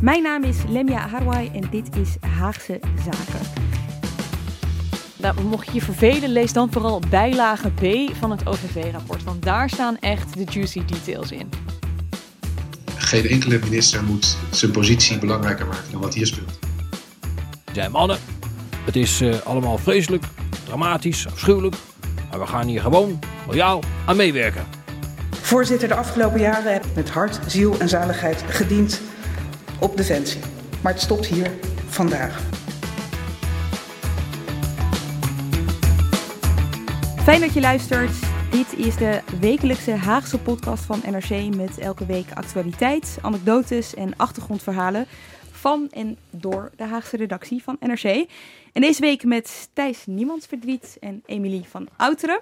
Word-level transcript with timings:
Mijn 0.00 0.22
naam 0.22 0.42
is 0.42 0.56
Lemia 0.68 1.08
Harwai 1.08 1.50
en 1.54 1.62
dit 1.70 1.96
is 1.96 2.16
Haagse 2.20 2.80
Zaken. 3.04 3.46
Nou, 5.16 5.40
mocht 5.40 5.66
je 5.66 5.74
je 5.74 5.80
vervelen, 5.80 6.30
lees 6.30 6.52
dan 6.52 6.72
vooral 6.72 7.00
bijlage 7.10 7.70
B 7.70 8.14
van 8.16 8.30
het 8.30 8.46
OVV-rapport. 8.46 9.24
Want 9.24 9.42
daar 9.42 9.70
staan 9.70 9.98
echt 9.98 10.34
de 10.34 10.44
juicy 10.44 10.84
details 10.84 11.32
in. 11.32 11.48
Geen 12.96 13.26
enkele 13.26 13.58
minister 13.58 14.04
moet 14.04 14.36
zijn 14.50 14.70
positie 14.70 15.18
belangrijker 15.18 15.66
maken 15.66 15.92
dan 15.92 16.00
wat 16.00 16.14
hier 16.14 16.26
speelt. 16.26 16.58
zijn 17.72 17.90
mannen. 17.90 18.18
Het 18.84 18.96
is 18.96 19.20
eh, 19.20 19.40
allemaal 19.44 19.78
vreselijk, 19.78 20.24
dramatisch, 20.64 21.26
afschuwelijk. 21.26 21.74
Maar 22.30 22.38
we 22.38 22.46
gaan 22.46 22.66
hier 22.66 22.80
gewoon 22.80 23.18
loyaal 23.46 23.82
aan 24.06 24.16
meewerken. 24.16 24.64
Voorzitter, 25.30 25.88
de 25.88 25.94
afgelopen 25.94 26.40
jaren 26.40 26.72
heb 26.72 26.84
ik 26.84 26.94
met 26.94 27.10
hart, 27.10 27.38
ziel 27.46 27.78
en 27.78 27.88
zaligheid 27.88 28.44
gediend 28.48 29.00
op 29.80 29.96
Defensie. 29.96 30.40
Maar 30.82 30.92
het 30.92 31.02
stopt 31.02 31.26
hier 31.26 31.50
vandaag. 31.86 32.42
Fijn 37.22 37.40
dat 37.40 37.54
je 37.54 37.60
luistert. 37.60 38.12
Dit 38.50 38.86
is 38.86 38.96
de 38.96 39.20
wekelijkse 39.40 39.90
Haagse 39.90 40.38
podcast 40.38 40.84
van 40.84 41.02
NRC 41.10 41.54
met 41.56 41.78
elke 41.78 42.06
week 42.06 42.32
actualiteit, 42.34 43.18
anekdotes 43.22 43.94
en 43.94 44.16
achtergrondverhalen 44.16 45.06
van 45.50 45.88
en 45.90 46.16
door 46.30 46.70
de 46.76 46.84
Haagse 46.84 47.16
redactie 47.16 47.62
van 47.62 47.76
NRC. 47.80 48.04
En 48.72 48.80
deze 48.80 49.00
week 49.00 49.24
met 49.24 49.68
Thijs 49.72 50.06
Niemandsverdriet 50.06 50.96
en 51.00 51.22
Emilie 51.26 51.64
van 51.68 51.88
Outeren. 51.96 52.40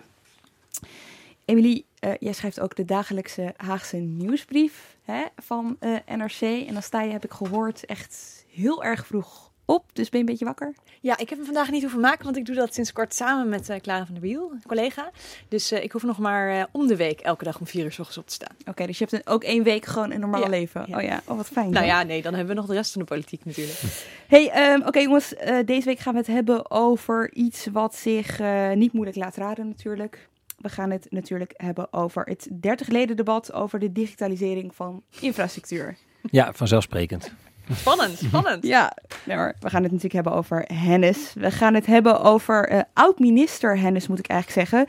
Emilie, 1.44 1.84
uh, 2.00 2.10
jij 2.18 2.32
schrijft 2.32 2.60
ook 2.60 2.76
de 2.76 2.84
dagelijkse 2.84 3.54
Haagse 3.56 3.96
nieuwsbrief 3.96 4.93
hè, 5.04 5.24
van 5.36 5.76
uh, 5.80 5.96
NRC. 6.16 6.40
En 6.40 6.72
dan 6.72 6.82
sta 6.82 7.02
je, 7.02 7.12
heb 7.12 7.24
ik 7.24 7.32
gehoord, 7.32 7.86
echt 7.86 8.44
heel 8.48 8.84
erg 8.84 9.06
vroeg 9.06 9.52
op. 9.64 9.84
Dus 9.92 10.08
ben 10.08 10.20
je 10.20 10.26
een 10.26 10.30
beetje 10.30 10.44
wakker? 10.44 10.74
Ja, 11.00 11.16
ik 11.18 11.28
heb 11.28 11.38
hem 11.38 11.46
vandaag 11.46 11.70
niet 11.70 11.82
hoeven 11.82 12.00
maken, 12.00 12.24
want 12.24 12.36
ik 12.36 12.44
doe 12.44 12.54
dat 12.54 12.74
sinds 12.74 12.92
kort 12.92 13.14
samen 13.14 13.48
met 13.48 13.68
uh, 13.68 13.76
Clara 13.76 14.04
van 14.04 14.14
der 14.14 14.22
Wiel, 14.22 14.52
collega. 14.66 15.10
Dus 15.48 15.72
uh, 15.72 15.82
ik 15.82 15.92
hoef 15.92 16.02
nog 16.02 16.18
maar 16.18 16.56
uh, 16.56 16.64
om 16.72 16.86
de 16.86 16.96
week 16.96 17.20
elke 17.20 17.44
dag 17.44 17.60
om 17.60 17.66
vier 17.66 17.84
uur 17.84 17.92
s 17.92 17.98
ochtends 17.98 18.18
op 18.18 18.26
te 18.26 18.32
staan. 18.32 18.56
Oké, 18.60 18.70
okay, 18.70 18.86
dus 18.86 18.98
je 18.98 19.06
hebt 19.10 19.16
een, 19.26 19.32
ook 19.32 19.44
één 19.44 19.62
week 19.62 19.84
gewoon 19.84 20.10
een 20.10 20.20
normaal 20.20 20.40
ja, 20.40 20.48
leven. 20.48 20.84
Ja. 20.86 20.96
Oh 20.96 21.02
ja, 21.02 21.22
oh 21.24 21.36
wat 21.36 21.46
fijn. 21.46 21.70
Nou 21.70 21.86
ja, 21.86 22.02
nee, 22.02 22.22
dan 22.22 22.34
hebben 22.34 22.54
we 22.54 22.60
nog 22.60 22.70
de 22.70 22.74
rest 22.74 22.92
van 22.92 23.00
de 23.00 23.06
politiek 23.06 23.44
natuurlijk. 23.44 23.80
hey, 24.34 24.72
um, 24.72 24.78
oké 24.78 24.88
okay, 24.88 25.02
jongens, 25.02 25.34
deze 25.64 25.84
week 25.84 25.98
gaan 25.98 26.12
we 26.12 26.18
het 26.18 26.28
hebben 26.28 26.70
over 26.70 27.32
iets 27.32 27.66
wat 27.72 27.94
zich 27.94 28.40
niet 28.74 28.92
moeilijk 28.92 29.16
laat 29.16 29.36
raden 29.36 29.68
natuurlijk. 29.68 30.28
We 30.64 30.70
gaan 30.70 30.90
het 30.90 31.06
natuurlijk 31.10 31.52
hebben 31.56 31.92
over 31.92 32.22
het 32.24 32.48
30 32.60 32.88
leden 32.88 33.16
debat 33.16 33.52
over 33.52 33.78
de 33.78 33.92
digitalisering 33.92 34.74
van 34.74 35.02
infrastructuur. 35.20 35.96
Ja, 36.30 36.52
vanzelfsprekend. 36.52 37.32
Spannend, 37.72 38.18
spannend. 38.18 38.66
ja, 38.66 38.96
nee, 39.24 39.36
maar 39.36 39.56
we 39.60 39.70
gaan 39.70 39.82
het 39.82 39.92
natuurlijk 39.92 40.14
hebben 40.14 40.32
over 40.32 40.64
Hennis. 40.72 41.32
We 41.34 41.50
gaan 41.50 41.74
het 41.74 41.86
hebben 41.86 42.20
over 42.20 42.72
uh, 42.72 42.80
oud-minister 42.92 43.78
Hennis, 43.78 44.06
moet 44.06 44.18
ik 44.18 44.26
eigenlijk 44.26 44.68
zeggen. 44.68 44.86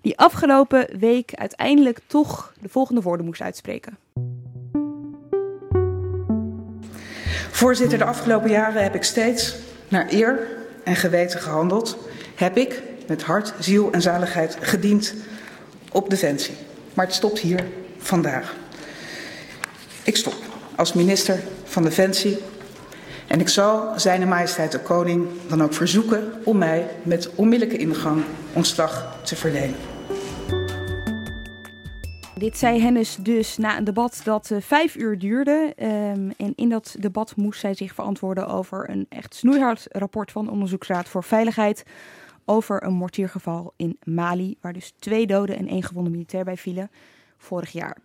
Die 0.00 0.18
afgelopen 0.18 0.98
week 0.98 1.34
uiteindelijk 1.34 2.00
toch 2.06 2.52
de 2.60 2.68
volgende 2.68 3.00
woorden 3.00 3.26
moest 3.26 3.40
uitspreken. 3.40 3.98
Voorzitter, 7.50 7.98
de 7.98 8.04
afgelopen 8.04 8.50
jaren 8.50 8.82
heb 8.82 8.94
ik 8.94 9.02
steeds 9.02 9.56
naar 9.88 10.06
eer 10.10 10.46
en 10.84 10.96
geweten 10.96 11.40
gehandeld. 11.40 11.98
Heb 12.34 12.56
ik 12.56 12.82
met 13.08 13.22
hart, 13.22 13.54
ziel 13.58 13.92
en 13.92 14.02
zaligheid 14.02 14.56
gediend 14.60 15.14
op 15.92 16.10
Defensie. 16.10 16.54
Maar 16.94 17.06
het 17.06 17.14
stopt 17.14 17.38
hier 17.38 17.64
vandaag. 17.98 18.54
Ik 20.04 20.16
stop 20.16 20.34
als 20.76 20.92
minister 20.92 21.40
van 21.64 21.82
Defensie. 21.82 22.38
En 23.26 23.40
ik 23.40 23.48
zal 23.48 23.92
zijn 23.96 24.28
majesteit 24.28 24.72
de 24.72 24.80
koning 24.80 25.28
dan 25.48 25.62
ook 25.62 25.74
verzoeken 25.74 26.32
om 26.44 26.58
mij 26.58 26.86
met 27.02 27.30
onmiddellijke 27.34 27.78
ingang 27.82 28.22
ontslag 28.52 29.18
te 29.22 29.36
verlenen. 29.36 29.76
Dit 32.38 32.58
zei 32.58 32.80
Hennis 32.80 33.16
dus 33.20 33.56
na 33.56 33.78
een 33.78 33.84
debat 33.84 34.20
dat 34.24 34.50
uh, 34.50 34.58
vijf 34.60 34.96
uur 34.96 35.18
duurde. 35.18 35.72
Um, 35.82 36.32
en 36.36 36.52
in 36.54 36.68
dat 36.68 36.96
debat 36.98 37.36
moest 37.36 37.60
zij 37.60 37.74
zich 37.74 37.94
verantwoorden 37.94 38.46
over 38.46 38.90
een 38.90 39.06
echt 39.08 39.34
snoeihard 39.34 39.86
rapport 39.88 40.32
van 40.32 40.44
de 40.44 40.50
Onderzoeksraad 40.50 41.08
voor 41.08 41.24
Veiligheid. 41.24 41.84
Over 42.48 42.82
een 42.82 42.92
mortiergeval 42.92 43.72
in 43.76 43.98
Mali, 44.02 44.56
waar 44.60 44.72
dus 44.72 44.92
twee 44.98 45.26
doden 45.26 45.56
en 45.56 45.68
één 45.68 45.82
gewonde 45.82 46.10
militair 46.10 46.44
bij 46.44 46.56
vielen 46.56 46.90
vorig 47.36 47.72
jaar. 47.72 47.96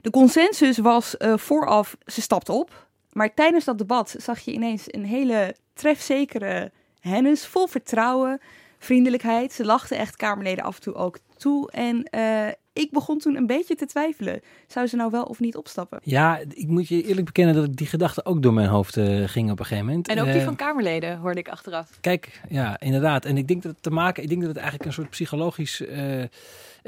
De 0.00 0.10
consensus 0.10 0.78
was 0.78 1.14
uh, 1.18 1.36
vooraf, 1.36 1.96
ze 2.06 2.20
stapt 2.20 2.48
op. 2.48 2.86
Maar 3.12 3.34
tijdens 3.34 3.64
dat 3.64 3.78
debat 3.78 4.14
zag 4.18 4.40
je 4.40 4.52
ineens 4.52 4.84
een 4.86 5.04
hele 5.04 5.56
trefzekere 5.74 6.72
Hennis, 7.00 7.46
vol 7.46 7.66
vertrouwen, 7.66 8.40
vriendelijkheid. 8.78 9.52
Ze 9.52 9.64
lachten 9.64 9.96
echt 9.96 10.16
Kamerleden 10.16 10.64
af 10.64 10.76
en 10.76 10.82
toe 10.82 10.94
ook 10.94 11.18
toe. 11.36 11.70
En 11.70 12.08
uh, 12.14 12.48
ik 12.72 12.90
begon 12.90 13.18
toen 13.18 13.36
een 13.36 13.46
beetje 13.46 13.74
te 13.74 13.86
twijfelen. 13.86 14.40
Zou 14.66 14.86
ze 14.86 14.96
nou 14.96 15.10
wel 15.10 15.24
of 15.24 15.40
niet 15.40 15.56
opstappen? 15.56 16.00
Ja, 16.02 16.40
ik 16.48 16.68
moet 16.68 16.88
je 16.88 17.02
eerlijk 17.02 17.26
bekennen 17.26 17.54
dat 17.54 17.76
die 17.76 17.86
gedachte 17.86 18.24
ook 18.24 18.42
door 18.42 18.52
mijn 18.52 18.68
hoofd 18.68 18.96
uh, 18.96 19.28
ging 19.28 19.50
op 19.50 19.58
een 19.58 19.64
gegeven 19.64 19.86
moment. 19.86 20.08
En 20.08 20.20
ook 20.20 20.26
die 20.26 20.36
uh, 20.36 20.44
van 20.44 20.56
Kamerleden 20.56 21.18
hoorde 21.18 21.40
ik 21.40 21.48
achteraf. 21.48 21.98
Kijk, 22.00 22.40
ja, 22.48 22.80
inderdaad. 22.80 23.24
En 23.24 23.36
ik 23.36 23.48
denk 23.48 23.62
dat 23.62 23.72
het 23.72 23.82
te 23.82 23.90
maken, 23.90 24.22
ik 24.22 24.28
denk 24.28 24.40
dat 24.40 24.50
het 24.50 24.58
eigenlijk 24.58 24.88
een 24.88 24.94
soort 24.94 25.10
psychologisch 25.10 25.80
uh, 25.80 26.24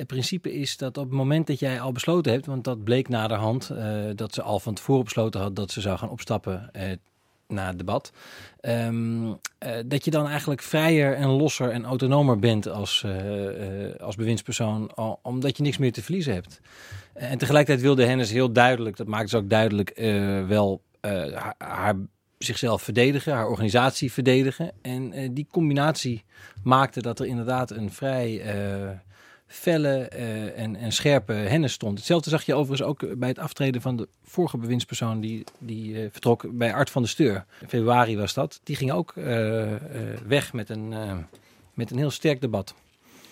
principe 0.06 0.53
is 0.53 0.77
dat 0.77 0.97
op 0.97 1.05
het 1.05 1.15
moment 1.15 1.47
dat 1.47 1.59
jij 1.59 1.81
al 1.81 1.93
besloten 1.93 2.33
hebt, 2.33 2.47
want 2.47 2.65
dat 2.65 2.84
bleek 2.84 3.09
naderhand, 3.09 3.71
dat 4.15 4.34
ze 4.34 4.43
al 4.43 4.61
van 4.61 4.75
tevoren 4.75 5.05
besloten 5.05 5.41
had 5.41 5.56
dat 5.56 5.71
ze 5.71 5.81
zou 5.81 5.99
gaan 5.99 6.11
opstappen 6.11 6.71
na 7.49 7.66
het 7.66 7.78
debat. 7.78 8.12
Um, 8.60 9.27
uh, 9.27 9.37
dat 9.87 10.05
je 10.05 10.10
dan 10.10 10.28
eigenlijk 10.28 10.62
vrijer 10.62 11.15
en 11.15 11.28
losser 11.28 11.71
en 11.71 11.84
autonomer 11.84 12.38
bent 12.38 12.69
als, 12.69 13.03
uh, 13.06 13.84
uh, 13.84 13.94
als 14.00 14.16
bewindspersoon, 14.16 14.91
omdat 15.22 15.56
je 15.56 15.62
niks 15.62 15.78
meer 15.78 15.93
te 15.93 16.03
verliezen 16.03 16.34
hebt. 16.34 16.60
en 17.12 17.38
tegelijkertijd 17.38 17.84
wilde 17.84 18.04
Hennis 18.04 18.31
heel 18.31 18.53
duidelijk, 18.53 18.97
dat 18.97 19.06
maakte 19.06 19.28
ze 19.28 19.37
ook 19.37 19.50
duidelijk, 19.50 19.93
wel 20.49 20.83
haar, 21.59 21.94
zichzelf 22.38 22.83
verdedigen, 22.83 23.33
haar 23.33 23.49
organisatie 23.49 24.12
verdedigen. 24.12 24.72
En 24.83 25.34
die 25.34 25.47
combinatie 25.50 26.25
maakte 26.62 27.03
dat 27.03 27.21
er 27.21 27.27
inderdaad 27.27 27.71
een 27.71 27.91
vrij 27.91 28.43
felle 29.54 30.10
uh, 30.16 30.59
en, 30.59 30.76
en 30.76 30.92
scherpe 30.92 31.32
hennis 31.32 31.72
stond. 31.72 31.98
Hetzelfde 31.98 32.31
zag 32.31 32.42
je 32.42 32.54
overigens 32.54 32.88
ook 32.88 33.19
bij 33.19 33.28
het 33.28 33.38
aftreden 33.38 33.81
van 33.81 33.97
de 33.97 34.09
vorige 34.25 34.59
bewindspersoon 34.59 35.20
die, 35.20 35.44
die 35.59 35.92
uh, 35.92 36.06
vertrok 36.10 36.47
bij 36.53 36.75
Art 36.75 36.91
van 36.91 37.03
de 37.03 37.09
Steur. 37.09 37.44
In 37.60 37.69
februari 37.69 38.16
was 38.16 38.34
dat. 38.34 38.60
Die 38.65 38.76
ging 38.76 38.92
ook 38.92 39.15
uh, 39.16 39.72
weg 40.26 40.53
met 40.53 40.69
een, 40.69 40.94
met 41.75 41.91
een 41.91 41.98
heel 41.98 42.10
sterk 42.10 42.41
debat. 42.41 42.75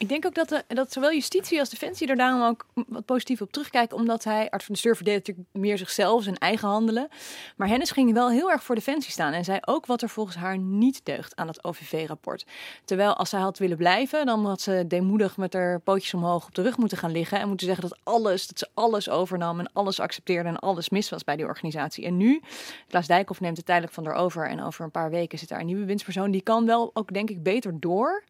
Ik 0.03 0.09
denk 0.09 0.27
ook 0.27 0.35
dat, 0.35 0.65
dat 0.69 0.93
zowel 0.93 1.13
justitie 1.13 1.59
als 1.59 1.69
defensie 1.69 2.09
er 2.09 2.17
daarom 2.17 2.43
ook 2.43 2.67
wat 2.87 3.05
positief 3.05 3.41
op 3.41 3.53
terugkijken. 3.53 3.97
Omdat 3.97 4.25
hij, 4.25 4.51
Art 4.51 4.65
van 4.65 4.75
de 4.75 4.81
Steur, 4.81 4.97
verdedigt 4.97 5.27
natuurlijk 5.27 5.55
meer 5.57 5.79
zichzelf, 5.79 6.23
zijn 6.23 6.39
eigen 6.39 6.69
handelen. 6.69 7.09
Maar 7.57 7.69
Hennis 7.69 7.91
ging 7.91 8.13
wel 8.13 8.31
heel 8.31 8.51
erg 8.51 8.63
voor 8.65 8.75
defensie 8.75 9.13
staan. 9.13 9.33
En 9.33 9.45
zei 9.45 9.59
ook 9.65 9.87
wat 9.87 10.03
er 10.03 10.09
volgens 10.09 10.37
haar 10.37 10.59
niet 10.59 11.05
deugt 11.05 11.37
aan 11.37 11.47
het 11.47 11.65
OVV-rapport. 11.65 12.47
Terwijl 12.85 13.15
als 13.17 13.29
zij 13.29 13.41
had 13.41 13.59
willen 13.59 13.77
blijven, 13.77 14.27
dan 14.27 14.47
had 14.47 14.61
ze 14.61 14.85
deemoedig 14.89 15.37
met 15.37 15.53
haar 15.53 15.81
pootjes 15.81 16.15
omhoog 16.15 16.47
op 16.47 16.55
de 16.55 16.63
rug 16.63 16.77
moeten 16.77 16.99
gaan 16.99 17.13
liggen. 17.13 17.41
En 17.41 17.49
moeten 17.49 17.67
zeggen 17.67 17.89
dat 17.89 17.99
alles, 18.03 18.47
dat 18.47 18.59
ze 18.59 18.69
alles 18.75 19.09
overnam 19.09 19.61
en 19.61 19.71
alles 19.73 20.01
accepteerde 20.01 20.49
en 20.49 20.59
alles 20.59 20.89
mis 20.89 21.11
was 21.11 21.25
bij 21.25 21.37
die 21.37 21.47
organisatie. 21.47 22.05
En 22.05 22.17
nu, 22.17 22.43
Klaas 22.89 23.07
Dijkhoff 23.07 23.41
neemt 23.41 23.57
het 23.57 23.67
tijdelijk 23.67 23.95
van 23.95 24.07
haar 24.07 24.15
over. 24.15 24.49
En 24.49 24.63
over 24.63 24.85
een 24.85 24.91
paar 24.91 25.11
weken 25.11 25.39
zit 25.39 25.49
daar 25.49 25.61
een 25.61 25.67
nieuwe 25.67 25.85
winstpersoon. 25.85 26.31
Die 26.31 26.43
kan 26.43 26.67
wel 26.67 26.91
ook, 26.95 27.13
denk 27.13 27.31
ik, 27.31 27.43
beter 27.43 27.81
door 27.81 28.25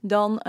dan 0.00 0.40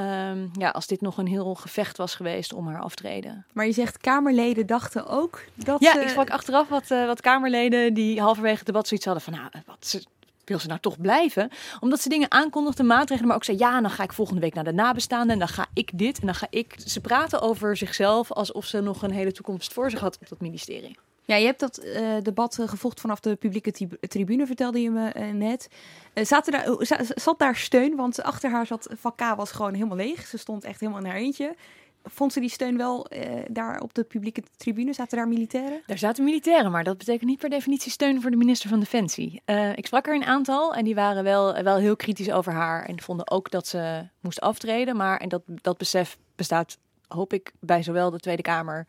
ja, 0.53 0.66
als 0.71 0.87
dit 0.87 1.01
nog 1.01 1.17
een 1.17 1.27
heel 1.27 1.55
gevecht 1.55 1.97
was 1.97 2.15
geweest 2.15 2.53
om 2.53 2.67
haar 2.67 2.81
aftreden. 2.81 3.45
Maar 3.53 3.65
je 3.65 3.71
zegt 3.71 3.97
Kamerleden 3.97 4.65
dachten 4.65 5.07
ook 5.07 5.43
dat 5.55 5.81
Ja, 5.81 6.01
ik 6.01 6.09
sprak 6.09 6.29
achteraf 6.29 6.67
wat, 6.67 6.91
uh, 6.91 7.05
wat 7.05 7.21
Kamerleden 7.21 7.93
die 7.93 8.21
halverwege 8.21 8.57
het 8.57 8.65
debat 8.65 8.87
zoiets 8.87 9.05
hadden 9.05 9.23
van... 9.23 9.33
nou, 9.33 9.49
wat 9.65 9.87
ze, 9.87 10.05
wil 10.45 10.59
ze 10.59 10.67
nou 10.67 10.79
toch 10.79 11.01
blijven? 11.01 11.49
Omdat 11.79 12.01
ze 12.01 12.09
dingen 12.09 12.31
aankondigden, 12.31 12.85
maatregelen, 12.85 13.27
maar 13.27 13.37
ook 13.37 13.43
zei... 13.43 13.57
ja, 13.57 13.81
dan 13.81 13.89
ga 13.89 14.03
ik 14.03 14.13
volgende 14.13 14.41
week 14.41 14.53
naar 14.53 14.63
de 14.63 14.73
nabestaanden 14.73 15.29
en 15.31 15.39
dan 15.39 15.47
ga 15.47 15.65
ik 15.73 15.91
dit 15.93 16.19
en 16.19 16.25
dan 16.25 16.35
ga 16.35 16.47
ik... 16.49 16.75
Ze 16.85 17.01
praten 17.01 17.41
over 17.41 17.77
zichzelf 17.77 18.31
alsof 18.31 18.65
ze 18.65 18.81
nog 18.81 19.01
een 19.01 19.11
hele 19.11 19.31
toekomst 19.31 19.73
voor 19.73 19.89
zich 19.89 19.99
had 19.99 20.17
op 20.21 20.29
dat 20.29 20.41
ministerie. 20.41 20.97
Ja, 21.27 21.35
je 21.35 21.45
hebt 21.45 21.59
dat 21.59 21.85
uh, 21.85 22.17
debat 22.21 22.59
gevolgd 22.65 23.01
vanaf 23.01 23.19
de 23.19 23.35
publieke 23.35 23.97
tribune, 23.99 24.45
vertelde 24.45 24.81
je 24.81 24.89
me 24.89 25.13
uh, 25.15 25.31
net. 25.31 25.69
Uh, 26.13 26.25
zaten 26.25 26.51
daar, 26.51 26.75
zat 27.15 27.39
daar 27.39 27.55
steun? 27.55 27.95
Want 27.95 28.23
achter 28.23 28.51
haar 28.51 28.65
zat 28.65 28.89
Vakka 28.95 29.35
was 29.35 29.51
gewoon 29.51 29.73
helemaal 29.73 29.97
leeg. 29.97 30.27
Ze 30.27 30.37
stond 30.37 30.63
echt 30.63 30.79
helemaal 30.79 31.01
in 31.01 31.07
haar 31.07 31.15
eentje. 31.15 31.55
Vond 32.03 32.33
ze 32.33 32.39
die 32.39 32.49
steun 32.49 32.77
wel 32.77 33.07
daar 33.47 33.81
op 33.81 33.93
de 33.93 34.03
publieke 34.03 34.43
tribune? 34.57 34.93
Zaten 34.93 35.17
daar 35.17 35.27
militairen? 35.27 35.81
Daar 35.85 35.97
zaten 35.97 36.23
militairen, 36.23 36.71
maar 36.71 36.83
dat 36.83 36.97
betekent 36.97 37.29
niet 37.29 37.39
per 37.39 37.49
definitie 37.49 37.91
steun 37.91 38.21
voor 38.21 38.31
de 38.31 38.37
minister 38.37 38.69
van 38.69 38.79
Defensie. 38.79 39.41
ik 39.75 39.85
sprak 39.85 40.07
er 40.07 40.15
een 40.15 40.25
aantal 40.25 40.73
en 40.73 40.83
die 40.83 40.95
waren 40.95 41.23
wel, 41.23 41.63
wel 41.63 41.77
heel 41.77 41.95
kritisch 41.95 42.31
over 42.31 42.53
haar. 42.53 42.85
En 42.85 43.01
vonden 43.01 43.31
ook 43.31 43.51
dat 43.51 43.67
ze 43.67 44.07
moest 44.19 44.41
aftreden. 44.41 44.95
Maar, 44.95 45.19
en 45.19 45.29
dat, 45.29 45.41
dat 45.45 45.77
besef 45.77 46.17
bestaat 46.35 46.77
hoop 47.07 47.33
ik 47.33 47.51
bij 47.59 47.83
zowel 47.83 48.11
de 48.11 48.19
Tweede 48.19 48.41
Kamer 48.41 48.87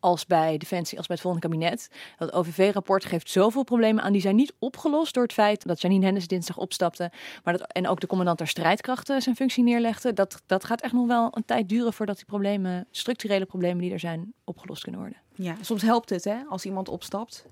als 0.00 0.26
bij 0.26 0.58
Defensie 0.58 0.98
als 0.98 1.06
bij 1.06 1.16
het 1.16 1.24
volgende 1.24 1.48
kabinet. 1.48 1.90
Dat 2.18 2.32
OVV-rapport 2.32 3.04
geeft 3.04 3.30
zoveel 3.30 3.64
problemen 3.64 4.02
aan. 4.02 4.12
Die 4.12 4.20
zijn 4.20 4.36
niet 4.36 4.54
opgelost 4.58 5.14
door 5.14 5.22
het 5.22 5.32
feit 5.32 5.66
dat 5.66 5.80
Janine 5.80 6.04
Hennis 6.04 6.26
dinsdag 6.26 6.56
opstapte. 6.56 7.10
Maar 7.44 7.58
dat, 7.58 7.72
en 7.72 7.88
ook 7.88 8.00
de 8.00 8.06
commandant 8.06 8.38
der 8.38 8.46
strijdkrachten 8.46 9.22
zijn 9.22 9.36
functie 9.36 9.62
neerlegde. 9.62 10.12
Dat, 10.12 10.42
dat 10.46 10.64
gaat 10.64 10.80
echt 10.80 10.92
nog 10.92 11.06
wel 11.06 11.28
een 11.36 11.44
tijd 11.44 11.68
duren 11.68 11.92
voordat 11.92 12.16
die 12.16 12.24
problemen, 12.24 12.86
structurele 12.90 13.44
problemen 13.44 13.82
die 13.82 13.92
er 13.92 14.00
zijn, 14.00 14.32
opgelost 14.44 14.82
kunnen 14.82 15.00
worden. 15.00 15.18
Ja, 15.34 15.56
soms 15.60 15.82
helpt 15.82 16.10
het 16.10 16.24
hè, 16.24 16.36
als 16.48 16.64
iemand 16.64 16.88
opstapt. 16.88 17.46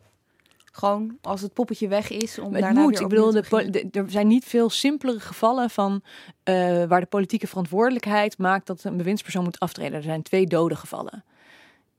Gewoon 0.72 1.18
als 1.22 1.40
het 1.40 1.52
poppetje 1.52 1.88
weg 1.88 2.10
is. 2.10 2.38
Om 2.38 2.52
het 2.52 2.62
daarna 2.62 2.80
moet. 2.80 3.00
Ik 3.00 3.08
bedoel, 3.08 3.32
de, 3.32 3.88
er 3.92 4.10
zijn 4.10 4.26
niet 4.26 4.44
veel 4.44 4.70
simpelere 4.70 5.20
gevallen 5.20 5.70
van 5.70 6.02
uh, 6.44 6.84
waar 6.84 7.00
de 7.00 7.06
politieke 7.06 7.46
verantwoordelijkheid 7.46 8.38
maakt 8.38 8.66
dat 8.66 8.84
een 8.84 8.96
bewindspersoon 8.96 9.44
moet 9.44 9.60
aftreden. 9.60 9.92
Er 9.92 10.02
zijn 10.02 10.22
twee 10.22 10.46
dode 10.46 10.76
gevallen. 10.76 11.24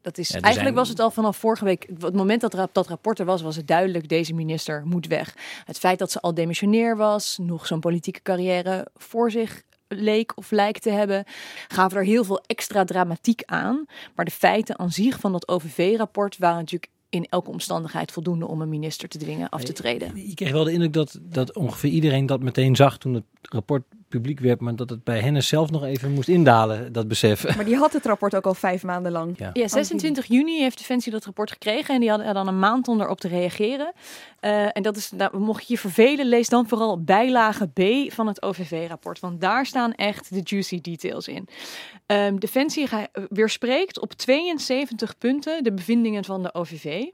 Dat 0.01 0.17
is, 0.17 0.31
eigenlijk 0.31 0.75
was 0.75 0.89
het 0.89 0.99
al 0.99 1.11
vanaf 1.11 1.37
vorige 1.37 1.65
week, 1.65 1.89
het 1.99 2.13
moment 2.15 2.41
dat 2.41 2.69
dat 2.71 2.87
rapport 2.87 3.19
er 3.19 3.25
was, 3.25 3.41
was 3.41 3.55
het 3.55 3.67
duidelijk, 3.67 4.09
deze 4.09 4.33
minister 4.33 4.83
moet 4.85 5.07
weg. 5.07 5.35
Het 5.65 5.79
feit 5.79 5.99
dat 5.99 6.11
ze 6.11 6.19
al 6.19 6.33
demissionair 6.33 6.97
was, 6.97 7.37
nog 7.41 7.65
zo'n 7.65 7.79
politieke 7.79 8.21
carrière 8.21 8.87
voor 8.95 9.31
zich 9.31 9.63
leek 9.87 10.31
of 10.35 10.51
lijkt 10.51 10.81
te 10.81 10.89
hebben, 10.89 11.23
gaven 11.67 11.97
er 11.97 12.03
heel 12.03 12.23
veel 12.23 12.43
extra 12.45 12.83
dramatiek 12.83 13.41
aan. 13.45 13.85
Maar 14.15 14.25
de 14.25 14.31
feiten 14.31 14.79
aan 14.79 14.91
zich 14.91 15.19
van 15.19 15.31
dat 15.31 15.47
OVV-rapport 15.47 16.37
waren 16.37 16.57
natuurlijk 16.57 16.91
in 17.09 17.25
elke 17.29 17.49
omstandigheid 17.49 18.11
voldoende 18.11 18.47
om 18.47 18.61
een 18.61 18.69
minister 18.69 19.09
te 19.09 19.17
dwingen 19.17 19.49
af 19.49 19.63
te 19.63 19.73
treden. 19.73 20.27
Je 20.27 20.33
kreeg 20.33 20.51
wel 20.51 20.63
de 20.63 20.71
indruk 20.71 20.93
dat, 20.93 21.19
dat 21.21 21.55
ongeveer 21.55 21.91
iedereen 21.91 22.25
dat 22.25 22.41
meteen 22.41 22.75
zag 22.75 22.97
toen 22.97 23.13
het 23.13 23.23
rapport 23.41 23.83
publiek 24.09 24.39
werd, 24.39 24.59
maar 24.59 24.75
dat 24.75 24.89
het 24.89 25.03
bij 25.03 25.19
hen 25.19 25.43
zelf 25.43 25.71
nog 25.71 25.83
even 25.83 26.11
moest 26.11 26.27
indalen, 26.27 26.93
dat 26.93 27.07
besef. 27.07 27.55
Maar 27.55 27.65
die 27.65 27.75
had 27.75 27.93
het 27.93 28.05
rapport 28.05 28.35
ook 28.35 28.45
al 28.45 28.53
vijf 28.53 28.83
maanden 28.83 29.11
lang. 29.11 29.49
Ja, 29.53 29.67
26 29.67 30.25
juni 30.25 30.61
heeft 30.61 30.77
Defensie 30.77 31.11
dat 31.11 31.25
rapport 31.25 31.51
gekregen 31.51 31.93
en 31.93 31.99
die 31.99 32.09
hadden 32.09 32.27
er 32.27 32.33
dan 32.33 32.47
een 32.47 32.59
maand 32.59 32.87
om 32.87 33.01
erop 33.01 33.19
te 33.19 33.27
reageren. 33.27 33.93
Uh, 34.41 34.77
en 34.77 34.81
dat 34.81 34.95
is, 34.95 35.11
nou, 35.11 35.37
mocht 35.37 35.67
je 35.67 35.73
je 35.73 35.79
vervelen, 35.79 36.25
lees 36.25 36.49
dan 36.49 36.67
vooral 36.67 37.03
bijlage 37.03 37.67
B 37.67 38.11
van 38.13 38.27
het 38.27 38.41
OVV-rapport, 38.41 39.19
want 39.19 39.41
daar 39.41 39.65
staan 39.65 39.93
echt 39.93 40.29
de 40.29 40.41
juicy 40.43 40.81
details 40.81 41.27
in. 41.27 41.47
Um, 42.05 42.39
Defensie 42.39 42.87
weerspreekt 43.29 43.99
op 43.99 44.13
72 44.13 45.17
punten 45.17 45.63
de 45.63 45.73
bevindingen 45.73 46.25
van 46.25 46.43
de 46.43 46.53
OVV. 46.53 47.05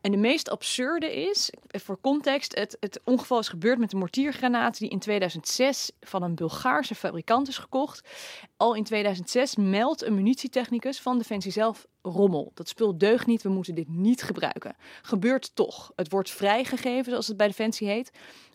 En 0.00 0.10
de 0.10 0.16
meest 0.16 0.50
absurde 0.50 1.28
is, 1.28 1.50
voor 1.66 2.00
context, 2.00 2.58
het, 2.58 2.76
het 2.80 3.00
ongeval 3.04 3.38
is 3.38 3.48
gebeurd 3.48 3.78
met 3.78 3.92
een 3.92 3.98
mortiergranaat 3.98 4.78
die 4.78 4.88
in 4.88 4.98
2006 4.98 5.90
van 6.00 6.22
een 6.22 6.34
Bulgaarse 6.34 6.94
fabrikant 6.94 7.48
is 7.48 7.58
gekocht. 7.58 8.08
Al 8.56 8.74
in 8.74 8.84
2006 8.84 9.56
meldt 9.56 10.02
een 10.02 10.14
munitietechnicus 10.14 11.00
van 11.00 11.18
Defensie 11.18 11.52
zelf 11.52 11.86
rommel. 12.02 12.50
Dat 12.54 12.68
spul 12.68 12.98
deugt 12.98 13.26
niet, 13.26 13.42
we 13.42 13.48
moeten 13.48 13.74
dit 13.74 13.88
niet 13.88 14.22
gebruiken. 14.22 14.76
Gebeurt 15.02 15.54
toch. 15.54 15.92
Het 15.96 16.10
wordt 16.10 16.30
vrijgegeven, 16.30 17.10
zoals 17.10 17.26
het 17.26 17.36
bij 17.36 17.46
Defensie 17.46 17.88
heet. 17.88 18.10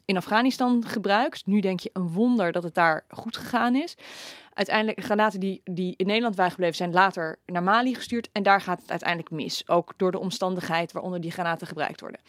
In 0.06 0.18
Afghanistan 0.18 0.86
gebruikt. 0.86 1.46
Nu 1.46 1.60
denk 1.60 1.80
je 1.80 1.90
een 1.94 2.12
wonder 2.12 2.52
dat 2.52 2.64
het 2.64 2.74
daar 2.74 3.06
goed 3.10 3.38
gegaan 3.38 3.76
is. 3.76 3.96
Uiteindelijk, 4.62 5.04
granaten 5.04 5.40
die, 5.40 5.62
die 5.64 5.94
in 5.98 6.06
Nederland 6.06 6.36
waren 6.36 6.52
gebleven, 6.52 6.76
zijn 6.76 6.92
later 6.92 7.40
naar 7.46 7.64
Mali 7.64 7.96
gestuurd. 7.96 8.30
En 8.32 8.44
daar 8.44 8.62
gaat 8.62 8.82
het 8.82 8.90
uiteindelijk 8.90 9.32
mis. 9.32 9.68
Ook 9.68 9.94
door 9.98 10.12
de 10.12 10.20
omstandigheid 10.20 10.92
waaronder 10.92 11.22
die 11.22 11.32
granaten 11.32 11.68
gebruikt 11.68 12.02
worden. 12.02 12.20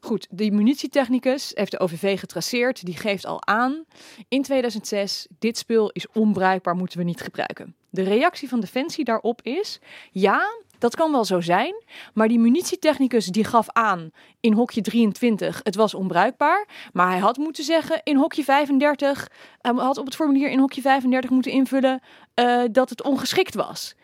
Goed, 0.00 0.26
de 0.30 0.50
munitietechnicus 0.50 1.50
heeft 1.54 1.70
de 1.70 1.80
OVV 1.80 2.18
getraceerd. 2.18 2.84
Die 2.84 2.96
geeft 2.96 3.26
al 3.26 3.46
aan 3.46 3.84
in 4.28 4.42
2006: 4.42 5.26
dit 5.38 5.58
spul 5.58 5.90
is 5.90 6.06
onbruikbaar, 6.12 6.74
moeten 6.74 6.98
we 6.98 7.04
niet 7.04 7.20
gebruiken. 7.20 7.74
De 7.90 8.02
reactie 8.02 8.48
van 8.48 8.60
Defensie 8.60 9.04
daarop 9.04 9.42
is: 9.42 9.78
ja, 10.10 10.64
dat 10.78 10.96
kan 10.96 11.12
wel 11.12 11.24
zo 11.24 11.40
zijn, 11.40 11.74
maar 12.14 12.28
die 12.28 12.38
munitietechnicus 12.38 13.26
die 13.26 13.44
gaf 13.44 13.66
aan 13.70 14.10
in 14.40 14.52
hokje 14.52 14.80
23 14.80 15.60
het 15.62 15.74
was 15.74 15.94
onbruikbaar, 15.94 16.68
maar 16.92 17.10
hij 17.10 17.18
had 17.18 17.36
moeten 17.36 17.64
zeggen 17.64 18.00
in 18.04 18.16
hokje 18.16 18.44
35, 18.44 19.30
hij 19.60 19.72
had 19.72 19.98
op 19.98 20.04
het 20.04 20.14
formulier 20.14 20.50
in 20.50 20.58
hokje 20.58 20.80
35 20.80 21.30
moeten 21.30 21.52
invullen 21.52 22.02
uh, 22.34 22.62
dat 22.72 22.90
het 22.90 23.02
ongeschikt 23.02 23.54
was. 23.54 23.94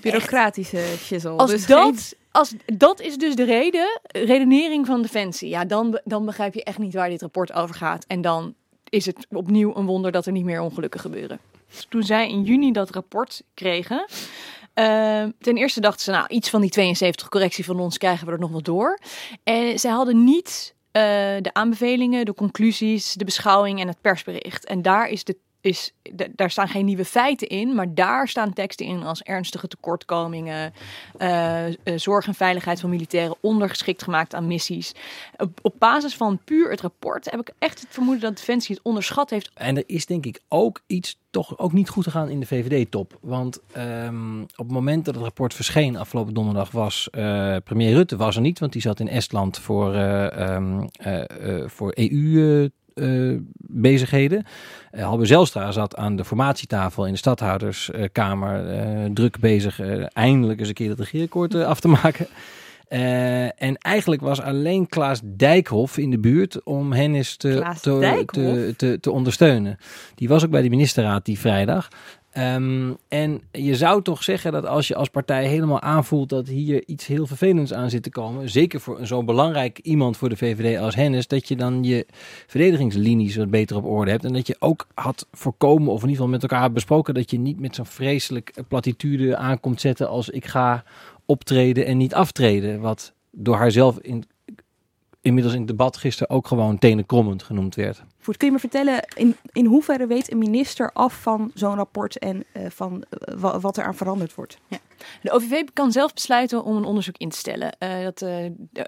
Bureaucratische 0.00 0.94
shizzle. 0.98 1.30
Als 1.30 1.50
dus 1.50 1.66
dat 1.66 2.14
als 2.34 2.54
dat 2.66 3.00
is 3.00 3.16
dus 3.16 3.34
de 3.34 3.44
reden, 3.44 4.00
redenering 4.02 4.86
van 4.86 5.02
Defensie. 5.02 5.48
Ja, 5.48 5.64
dan, 5.64 6.00
dan 6.04 6.24
begrijp 6.24 6.54
je 6.54 6.64
echt 6.64 6.78
niet 6.78 6.94
waar 6.94 7.08
dit 7.08 7.20
rapport 7.20 7.52
over 7.52 7.74
gaat. 7.74 8.04
En 8.06 8.20
dan 8.20 8.54
is 8.88 9.06
het 9.06 9.26
opnieuw 9.30 9.76
een 9.76 9.86
wonder 9.86 10.12
dat 10.12 10.26
er 10.26 10.32
niet 10.32 10.44
meer 10.44 10.60
ongelukken 10.60 11.00
gebeuren. 11.00 11.38
Toen 11.88 12.02
zij 12.02 12.28
in 12.28 12.42
juni 12.42 12.72
dat 12.72 12.90
rapport 12.90 13.42
kregen, 13.54 14.06
uh, 14.74 15.24
ten 15.38 15.56
eerste 15.56 15.80
dachten 15.80 16.04
ze, 16.04 16.10
nou, 16.10 16.26
iets 16.28 16.50
van 16.50 16.60
die 16.60 16.70
72 16.70 17.28
correctie 17.28 17.64
van 17.64 17.80
ons 17.80 17.98
krijgen 17.98 18.26
we 18.26 18.32
er 18.32 18.38
nog 18.38 18.50
wel 18.50 18.62
door. 18.62 18.98
En 19.42 19.78
zij 19.78 19.90
hadden 19.90 20.24
niet 20.24 20.74
uh, 20.76 21.02
de 21.40 21.50
aanbevelingen, 21.52 22.24
de 22.24 22.34
conclusies, 22.34 23.12
de 23.12 23.24
beschouwing 23.24 23.80
en 23.80 23.88
het 23.88 24.00
persbericht. 24.00 24.64
En 24.64 24.82
daar 24.82 25.08
is 25.08 25.24
de 25.24 25.36
is, 25.64 25.92
daar 26.30 26.50
staan 26.50 26.68
geen 26.68 26.84
nieuwe 26.84 27.04
feiten 27.04 27.48
in, 27.48 27.74
maar 27.74 27.94
daar 27.94 28.28
staan 28.28 28.52
teksten 28.52 28.86
in 28.86 29.02
als 29.02 29.22
ernstige 29.22 29.68
tekortkomingen, 29.68 30.72
uh, 31.18 31.64
zorg 31.96 32.26
en 32.26 32.34
veiligheid 32.34 32.80
van 32.80 32.90
militairen 32.90 33.36
ondergeschikt 33.40 34.02
gemaakt 34.02 34.34
aan 34.34 34.46
missies. 34.46 34.92
Op, 35.62 35.74
basis 35.78 36.16
van 36.16 36.38
puur 36.44 36.70
het 36.70 36.80
rapport 36.80 37.30
heb 37.30 37.40
ik 37.40 37.50
echt 37.58 37.80
het 37.80 37.88
vermoeden 37.90 38.22
dat 38.22 38.36
Defensie 38.36 38.74
het 38.74 38.84
onderschat 38.84 39.30
heeft. 39.30 39.50
En 39.54 39.76
er 39.76 39.84
is 39.86 40.06
denk 40.06 40.26
ik 40.26 40.40
ook 40.48 40.80
iets 40.86 41.18
toch 41.30 41.58
ook 41.58 41.72
niet 41.72 41.88
goed 41.88 42.04
te 42.04 42.10
gaan 42.10 42.28
in 42.28 42.40
de 42.40 42.46
VVD-top. 42.46 43.18
Want 43.20 43.60
um, 43.76 44.42
op 44.42 44.56
het 44.56 44.70
moment 44.70 45.04
dat 45.04 45.14
het 45.14 45.24
rapport 45.24 45.54
verscheen 45.54 45.96
afgelopen 45.96 46.34
donderdag 46.34 46.70
was 46.70 47.08
uh, 47.12 47.56
premier 47.64 47.92
Rutte 47.92 48.16
was 48.16 48.36
er 48.36 48.42
niet, 48.42 48.58
want 48.58 48.72
die 48.72 48.82
zat 48.82 49.00
in 49.00 49.08
Estland 49.08 49.58
voor, 49.58 49.94
um, 49.94 50.88
voor 51.66 51.92
EU 51.94 52.68
uh, 52.94 53.38
bezigheden. 53.56 54.44
Uh, 54.92 55.02
Halbe 55.02 55.24
Zelstra 55.24 55.72
zat 55.72 55.96
aan 55.96 56.16
de 56.16 56.24
formatietafel 56.24 57.06
in 57.06 57.12
de 57.12 57.18
stadhouderskamer 57.18 58.74
uh, 58.74 59.10
druk 59.12 59.38
bezig 59.38 59.80
eindelijk 60.12 60.58
eens 60.58 60.68
een 60.68 60.74
keer 60.74 60.90
het 60.90 60.98
regeerakkoord 60.98 61.54
af 61.54 61.80
te 61.80 61.88
maken. 61.88 62.26
en 63.58 63.76
eigenlijk 63.78 64.22
was 64.22 64.40
alleen 64.40 64.86
Klaas 64.86 65.20
Dijkhoff 65.24 65.98
in 65.98 66.10
de 66.10 66.18
buurt 66.18 66.62
om 66.62 66.92
Hennis 66.92 67.36
te, 67.36 67.74
te, 67.80 68.24
te, 68.26 68.74
te, 68.76 68.98
te 69.00 69.10
ondersteunen. 69.10 69.78
Die 70.14 70.28
was 70.28 70.44
ook 70.44 70.50
bij 70.50 70.62
de 70.62 70.70
ministerraad 70.70 71.24
die 71.24 71.38
vrijdag. 71.38 71.88
Um, 72.38 72.96
en 73.08 73.42
je 73.52 73.76
zou 73.76 74.02
toch 74.02 74.22
zeggen 74.22 74.52
dat 74.52 74.66
als 74.66 74.88
je 74.88 74.94
als 74.94 75.08
partij 75.08 75.46
helemaal 75.46 75.80
aanvoelt 75.80 76.28
dat 76.28 76.48
hier 76.48 76.82
iets 76.86 77.06
heel 77.06 77.26
vervelends 77.26 77.72
aan 77.72 77.90
zit 77.90 78.02
te 78.02 78.10
komen, 78.10 78.50
zeker 78.50 78.80
voor 78.80 79.06
zo'n 79.06 79.24
belangrijk 79.24 79.78
iemand 79.78 80.16
voor 80.16 80.28
de 80.28 80.36
VVD 80.36 80.78
als 80.78 80.94
Hennis, 80.94 81.26
dat 81.26 81.48
je 81.48 81.56
dan 81.56 81.84
je 81.84 82.06
verdedigingslinies 82.46 83.36
wat 83.36 83.50
beter 83.50 83.76
op 83.76 83.84
orde 83.84 84.10
hebt. 84.10 84.24
En 84.24 84.32
dat 84.32 84.46
je 84.46 84.56
ook 84.58 84.86
had 84.94 85.26
voorkomen, 85.32 85.92
of 85.92 86.02
in 86.02 86.08
ieder 86.08 86.16
geval 86.16 86.28
met 86.28 86.42
elkaar 86.42 86.72
besproken, 86.72 87.14
dat 87.14 87.30
je 87.30 87.38
niet 87.38 87.60
met 87.60 87.74
zo'n 87.74 87.86
vreselijk 87.86 88.52
platitude 88.68 89.36
aankomt 89.36 89.80
zetten 89.80 90.08
als 90.08 90.28
ik 90.28 90.44
ga 90.44 90.84
optreden 91.26 91.86
en 91.86 91.96
niet 91.96 92.14
aftreden. 92.14 92.80
Wat 92.80 93.12
door 93.30 93.56
haarzelf 93.56 93.98
in 93.98 94.24
inmiddels 95.24 95.54
in 95.54 95.60
het 95.60 95.68
debat 95.68 95.96
gisteren 95.96 96.36
ook 96.36 96.46
gewoon 96.46 96.78
tenenkrommend 96.78 97.42
genoemd 97.42 97.74
werd. 97.74 98.02
Goed, 98.22 98.36
kun 98.36 98.46
je 98.46 98.52
me 98.52 98.58
vertellen 98.58 99.00
in, 99.16 99.36
in 99.52 99.64
hoeverre 99.64 100.06
weet 100.06 100.32
een 100.32 100.38
minister 100.38 100.90
af 100.92 101.22
van 101.22 101.50
zo'n 101.54 101.74
rapport 101.74 102.18
en 102.18 102.44
uh, 102.56 102.66
van 102.68 103.04
uh, 103.28 103.54
wat 103.60 103.76
er 103.76 103.84
aan 103.84 103.94
veranderd 103.94 104.34
wordt? 104.34 104.58
Ja. 104.68 104.78
De 105.22 105.30
OVV 105.30 105.62
kan 105.72 105.92
zelf 105.92 106.12
besluiten 106.14 106.64
om 106.64 106.76
een 106.76 106.84
onderzoek 106.84 107.16
in 107.16 107.28
te 107.28 107.36
stellen. 107.36 107.76
Uh, 107.78 108.02
dat, 108.02 108.24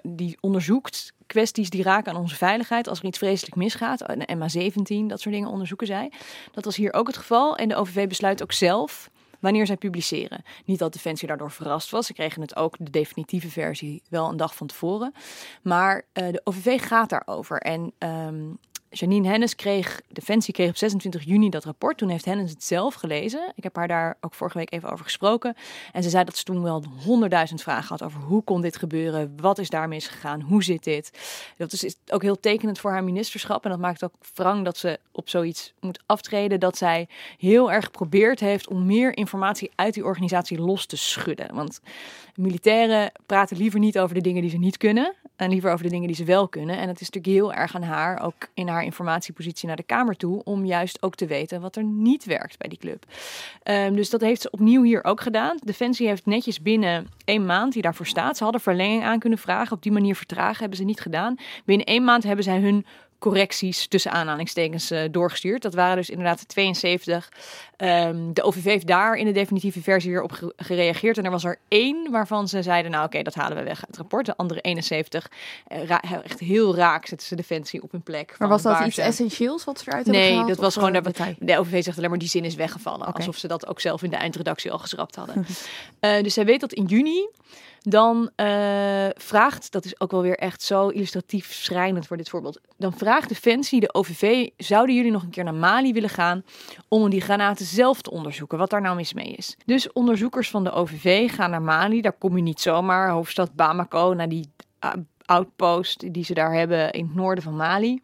die 0.03 0.37
onderzoekt 0.39 1.13
kwesties 1.25 1.69
die 1.69 1.83
raken 1.83 2.11
aan 2.11 2.21
onze 2.21 2.35
veiligheid. 2.35 2.87
Als 2.87 2.99
er 2.99 3.05
iets 3.05 3.17
vreselijk 3.17 3.55
misgaat, 3.55 3.99
de 3.99 4.35
MA17, 4.35 5.05
dat 5.07 5.21
soort 5.21 5.35
dingen 5.35 5.49
onderzoeken 5.49 5.87
zij. 5.87 6.11
Dat 6.51 6.65
was 6.65 6.75
hier 6.75 6.93
ook 6.93 7.07
het 7.07 7.17
geval. 7.17 7.55
En 7.55 7.67
de 7.67 7.75
OVV 7.75 8.07
besluit 8.07 8.43
ook 8.43 8.51
zelf 8.51 9.09
wanneer 9.47 9.65
zij 9.65 9.77
publiceren. 9.77 10.43
Niet 10.65 10.79
dat 10.79 10.93
Defensie 10.93 11.27
daardoor 11.27 11.51
verrast 11.51 11.89
was. 11.89 12.05
Ze 12.05 12.13
kregen 12.13 12.41
het 12.41 12.55
ook, 12.55 12.75
de 12.79 12.89
definitieve 12.91 13.49
versie, 13.49 14.01
wel 14.09 14.29
een 14.29 14.37
dag 14.37 14.55
van 14.55 14.67
tevoren. 14.67 15.13
Maar 15.61 15.95
uh, 16.13 16.31
de 16.31 16.41
OVV 16.43 16.81
gaat 16.81 17.09
daarover. 17.09 17.61
En 17.61 17.93
um, 17.99 18.57
Janine 18.89 19.27
Hennis 19.27 19.55
kreeg, 19.55 20.01
Defensie 20.07 20.53
kreeg 20.53 20.69
op 20.69 20.77
26 20.77 21.23
juni 21.23 21.49
dat 21.49 21.63
rapport. 21.63 21.97
Toen 21.97 22.09
heeft 22.09 22.25
Hennis 22.25 22.51
het 22.51 22.63
zelf 22.63 22.93
gelezen. 22.93 23.53
Ik 23.55 23.63
heb 23.63 23.75
haar 23.75 23.87
daar 23.87 24.17
ook 24.21 24.33
vorige 24.33 24.57
week 24.57 24.71
even 24.71 24.91
over 24.91 25.03
gesproken. 25.03 25.55
En 25.91 26.03
ze 26.03 26.09
zei 26.09 26.23
dat 26.23 26.37
ze 26.37 26.43
toen 26.43 26.63
wel 26.63 26.83
honderdduizend 27.05 27.61
vragen 27.61 27.87
had 27.87 28.03
over 28.03 28.19
hoe 28.21 28.43
kon 28.43 28.61
dit 28.61 28.77
gebeuren? 28.77 29.33
Wat 29.41 29.57
is 29.57 29.69
daar 29.69 29.87
misgegaan? 29.87 30.41
Hoe 30.41 30.63
zit 30.63 30.83
dit? 30.83 31.11
Dat 31.57 31.73
is, 31.73 31.95
ook 32.07 32.21
heel 32.21 32.39
tekenend 32.39 32.79
voor 32.79 32.91
haar 32.91 33.03
ministerschap. 33.03 33.63
En 33.63 33.69
dat 33.69 33.79
maakt 33.79 34.03
ook 34.03 34.13
wrang 34.33 34.65
dat 34.65 34.77
ze 34.77 34.99
op 35.11 35.29
zoiets 35.29 35.73
moet 35.79 35.99
aftreden. 36.05 36.59
Dat 36.59 36.77
zij 36.77 37.07
heel 37.37 37.71
erg 37.71 37.85
geprobeerd 37.85 38.39
heeft 38.39 38.67
om 38.67 38.85
meer 38.85 39.17
informatie 39.17 39.71
uit 39.75 39.93
die 39.93 40.05
organisatie 40.05 40.59
los 40.59 40.85
te 40.85 40.97
schudden. 40.97 41.55
Want 41.55 41.81
militairen 42.37 43.11
praten 43.25 43.57
liever 43.57 43.79
niet 43.79 43.99
over 43.99 44.15
de 44.15 44.21
dingen 44.21 44.41
die 44.41 44.51
ze 44.51 44.57
niet 44.57 44.77
kunnen. 44.77 45.15
En 45.35 45.49
liever 45.49 45.71
over 45.71 45.83
de 45.83 45.91
dingen 45.91 46.07
die 46.07 46.15
ze 46.15 46.23
wel 46.23 46.47
kunnen. 46.47 46.77
En 46.77 46.87
het 46.87 47.01
is 47.01 47.09
natuurlijk 47.09 47.33
heel 47.33 47.53
erg 47.53 47.75
aan 47.75 47.83
haar, 47.83 48.21
ook 48.21 48.47
in 48.53 48.67
haar 48.67 48.83
informatiepositie 48.83 49.67
naar 49.67 49.75
de 49.75 49.83
Kamer 49.83 50.15
toe, 50.15 50.43
om 50.43 50.65
juist 50.65 51.01
ook 51.01 51.15
te 51.15 51.25
weten 51.25 51.61
wat 51.61 51.75
er 51.75 51.83
niet 51.83 52.25
werkt 52.25 52.57
bij 52.57 52.69
die 52.69 52.77
club. 52.77 53.05
Um, 53.63 53.95
dus 53.95 54.09
dat 54.09 54.21
heeft 54.21 54.41
ze 54.41 54.51
opnieuw 54.51 54.83
hier 54.83 55.03
ook 55.03 55.21
gedaan. 55.21 55.57
Defensie 55.63 56.07
heeft 56.07 56.25
netjes 56.25 56.61
binnen 56.61 57.07
één 57.25 57.45
maand 57.45 57.73
die 57.73 57.81
daarvoor 57.81 58.05
staat. 58.05 58.37
Ze 58.37 58.43
hadden 58.43 58.61
verlenging 58.61 59.03
aan 59.03 59.19
kunnen 59.19 59.39
vragen. 59.39 59.75
Op 59.75 59.83
die 59.83 59.91
manier 59.91 60.15
vertragen 60.15 60.59
hebben 60.59 60.77
ze 60.77 60.83
niet 60.83 60.99
gedaan. 60.99 61.35
Binnen 61.65 61.85
één 61.85 62.03
maand 62.03 62.23
hebben 62.23 62.43
zij 62.43 62.59
hun 62.59 62.85
correcties 63.19 63.87
tussen 63.87 64.11
aanhalingstekens 64.11 64.91
uh, 64.91 65.01
doorgestuurd. 65.11 65.61
Dat 65.61 65.73
waren 65.73 65.95
dus 65.95 66.09
inderdaad 66.09 66.47
72. 66.47 67.29
Um, 67.77 67.87
ehm, 67.87 68.33
de 68.33 68.43
OVV 68.43 68.63
heeft 68.63 68.87
daar 68.87 69.15
in 69.15 69.25
de 69.25 69.31
definitieve 69.31 69.81
versie 69.81 70.11
weer 70.11 70.21
op 70.21 70.53
gereageerd. 70.55 71.17
En 71.17 71.25
er 71.25 71.31
was 71.31 71.43
er 71.43 71.57
één 71.67 72.11
waarvan 72.11 72.47
ze 72.47 72.61
zeiden, 72.61 72.91
nou 72.91 73.05
oké, 73.05 73.21
dat 73.21 73.33
halen 73.33 73.57
we 73.57 73.63
weg 73.63 73.77
uit 73.77 73.87
het 73.87 73.97
rapport. 73.97 74.25
De 74.25 74.37
andere 74.37 74.61
71, 74.61 75.31
uh, 75.71 75.91
echt 76.23 76.39
heel 76.39 76.75
raak 76.75 77.05
zetten 77.05 77.27
ze 77.27 77.35
Defensie 77.35 77.83
op 77.83 77.91
hun 77.91 78.01
plek. 78.01 78.35
Maar 78.37 78.47
was 78.47 78.61
dat 78.61 78.85
iets 78.85 78.95
ze... 78.95 79.01
essentieels 79.01 79.63
wat 79.63 79.79
ze 79.79 79.83
eruit 79.87 80.05
nee, 80.05 80.21
hebben 80.21 80.39
Nee, 80.39 80.47
dat 80.47 80.63
was 80.63 80.73
gewoon, 80.73 80.93
de, 80.93 81.35
de 81.39 81.57
OVV 81.57 81.83
zegt 81.83 81.97
alleen 81.97 82.09
maar 82.09 82.19
die 82.19 82.27
zin 82.27 82.45
is 82.45 82.55
weggevallen. 82.55 83.01
Okay. 83.01 83.13
Alsof 83.13 83.37
ze 83.37 83.47
dat 83.47 83.67
ook 83.67 83.79
zelf 83.79 84.03
in 84.03 84.09
de 84.09 84.15
eindredactie 84.15 84.71
al 84.71 84.79
geschrapt 84.79 85.15
hadden. 85.15 85.45
uh, 86.01 86.21
dus 86.23 86.33
zij 86.33 86.45
weet 86.45 86.59
dat 86.59 86.73
in 86.73 86.85
juni 86.85 87.27
dan 87.89 88.29
uh, 88.35 88.47
vraagt, 89.15 89.71
dat 89.71 89.85
is 89.85 89.99
ook 89.99 90.11
wel 90.11 90.21
weer 90.21 90.37
echt 90.37 90.61
zo 90.61 90.87
illustratief 90.87 91.53
schrijnend 91.53 92.07
voor 92.07 92.17
dit 92.17 92.29
voorbeeld. 92.29 92.59
Dan 92.77 92.93
vraagt 92.93 93.29
Defensie, 93.29 93.79
de 93.79 93.93
OVV, 93.93 94.49
zouden 94.57 94.95
jullie 94.95 95.11
nog 95.11 95.23
een 95.23 95.29
keer 95.29 95.43
naar 95.43 95.53
Mali 95.53 95.93
willen 95.93 96.09
gaan 96.09 96.43
om 96.87 97.09
die 97.09 97.21
granaten 97.21 97.65
zelf 97.65 98.01
te 98.01 98.11
onderzoeken, 98.11 98.57
wat 98.57 98.69
daar 98.69 98.81
nou 98.81 98.95
mis 98.95 99.13
mee 99.13 99.33
is. 99.33 99.57
Dus 99.65 99.91
onderzoekers 99.91 100.49
van 100.49 100.63
de 100.63 100.71
OVV 100.71 101.31
gaan 101.31 101.49
naar 101.49 101.61
Mali, 101.61 102.01
daar 102.01 102.17
kom 102.17 102.35
je 102.35 102.43
niet 102.43 102.61
zomaar, 102.61 103.09
hoofdstad 103.09 103.53
Bamako, 103.53 104.13
naar 104.13 104.29
die 104.29 104.49
uh, 104.85 104.91
outpost 105.25 106.13
die 106.13 106.23
ze 106.23 106.33
daar 106.33 106.53
hebben 106.53 106.91
in 106.91 107.05
het 107.05 107.15
noorden 107.15 107.43
van 107.43 107.55
Mali. 107.55 108.01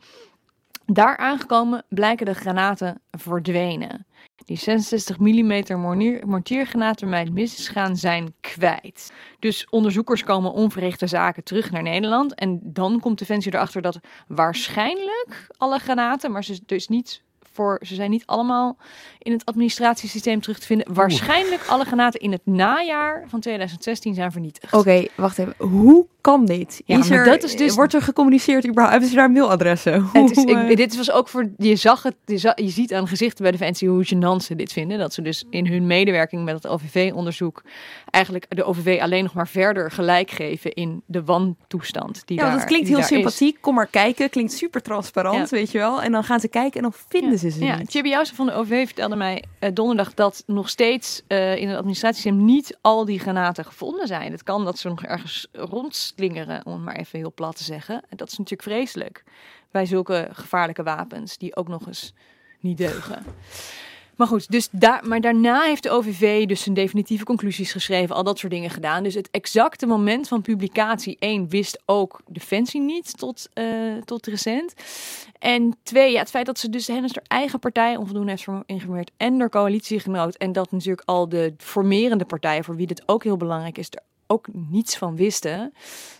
Daar 0.85 1.17
aangekomen 1.17 1.83
blijken 1.89 2.25
de 2.25 2.33
granaten 2.33 3.01
verdwenen. 3.11 4.05
Die 4.45 4.57
66 4.57 5.17
mm 5.19 5.63
mortiergranaten 6.25 7.09
bij 7.09 7.19
het 7.19 7.33
mis 7.33 7.67
gaan 7.67 7.95
zijn 7.95 8.33
kwijt. 8.41 9.11
Dus 9.39 9.67
onderzoekers 9.69 10.23
komen 10.23 10.51
onverrichte 10.53 11.07
zaken 11.07 11.43
terug 11.43 11.71
naar 11.71 11.83
Nederland. 11.83 12.35
En 12.35 12.59
dan 12.63 12.99
komt 12.99 13.19
Defensie 13.19 13.53
erachter 13.53 13.81
dat 13.81 13.99
waarschijnlijk 14.27 15.47
alle 15.57 15.79
granaten, 15.79 16.31
maar 16.31 16.43
ze 16.43 16.59
dus 16.65 16.87
niet 16.87 17.23
voor, 17.53 17.79
ze 17.85 17.95
zijn 17.95 18.09
niet 18.09 18.25
allemaal 18.25 18.77
in 19.19 19.31
het 19.31 19.45
administratiesysteem 19.45 20.41
terug 20.41 20.59
te 20.59 20.65
vinden. 20.65 20.93
Waarschijnlijk 20.93 21.65
alle 21.67 21.85
granaten 21.85 22.19
in 22.19 22.31
het 22.31 22.41
najaar 22.45 23.23
van 23.27 23.39
2016 23.39 24.13
zijn 24.13 24.31
vernietigd. 24.31 24.73
Oké, 24.73 25.05
wacht 25.15 25.37
even. 25.37 25.53
Hoe 25.57 26.07
kan 26.21 26.45
dit? 26.45 26.81
Ja, 26.85 26.97
is 26.97 27.09
er, 27.09 27.25
dat 27.25 27.43
is 27.43 27.55
dus... 27.55 27.75
Wordt 27.75 27.93
er 27.93 28.01
gecommuniceerd 28.01 28.63
überhaupt? 28.67 28.91
Hebben 28.91 29.09
ze 29.09 29.15
daar 29.15 29.31
mailadressen? 29.31 30.09
Het 30.13 30.37
is, 30.37 30.43
ik, 30.43 30.77
dit 30.77 30.95
was 30.97 31.11
ook 31.11 31.27
voor... 31.27 31.49
Je 31.57 31.75
zag 31.75 32.03
het, 32.03 32.15
je, 32.25 32.37
zag, 32.37 32.59
je 32.59 32.69
ziet 32.69 32.93
aan 32.93 33.07
gezichten 33.07 33.43
bij 33.43 33.51
de 33.51 33.57
Defensie 33.57 33.89
hoe 33.89 34.05
gênant 34.05 34.45
ze 34.45 34.55
dit 34.55 34.73
vinden. 34.73 34.97
Dat 34.97 35.13
ze 35.13 35.21
dus 35.21 35.45
in 35.49 35.67
hun 35.67 35.87
medewerking 35.87 36.43
met 36.43 36.55
het 36.55 36.67
OVV-onderzoek 36.67 37.63
eigenlijk 38.13 38.55
de 38.55 38.63
OVV 38.63 38.99
alleen 39.01 39.23
nog 39.23 39.33
maar 39.33 39.47
verder 39.47 39.91
gelijk 39.91 40.31
geven 40.31 40.73
in 40.73 41.03
de 41.05 41.23
wantoestand 41.23 42.27
die 42.27 42.37
ja, 42.37 42.43
daar 42.43 42.57
dat 42.57 42.65
klinkt 42.65 42.87
heel 42.87 43.01
sympathiek. 43.01 43.57
Kom 43.61 43.75
maar 43.75 43.87
kijken. 43.87 44.29
Klinkt 44.29 44.51
super 44.51 44.81
transparant, 44.81 45.49
weet 45.49 45.71
je 45.71 45.77
wel. 45.77 46.01
En 46.01 46.11
dan 46.11 46.23
gaan 46.23 46.39
ze 46.39 46.47
kijken 46.47 46.75
en 46.75 46.81
dan 46.81 46.93
vinden 47.07 47.39
ze 47.39 47.49
ze 47.49 47.65
ja. 47.65 47.77
niet. 47.77 47.91
Chibi 47.91 48.09
Jousen 48.09 48.35
van 48.35 48.45
de 48.45 48.53
OVV 48.53 48.85
vertelde 48.85 49.15
mij 49.15 49.43
uh, 49.59 49.69
donderdag 49.73 50.13
dat 50.13 50.43
nog 50.45 50.69
steeds 50.69 51.21
uh, 51.27 51.55
in 51.55 51.67
het 51.67 51.77
administratiesysteem 51.77 52.45
niet 52.45 52.77
al 52.81 53.05
die 53.05 53.19
granaten 53.19 53.65
gevonden 53.65 54.07
zijn. 54.07 54.31
Het 54.31 54.43
kan 54.43 54.65
dat 54.65 54.77
ze 54.77 54.87
nog 54.87 55.03
ergens 55.03 55.47
rondslingeren, 55.51 56.65
om 56.65 56.73
het 56.73 56.81
maar 56.81 56.95
even 56.95 57.19
heel 57.19 57.33
plat 57.33 57.57
te 57.57 57.63
zeggen. 57.63 57.95
En 57.95 58.17
dat 58.17 58.31
is 58.31 58.37
natuurlijk 58.37 58.69
vreselijk 58.69 59.23
bij 59.71 59.85
zulke 59.85 60.29
gevaarlijke 60.31 60.83
wapens 60.83 61.37
die 61.37 61.55
ook 61.55 61.67
nog 61.67 61.87
eens 61.87 62.13
niet 62.59 62.77
deugen. 62.77 63.25
Maar 64.15 64.27
goed, 64.27 64.51
dus 64.51 64.67
daar, 64.71 65.07
maar 65.07 65.21
daarna 65.21 65.61
heeft 65.61 65.83
de 65.83 65.89
OVV 65.89 66.45
dus 66.45 66.63
zijn 66.63 66.75
definitieve 66.75 67.23
conclusies 67.23 67.71
geschreven, 67.71 68.15
al 68.15 68.23
dat 68.23 68.39
soort 68.39 68.51
dingen 68.51 68.69
gedaan. 68.69 69.03
Dus 69.03 69.13
het 69.13 69.29
exacte 69.31 69.85
moment 69.85 70.27
van 70.27 70.41
publicatie, 70.41 71.15
één, 71.19 71.49
wist 71.49 71.81
ook 71.85 72.21
Defensie 72.27 72.81
niet 72.81 73.17
tot, 73.17 73.49
uh, 73.53 73.97
tot 73.97 74.27
recent. 74.27 74.73
En 75.39 75.77
twee, 75.83 76.11
ja, 76.11 76.19
het 76.19 76.29
feit 76.29 76.45
dat 76.45 76.59
ze 76.59 76.69
dus 76.69 76.87
Hennis 76.87 77.15
haar 77.15 77.23
eigen 77.27 77.59
partij 77.59 77.95
onvoldoende 77.95 78.31
heeft 78.31 78.43
geïnformeerd 78.43 79.11
en 79.17 79.37
door 79.37 79.49
coalitiegenoot. 79.49 80.35
En 80.35 80.51
dat 80.51 80.71
natuurlijk 80.71 81.07
al 81.07 81.29
de 81.29 81.53
formerende 81.57 82.25
partijen, 82.25 82.63
voor 82.63 82.75
wie 82.75 82.87
dit 82.87 83.03
ook 83.05 83.23
heel 83.23 83.37
belangrijk 83.37 83.77
is, 83.77 83.87
er 83.89 84.03
ook 84.27 84.47
niets 84.51 84.97
van 84.97 85.15
wisten. 85.15 85.73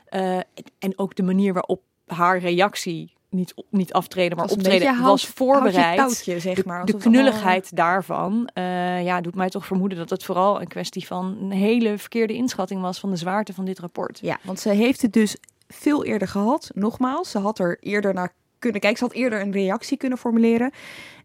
Uh, 0.10 0.36
en 0.80 0.94
ook 0.96 1.16
de 1.16 1.24
manier 1.24 1.54
waarop 1.54 1.82
haar 2.06 2.40
reactie 2.40 3.14
niet, 3.34 3.54
niet 3.70 3.94
aftreden, 3.94 4.38
maar 4.38 4.50
optreden 4.50 5.02
was 5.02 5.28
voorbereid. 5.28 5.98
Touwtje, 5.98 6.40
zeg 6.40 6.66
maar, 6.66 6.86
de, 6.86 6.92
de 6.92 6.98
knulligheid 6.98 7.76
daarvan 7.76 8.50
uh, 8.54 9.04
ja, 9.04 9.22
doet 9.22 9.36
mij 9.36 9.50
toch 9.50 9.66
vermoeden 9.66 9.98
dat 9.98 10.10
het 10.10 10.24
vooral 10.24 10.62
een 10.62 10.68
kwestie 10.68 11.08
van 11.08 11.38
een 11.42 11.52
hele 11.52 11.98
verkeerde 11.98 12.34
inschatting 12.34 12.82
was 12.82 13.00
van 13.00 13.10
de 13.10 13.16
zwaarte 13.16 13.54
van 13.54 13.66
dit 13.66 13.80
rapport. 13.80 14.20
Ja, 14.22 14.40
want 14.44 14.60
ze 14.60 14.70
heeft 14.70 15.02
het 15.02 15.14
dus 15.14 15.38
veel 15.68 16.06
eerder 16.06 16.28
gehad. 16.28 16.72
Nogmaals, 16.74 17.32
ze 17.32 17.40
had 17.40 17.60
er 17.60 17.78
eerder 17.80 18.14
naar 18.14 18.34
kunnen 18.60 18.82
kijken. 18.82 19.00
Ze 19.00 19.06
had 19.06 19.14
eerder 19.14 19.42
een 19.42 19.52
reactie 19.52 19.98
kunnen 19.98 20.18
formuleren. 20.18 20.72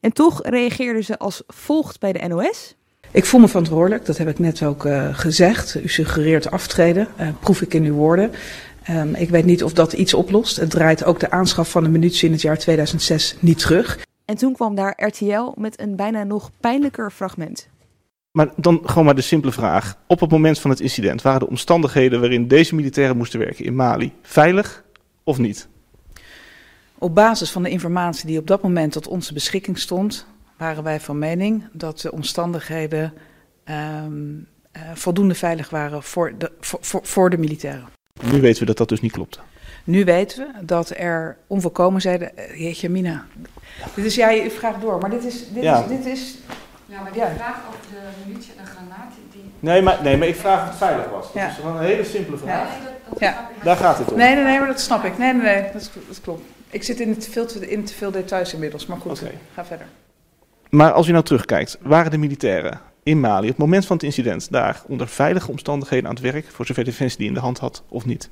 En 0.01 0.13
toch 0.13 0.43
reageerde 0.43 1.03
ze 1.03 1.19
als 1.19 1.43
volgt 1.47 2.01
bij 2.01 2.13
de 2.13 2.29
NOS. 2.29 2.77
Ik 3.11 3.25
voel 3.25 3.41
me 3.41 3.49
verantwoordelijk, 3.49 4.07
dat 4.07 4.19
heb 4.19 4.29
ik 4.29 4.39
net 4.39 4.63
ook 4.63 4.85
uh, 4.85 5.09
gezegd. 5.13 5.75
U 5.75 5.89
suggereert 5.89 6.51
aftreden, 6.51 7.09
uh, 7.21 7.29
proef 7.41 7.63
ik 7.63 7.75
in 7.75 7.85
uw 7.85 7.95
woorden. 7.95 8.33
Um, 8.91 9.15
ik 9.15 9.31
weet 9.31 9.45
niet 9.45 9.65
of 9.65 9.73
dat 9.73 9.93
iets 9.93 10.15
oplost. 10.15 10.57
Het 10.57 10.71
draait 10.71 11.05
ook 11.05 11.21
de 11.21 11.31
aanschaf 11.31 11.71
van 11.71 11.83
de 11.83 11.89
munitie 11.89 12.27
in 12.27 12.33
het 12.33 12.43
jaar 12.43 12.59
2006 12.59 13.37
niet 13.41 13.59
terug. 13.59 13.99
En 14.25 14.37
toen 14.37 14.53
kwam 14.53 14.75
daar 14.75 15.07
RTL 15.07 15.53
met 15.57 15.81
een 15.81 15.97
bijna 15.97 16.25
nog 16.25 16.51
pijnlijker 16.61 17.11
fragment. 17.11 17.69
Maar 18.31 18.53
dan 18.57 18.81
gewoon 18.85 19.05
maar 19.05 19.15
de 19.15 19.21
simpele 19.21 19.53
vraag. 19.53 19.97
Op 20.07 20.21
het 20.21 20.31
moment 20.31 20.59
van 20.59 20.71
het 20.71 20.81
incident 20.81 21.23
waren 21.23 21.41
de 21.41 21.49
omstandigheden 21.49 22.21
waarin 22.21 22.49
deze 22.49 22.75
militairen 22.75 23.17
moesten 23.17 23.39
werken 23.39 23.65
in 23.65 23.75
Mali 23.75 24.13
veilig 24.23 24.85
of 25.25 25.39
niet? 25.39 25.69
Op 26.99 27.15
basis 27.15 27.51
van 27.51 27.63
de 27.63 27.71
informatie 27.71 28.27
die 28.27 28.39
op 28.39 28.47
dat 28.47 28.63
moment 28.63 28.93
tot 28.93 29.07
onze 29.07 29.33
beschikking 29.33 29.79
stond, 29.79 30.27
waren 30.57 30.83
wij 30.83 31.01
van 31.01 31.19
mening 31.19 31.65
dat 31.73 32.01
de 32.01 32.13
omstandigheden 32.13 33.13
um, 33.65 34.47
uh, 34.73 34.83
voldoende 34.95 35.35
veilig 35.35 35.71
waren 35.71 36.03
voor 36.03 36.35
de, 36.39 36.53
voor, 36.61 36.79
voor, 36.83 37.01
voor 37.05 37.31
de 37.31 37.39
militairen. 37.39 37.98
Nu 38.23 38.41
weten 38.41 38.61
we 38.61 38.67
dat 38.67 38.77
dat 38.77 38.89
dus 38.89 39.01
niet 39.01 39.13
klopt. 39.13 39.41
Nu 39.85 40.05
weten 40.05 40.39
we 40.39 40.65
dat 40.65 40.91
er 40.97 41.37
onvolkomen 41.47 42.01
zijn. 42.01 42.23
Uh, 42.23 42.61
jeetje, 42.61 42.89
Mina. 42.89 43.27
Dit 43.95 44.05
is, 44.05 44.15
jij 44.15 44.43
ja, 44.43 44.51
vraagt 44.51 44.81
door, 44.81 44.99
maar 44.99 45.11
dit 45.11 45.25
is. 45.25 45.49
Dit 45.53 45.63
ja. 45.63 45.83
is, 45.83 45.89
dit 45.89 46.07
is 46.07 46.35
ja, 46.87 47.03
maar 47.03 47.13
die 47.13 47.21
ja. 47.21 47.33
vraag 47.37 47.57
of 47.69 47.77
de 47.91 48.27
munitie 48.27 48.53
en 48.57 48.67
granaat. 48.67 49.13
Die... 49.33 49.51
Nee, 49.61 49.83
maar, 49.83 49.99
nee, 50.03 50.17
maar 50.17 50.29
ik 50.29 50.37
vraag 50.37 50.63
of 50.63 50.69
het 50.69 50.79
veilig 50.79 51.11
was. 51.11 51.33
Dat 51.33 51.43
is 51.43 51.55
gewoon 51.55 51.77
een 51.77 51.83
hele 51.83 52.05
simpele 52.05 52.37
vraag. 52.37 52.69
Ja, 52.69 52.85
dat, 52.85 52.93
dat 53.09 53.21
ja. 53.21 53.51
Daar 53.63 53.77
gaat 53.77 53.99
het 53.99 54.13
om. 54.13 54.19
Nee, 54.19 54.35
nee, 54.35 54.45
nee, 54.45 54.59
maar 54.59 54.69
dat 54.69 54.81
snap 54.81 55.05
ik. 55.05 55.19
Nee, 55.19 55.33
nee, 55.33 55.43
nee, 55.43 55.73
dat, 55.73 55.91
dat 56.09 56.21
klopt. 56.21 56.43
Ik 56.71 56.83
zit 56.83 57.01
in, 57.01 57.19
te 57.19 57.31
veel, 57.31 57.47
in 57.61 57.85
te 57.85 57.95
veel 57.95 58.11
details 58.11 58.53
inmiddels, 58.53 58.87
maar 58.87 58.99
goed, 59.01 59.21
okay. 59.21 59.39
ga 59.55 59.65
verder. 59.65 59.87
Maar 60.71 60.93
als 60.93 61.07
je 61.07 61.13
nou 61.13 61.25
terugkijkt, 61.25 61.79
waren 61.83 62.11
de 62.11 62.19
militairen 62.19 62.81
in 63.03 63.21
Mali 63.21 63.43
op 63.43 63.49
het 63.49 63.59
moment 63.59 63.87
van 63.87 63.97
het 63.97 64.05
incident 64.05 64.53
daar 64.53 64.83
onder 64.89 65.09
veilige 65.09 65.51
omstandigheden 65.51 66.09
aan 66.09 66.15
het 66.15 66.23
werk, 66.23 66.47
voor 66.47 66.67
zover 66.67 66.85
Defensie 66.85 67.19
die 67.19 67.29
in 67.29 67.35
de 67.35 67.41
hand 67.41 67.59
had 67.59 67.83
of 67.89 68.05
niet? 68.05 68.31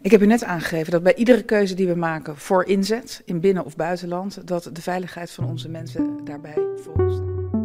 Ik 0.00 0.10
heb 0.10 0.22
u 0.22 0.26
net 0.26 0.44
aangegeven 0.44 0.92
dat 0.92 1.02
bij 1.02 1.14
iedere 1.14 1.42
keuze 1.42 1.74
die 1.74 1.88
we 1.88 1.94
maken 1.94 2.36
voor 2.36 2.64
inzet, 2.64 3.22
in 3.24 3.40
binnen- 3.40 3.64
of 3.64 3.76
buitenland, 3.76 4.46
dat 4.46 4.70
de 4.72 4.82
veiligheid 4.82 5.30
van 5.30 5.44
onze 5.44 5.68
mensen 5.68 6.24
daarbij 6.24 6.56
voorop 6.76 7.10
staat. 7.12 7.60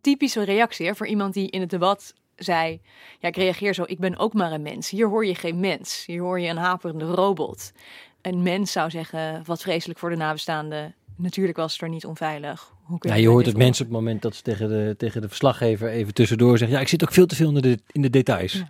Typische 0.00 0.44
reactie 0.44 0.94
voor 0.94 1.06
iemand 1.06 1.34
die 1.34 1.50
in 1.50 1.60
het 1.60 1.70
debat 1.70 2.14
zei: 2.36 2.80
Ja, 3.18 3.28
ik 3.28 3.36
reageer 3.36 3.74
zo, 3.74 3.82
ik 3.86 3.98
ben 3.98 4.18
ook 4.18 4.32
maar 4.32 4.52
een 4.52 4.62
mens. 4.62 4.90
Hier 4.90 5.08
hoor 5.08 5.26
je 5.26 5.34
geen 5.34 5.60
mens, 5.60 6.04
hier 6.06 6.22
hoor 6.22 6.40
je 6.40 6.48
een 6.48 6.56
haperende 6.56 7.04
robot. 7.04 7.72
Een 8.22 8.42
mens 8.42 8.72
zou 8.72 8.90
zeggen: 8.90 9.42
Wat 9.44 9.62
vreselijk 9.62 9.98
voor 9.98 10.10
de 10.10 10.16
nabestaanden. 10.16 10.94
Natuurlijk 11.16 11.56
was 11.56 11.72
het 11.72 11.82
er 11.82 11.88
niet 11.88 12.06
onveilig. 12.06 12.72
Hoe 12.82 12.98
kun 12.98 13.10
je 13.10 13.16
ja, 13.16 13.22
je 13.22 13.28
hoort 13.28 13.46
het 13.46 13.56
mensen 13.56 13.84
op 13.84 13.90
het 13.90 14.00
moment 14.00 14.22
dat 14.22 14.34
ze 14.34 14.42
tegen 14.42 14.68
de, 14.68 14.94
tegen 14.98 15.20
de 15.20 15.28
verslaggever 15.28 15.88
even 15.88 16.14
tussendoor 16.14 16.58
zeggen: 16.58 16.76
Ja, 16.76 16.82
ik 16.82 16.88
zit 16.88 17.02
ook 17.02 17.12
veel 17.12 17.26
te 17.26 17.36
veel 17.36 17.48
in 17.48 17.62
de, 17.62 17.78
in 17.92 18.02
de 18.02 18.10
details. 18.10 18.52
Ja. 18.52 18.66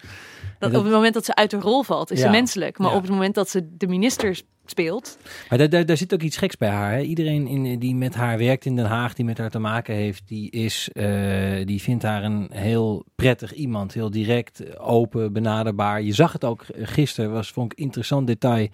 Dat, 0.58 0.74
Op 0.74 0.84
het 0.84 0.92
moment 0.92 1.14
dat 1.14 1.24
ze 1.24 1.34
uit 1.34 1.50
de 1.50 1.58
rol 1.58 1.82
valt, 1.82 2.10
is 2.10 2.18
ja. 2.18 2.24
ze 2.24 2.30
menselijk. 2.30 2.78
Maar 2.78 2.90
ja. 2.90 2.96
op 2.96 3.02
het 3.02 3.10
moment 3.10 3.34
dat 3.34 3.48
ze 3.48 3.76
de 3.76 3.86
ministers 3.86 4.42
speelt. 4.66 5.18
Maar 5.48 5.58
daar, 5.58 5.68
daar, 5.68 5.86
daar 5.86 5.96
zit 5.96 6.14
ook 6.14 6.22
iets 6.22 6.36
geks 6.36 6.56
bij 6.56 6.68
haar. 6.68 6.92
Hè? 6.92 7.00
Iedereen 7.00 7.46
in, 7.46 7.78
die 7.78 7.94
met 7.94 8.14
haar 8.14 8.38
werkt 8.38 8.64
in 8.64 8.76
Den 8.76 8.84
Haag, 8.84 9.14
die 9.14 9.24
met 9.24 9.38
haar 9.38 9.50
te 9.50 9.58
maken 9.58 9.94
heeft, 9.94 10.22
die, 10.28 10.50
is, 10.50 10.88
uh, 10.92 11.66
die 11.66 11.82
vindt 11.82 12.02
haar 12.02 12.24
een 12.24 12.50
heel 12.52 13.04
prettig 13.14 13.52
iemand. 13.52 13.94
Heel 13.94 14.10
direct, 14.10 14.78
open, 14.78 15.32
benaderbaar. 15.32 16.02
Je 16.02 16.12
zag 16.12 16.32
het 16.32 16.44
ook 16.44 16.64
gisteren, 16.72 17.32
was, 17.32 17.50
vond 17.50 17.72
ik 17.72 17.78
interessant 17.78 18.26
detail. 18.26 18.68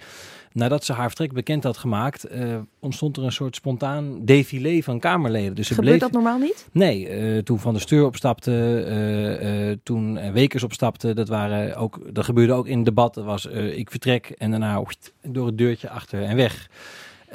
Nadat 0.52 0.84
ze 0.84 0.92
haar 0.92 1.06
vertrek 1.06 1.32
bekend 1.32 1.64
had 1.64 1.76
gemaakt, 1.76 2.34
uh, 2.34 2.56
ontstond 2.78 3.16
er 3.16 3.24
een 3.24 3.32
soort 3.32 3.56
spontaan 3.56 4.24
défilé 4.24 4.82
van 4.82 4.98
Kamerleden. 4.98 5.54
Dus 5.54 5.68
Gebeurt 5.68 5.86
bleef... 5.86 6.00
dat 6.00 6.12
normaal 6.12 6.38
niet? 6.38 6.68
Nee, 6.72 7.20
uh, 7.34 7.38
toen 7.38 7.58
Van 7.58 7.72
der 7.72 7.82
Steur 7.82 8.04
opstapte, 8.04 9.78
toen 9.82 10.32
Wekers 10.32 10.62
opstapte, 10.62 11.14
dat, 11.14 11.28
waren 11.28 11.76
ook, 11.76 12.14
dat 12.14 12.24
gebeurde 12.24 12.52
ook 12.52 12.66
in 12.66 12.84
debat. 12.84 13.14
Dat 13.14 13.24
was 13.24 13.46
ik 13.46 13.90
vertrek 13.90 14.30
en 14.38 14.50
daarna 14.50 14.82
door 15.22 15.46
het 15.46 15.58
deurtje 15.58 15.90
achter 15.90 16.22
en 16.22 16.36
weg. 16.36 16.68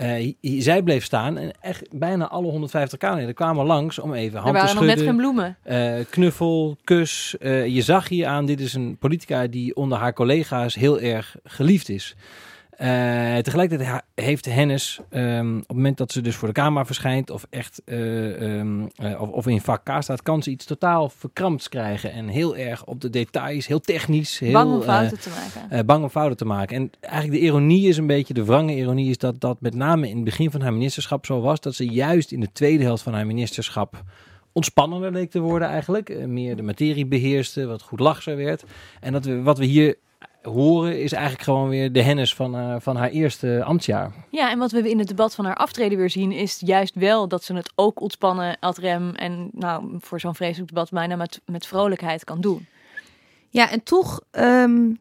Uh, 0.02 0.34
zij 0.42 0.84
bleef 0.84 1.04
staan 1.04 1.38
en 1.38 1.52
echt 1.62 1.84
bijna 1.92 2.28
alle 2.28 2.48
150 2.48 3.00
Kamerleden 3.00 3.34
kwamen 3.34 3.66
langs 3.66 4.00
om 4.00 4.14
even 4.14 4.40
hand 4.40 4.56
te 4.56 4.68
schudden. 4.68 4.82
Er 4.82 4.86
waren 4.86 4.88
nog 4.88 4.96
net 4.96 5.06
geen 5.06 5.18
bloemen. 5.18 5.58
Uh, 6.00 6.06
knuffel, 6.10 6.78
kus. 6.84 7.36
Uh, 7.40 7.68
je 7.68 7.82
zag 7.82 8.08
hier 8.08 8.28
aan, 8.28 8.46
dit 8.46 8.60
is 8.60 8.74
een 8.74 8.98
politica 8.98 9.48
die 9.48 9.76
onder 9.76 9.98
haar 9.98 10.14
collega's 10.14 10.76
heel 10.76 11.00
erg 11.00 11.36
geliefd 11.44 11.90
is. 11.90 12.16
Uh, 12.82 13.38
tegelijkertijd 13.38 14.02
heeft 14.16 14.46
Hennis, 14.46 15.00
um, 15.12 15.56
op 15.58 15.68
het 15.68 15.76
moment 15.76 15.98
dat 15.98 16.12
ze 16.12 16.22
dus 16.22 16.36
voor 16.36 16.48
de 16.48 16.54
camera 16.54 16.86
verschijnt 16.86 17.30
of 17.30 17.48
echt 17.50 17.82
uh, 17.86 18.42
um, 18.42 18.90
uh, 19.02 19.22
of, 19.22 19.30
of, 19.30 19.48
in 19.48 19.62
vak 19.62 19.84
K 19.84 19.92
staat, 20.00 20.22
kan 20.22 20.44
ze 20.44 20.50
iets 20.50 20.66
totaal 20.66 21.10
verkrampt 21.10 21.70
krijgen. 21.70 22.12
En 22.12 22.28
heel 22.28 22.58
erg 22.58 22.86
op 22.86 23.02
de 23.02 23.10
details, 23.10 23.68
heel 23.68 23.80
technisch. 23.80 24.40
Heel, 24.40 24.52
bang 24.52 24.74
om 24.74 24.82
fouten 24.82 25.20
te 25.20 25.30
maken. 25.30 25.86
bang 25.86 26.04
om 26.04 26.10
fouten 26.10 26.38
te 26.38 26.46
maken. 26.46 26.76
En 26.76 26.92
eigenlijk 27.00 27.42
de 27.42 27.48
ironie 27.48 27.88
is 27.88 27.98
een 27.98 28.08
beetje, 28.08 28.34
de 28.34 28.46
wrange 28.46 28.76
ironie 28.76 29.10
is 29.10 29.18
dat 29.18 29.42
dat 29.42 29.62
met 29.62 29.76
name 29.76 30.10
in 30.10 30.16
het 30.16 30.26
begin 30.26 30.52
van 30.52 30.62
haar 30.62 30.74
ministerschap 30.74 31.26
zo 31.26 31.42
was. 31.42 31.60
Dat 31.60 31.76
ze 31.76 31.86
juist 31.86 32.32
in 32.32 32.40
de 32.40 32.52
tweede 32.52 32.84
helft 32.84 33.04
van 33.04 33.14
haar 33.14 33.26
ministerschap 33.26 34.04
ontspannender 34.52 35.12
leek 35.12 35.32
te 35.32 35.40
worden 35.40 35.68
eigenlijk. 35.68 36.28
meer 36.28 36.56
de 36.56 36.64
materie 36.64 37.06
beheerste, 37.06 37.66
wat 37.66 37.82
goed 37.82 38.00
lachser 38.00 38.36
werd. 38.36 38.64
En 39.00 39.12
dat 39.12 39.26
we, 39.26 39.42
wat 39.42 39.58
we 39.58 39.66
hier 39.66 39.96
horen 40.50 41.02
is 41.02 41.12
eigenlijk 41.12 41.44
gewoon 41.44 41.70
weer 41.70 41.92
de 41.92 42.02
hennis 42.02 42.36
van, 42.36 42.56
uh, 42.56 42.76
van 42.80 42.96
haar 42.96 43.10
eerste 43.10 43.64
ambtsjaar. 43.64 44.12
Ja, 44.30 44.52
en 44.52 44.60
wat 44.60 44.72
we 44.72 44.90
in 44.90 45.00
het 45.00 45.08
debat 45.08 45.36
van 45.36 45.46
haar 45.46 45.56
aftreden 45.56 45.98
weer 45.98 46.10
zien, 46.10 46.32
is 46.32 46.62
juist 46.66 46.96
wel 46.96 47.28
dat 47.28 47.44
ze 47.44 47.54
het 47.54 47.72
ook 47.76 48.02
ontspannen, 48.02 48.58
ad 48.60 48.78
rem 48.78 49.10
en 49.16 49.50
nou, 49.52 49.98
voor 50.00 50.20
zo'n 50.20 50.36
vreselijk 50.36 50.70
debat 50.70 50.90
bijna 50.90 51.16
met, 51.16 51.42
met 51.46 51.68
vrolijkheid 51.68 52.24
kan 52.24 52.42
doen. 52.42 52.68
Ja, 53.50 53.72
en 53.72 53.84
toch 53.84 54.22
um, 54.32 55.00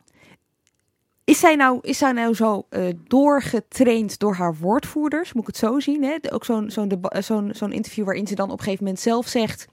is 1.25 1.39
zij 1.39 1.55
nou, 1.55 1.79
is 1.83 1.99
zij 1.99 2.13
nou 2.13 2.35
zo 2.35 2.67
uh, 2.71 2.93
doorgetraind 3.07 4.19
door 4.19 4.35
haar 4.35 4.57
woordvoerders? 4.57 5.33
Moet 5.33 5.43
ik 5.43 5.49
het 5.49 5.57
zo 5.57 5.81
zien? 5.81 6.03
Hè? 6.03 6.17
Ook 6.33 6.45
zo'n 6.45 6.71
zo'n 6.71 7.01
zo'n 7.19 7.51
zo'n 7.55 7.73
interview 7.73 8.05
waarin 8.05 8.27
ze 8.27 8.35
dan 8.35 8.51
op 8.51 8.59
een 8.59 8.65
gegeven 8.65 8.85
moment 8.85 9.03
zelf 9.03 9.27
zegt: 9.27 9.67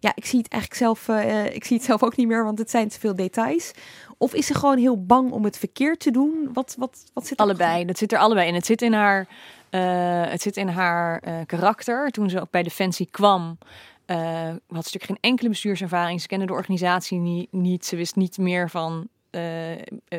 Ja, 0.00 0.12
ik 0.14 0.24
zie 0.24 0.38
het 0.38 0.48
eigenlijk 0.48 0.82
zelf, 0.82 1.08
uh, 1.08 1.54
ik 1.54 1.64
zie 1.64 1.76
het 1.76 1.86
zelf 1.86 2.02
ook 2.02 2.16
niet 2.16 2.26
meer, 2.26 2.44
want 2.44 2.58
het 2.58 2.70
zijn 2.70 2.88
te 2.88 3.00
veel 3.00 3.14
details. 3.14 3.72
Of 4.18 4.34
is 4.34 4.46
ze 4.46 4.54
gewoon 4.54 4.78
heel 4.78 5.04
bang 5.04 5.30
om 5.30 5.44
het 5.44 5.58
verkeerd 5.58 6.00
te 6.00 6.10
doen? 6.10 6.48
Wat, 6.52 6.74
wat, 6.78 7.04
wat 7.12 7.26
zit 7.26 7.38
allebei? 7.38 7.84
Dat 7.84 7.98
zit 7.98 8.12
er 8.12 8.18
allebei 8.18 8.48
in. 8.48 8.54
Het 8.54 8.66
zit 8.66 8.82
in 8.82 8.92
haar, 8.92 9.28
uh, 9.70 10.30
het 10.30 10.42
zit 10.42 10.56
in 10.56 10.68
haar 10.68 11.22
uh, 11.28 11.34
karakter. 11.46 12.10
Toen 12.10 12.30
ze 12.30 12.40
ook 12.40 12.50
bij 12.50 12.62
Defensie 12.62 13.08
kwam, 13.10 13.58
uh, 14.06 14.16
had 14.48 14.58
ze 14.58 14.68
natuurlijk 14.68 15.04
geen 15.04 15.18
enkele 15.20 15.48
bestuurservaring. 15.48 16.20
Ze 16.20 16.26
kende 16.26 16.46
de 16.46 16.52
organisatie 16.52 17.18
niet. 17.18 17.52
niet. 17.52 17.86
Ze 17.86 17.96
wist 17.96 18.16
niet 18.16 18.38
meer 18.38 18.70
van 18.70 19.08
uh, 19.30 19.42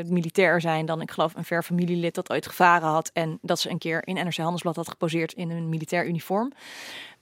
militair 0.05 0.61
zijn 0.61 0.85
dan 0.85 1.01
ik 1.01 1.11
geloof 1.11 1.35
een 1.35 1.43
ver 1.43 1.63
familielid 1.63 2.15
dat 2.15 2.31
ooit 2.31 2.47
gevaren 2.47 2.87
had 2.87 3.09
en 3.13 3.37
dat 3.41 3.59
ze 3.59 3.69
een 3.69 3.77
keer 3.77 4.07
in 4.07 4.13
NRC 4.15 4.37
Handelsblad 4.37 4.75
had 4.75 4.89
geposeerd 4.89 5.33
in 5.33 5.49
een 5.49 5.69
militair 5.69 6.07
uniform. 6.07 6.51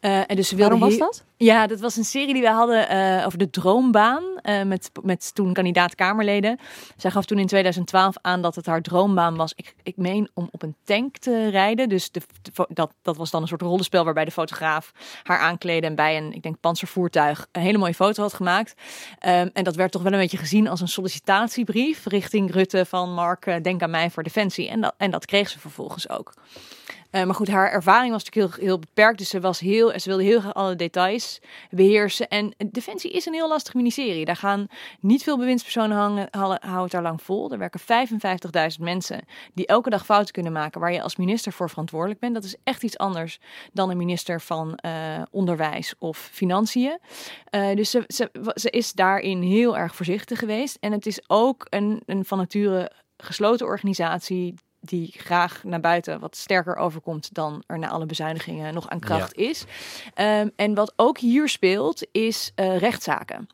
Uh, 0.06 0.18
en 0.28 0.36
dus 0.36 0.52
Waarom 0.52 0.80
was 0.80 0.98
dat? 0.98 1.24
Ja, 1.38 1.68
dat 1.68 1.80
was 1.80 1.96
een 1.96 2.04
serie 2.04 2.34
die 2.34 2.42
we 2.42 2.50
hadden 2.50 2.96
uh, 2.96 3.26
over 3.26 3.38
de 3.38 3.50
droombaan 3.50 4.24
uh, 4.44 4.64
met, 4.64 4.92
met 5.02 5.36
toen 5.36 5.54
kandidaat 5.54 5.96
Kamerleden. 5.96 6.60
Zij 6.98 7.12
gaf 7.12 7.26
toen 7.26 7.40
in 7.40 7.48
2012 7.48 8.16
aan 8.22 8.42
dat 8.42 8.56
het 8.56 8.66
haar 8.66 8.82
droombaan 8.82 9.36
was. 9.36 9.54
Ik, 9.56 9.76
ik 9.84 9.98
meen 9.98 10.30
om 10.34 10.48
op 10.52 10.62
een 10.62 10.76
tank 10.84 11.18
te 11.18 11.50
rijden. 11.50 11.90
Dus 11.90 12.12
de, 12.12 12.22
de, 12.42 12.66
dat, 12.68 12.94
dat 13.02 13.18
was 13.18 13.32
dan 13.32 13.42
een 13.42 13.48
soort 13.48 13.62
rollenspel 13.62 14.04
waarbij 14.04 14.26
de 14.26 14.32
fotograaf 14.32 14.92
haar 15.24 15.40
aankleden 15.40 15.90
en 15.90 15.96
bij 15.96 16.18
een, 16.18 16.34
ik 16.34 16.44
denk, 16.44 16.60
panzervoertuig 16.60 17.48
een 17.52 17.62
hele 17.62 17.78
mooie 17.78 17.94
foto 17.94 18.22
had 18.22 18.34
gemaakt. 18.34 18.74
Um, 19.26 19.50
en 19.54 19.64
dat 19.64 19.76
werd 19.76 19.92
toch 19.92 20.02
wel 20.02 20.14
een 20.14 20.20
beetje 20.20 20.38
gezien 20.38 20.68
als 20.68 20.82
een 20.82 20.88
sollicitatiebrief 20.88 22.06
richting 22.06 22.52
Rutte 22.52 22.86
van 22.86 23.14
Mark, 23.14 23.64
denk 23.64 23.82
aan 23.82 23.90
mij 23.90 24.10
voor 24.10 24.24
Defensie. 24.24 24.70
En 24.70 24.82
dat, 24.82 24.94
en 24.98 25.12
dat 25.12 25.26
kreeg 25.26 25.50
ze 25.50 25.60
vervolgens 25.60 26.10
ook. 26.10 26.34
Uh, 27.16 27.24
maar 27.24 27.36
goed, 27.36 27.48
haar 27.48 27.72
ervaring 27.72 28.12
was 28.12 28.24
natuurlijk 28.24 28.56
heel, 28.56 28.66
heel 28.66 28.80
beperkt. 28.80 29.18
Dus 29.18 29.30
ze, 29.30 29.40
was 29.40 29.60
heel, 29.60 30.00
ze 30.00 30.10
wilde 30.10 30.24
heel 30.24 30.40
graag 30.40 30.54
alle 30.54 30.76
details 30.76 31.40
beheersen. 31.70 32.28
En 32.28 32.54
Defensie 32.72 33.12
is 33.12 33.26
een 33.26 33.34
heel 33.34 33.48
lastig 33.48 33.74
ministerie. 33.74 34.26
Daar 34.26 34.36
gaan 34.36 34.68
niet 35.00 35.24
veel 35.24 35.38
bewindspersonen 35.38 35.98
hangen, 35.98 36.28
houden 36.32 36.82
het 36.82 36.92
daar 36.92 37.02
lang 37.02 37.22
vol. 37.22 37.52
Er 37.52 37.58
werken 37.58 37.80
55.000 38.78 38.80
mensen 38.80 39.20
die 39.54 39.66
elke 39.66 39.90
dag 39.90 40.06
fouten 40.06 40.34
kunnen 40.34 40.52
maken. 40.52 40.82
Waar 40.82 40.94
je 40.94 41.02
als 41.02 41.16
minister 41.16 41.52
voor 41.52 41.70
verantwoordelijk 41.70 42.20
bent. 42.20 42.34
Dat 42.34 42.44
is 42.44 42.56
echt 42.64 42.84
iets 42.84 42.98
anders 42.98 43.40
dan 43.74 43.90
een 43.90 43.98
minister 43.98 44.42
van 44.42 44.80
uh, 44.86 45.22
Onderwijs 45.32 45.94
of 46.00 46.18
Financiën. 46.18 47.00
Dus 47.76 47.90
ze, 47.90 48.04
ze, 48.08 48.54
ze 48.54 48.70
is 48.70 48.92
daarin 48.94 49.42
heel 49.42 49.78
erg 49.78 49.96
voorzichtig 49.96 50.40
geweest. 50.40 50.78
En 50.80 50.92
het 50.92 51.06
is 51.06 51.22
ook 51.28 51.68
een, 51.70 52.02
een 52.06 52.26
van 52.26 52.38
nature 52.38 52.92
gesloten 53.18 53.66
organisatie 53.66 54.54
die 54.86 55.14
graag 55.18 55.64
naar 55.64 55.80
buiten 55.80 56.20
wat 56.20 56.36
sterker 56.36 56.76
overkomt 56.76 57.34
dan 57.34 57.64
er 57.68 57.80
na 57.80 57.90
alle 57.90 58.06
bezuinigingen 58.06 58.74
nog 58.74 58.90
aan 58.90 59.00
kracht 59.00 59.36
is. 59.36 59.64
Um, 60.16 60.52
en 60.56 60.74
wat 60.74 60.94
ook 60.96 61.18
hier 61.18 61.50
speelt, 61.50 62.08
is 62.12 62.52
uh, 62.56 62.78
rechtszaken. 62.78 63.48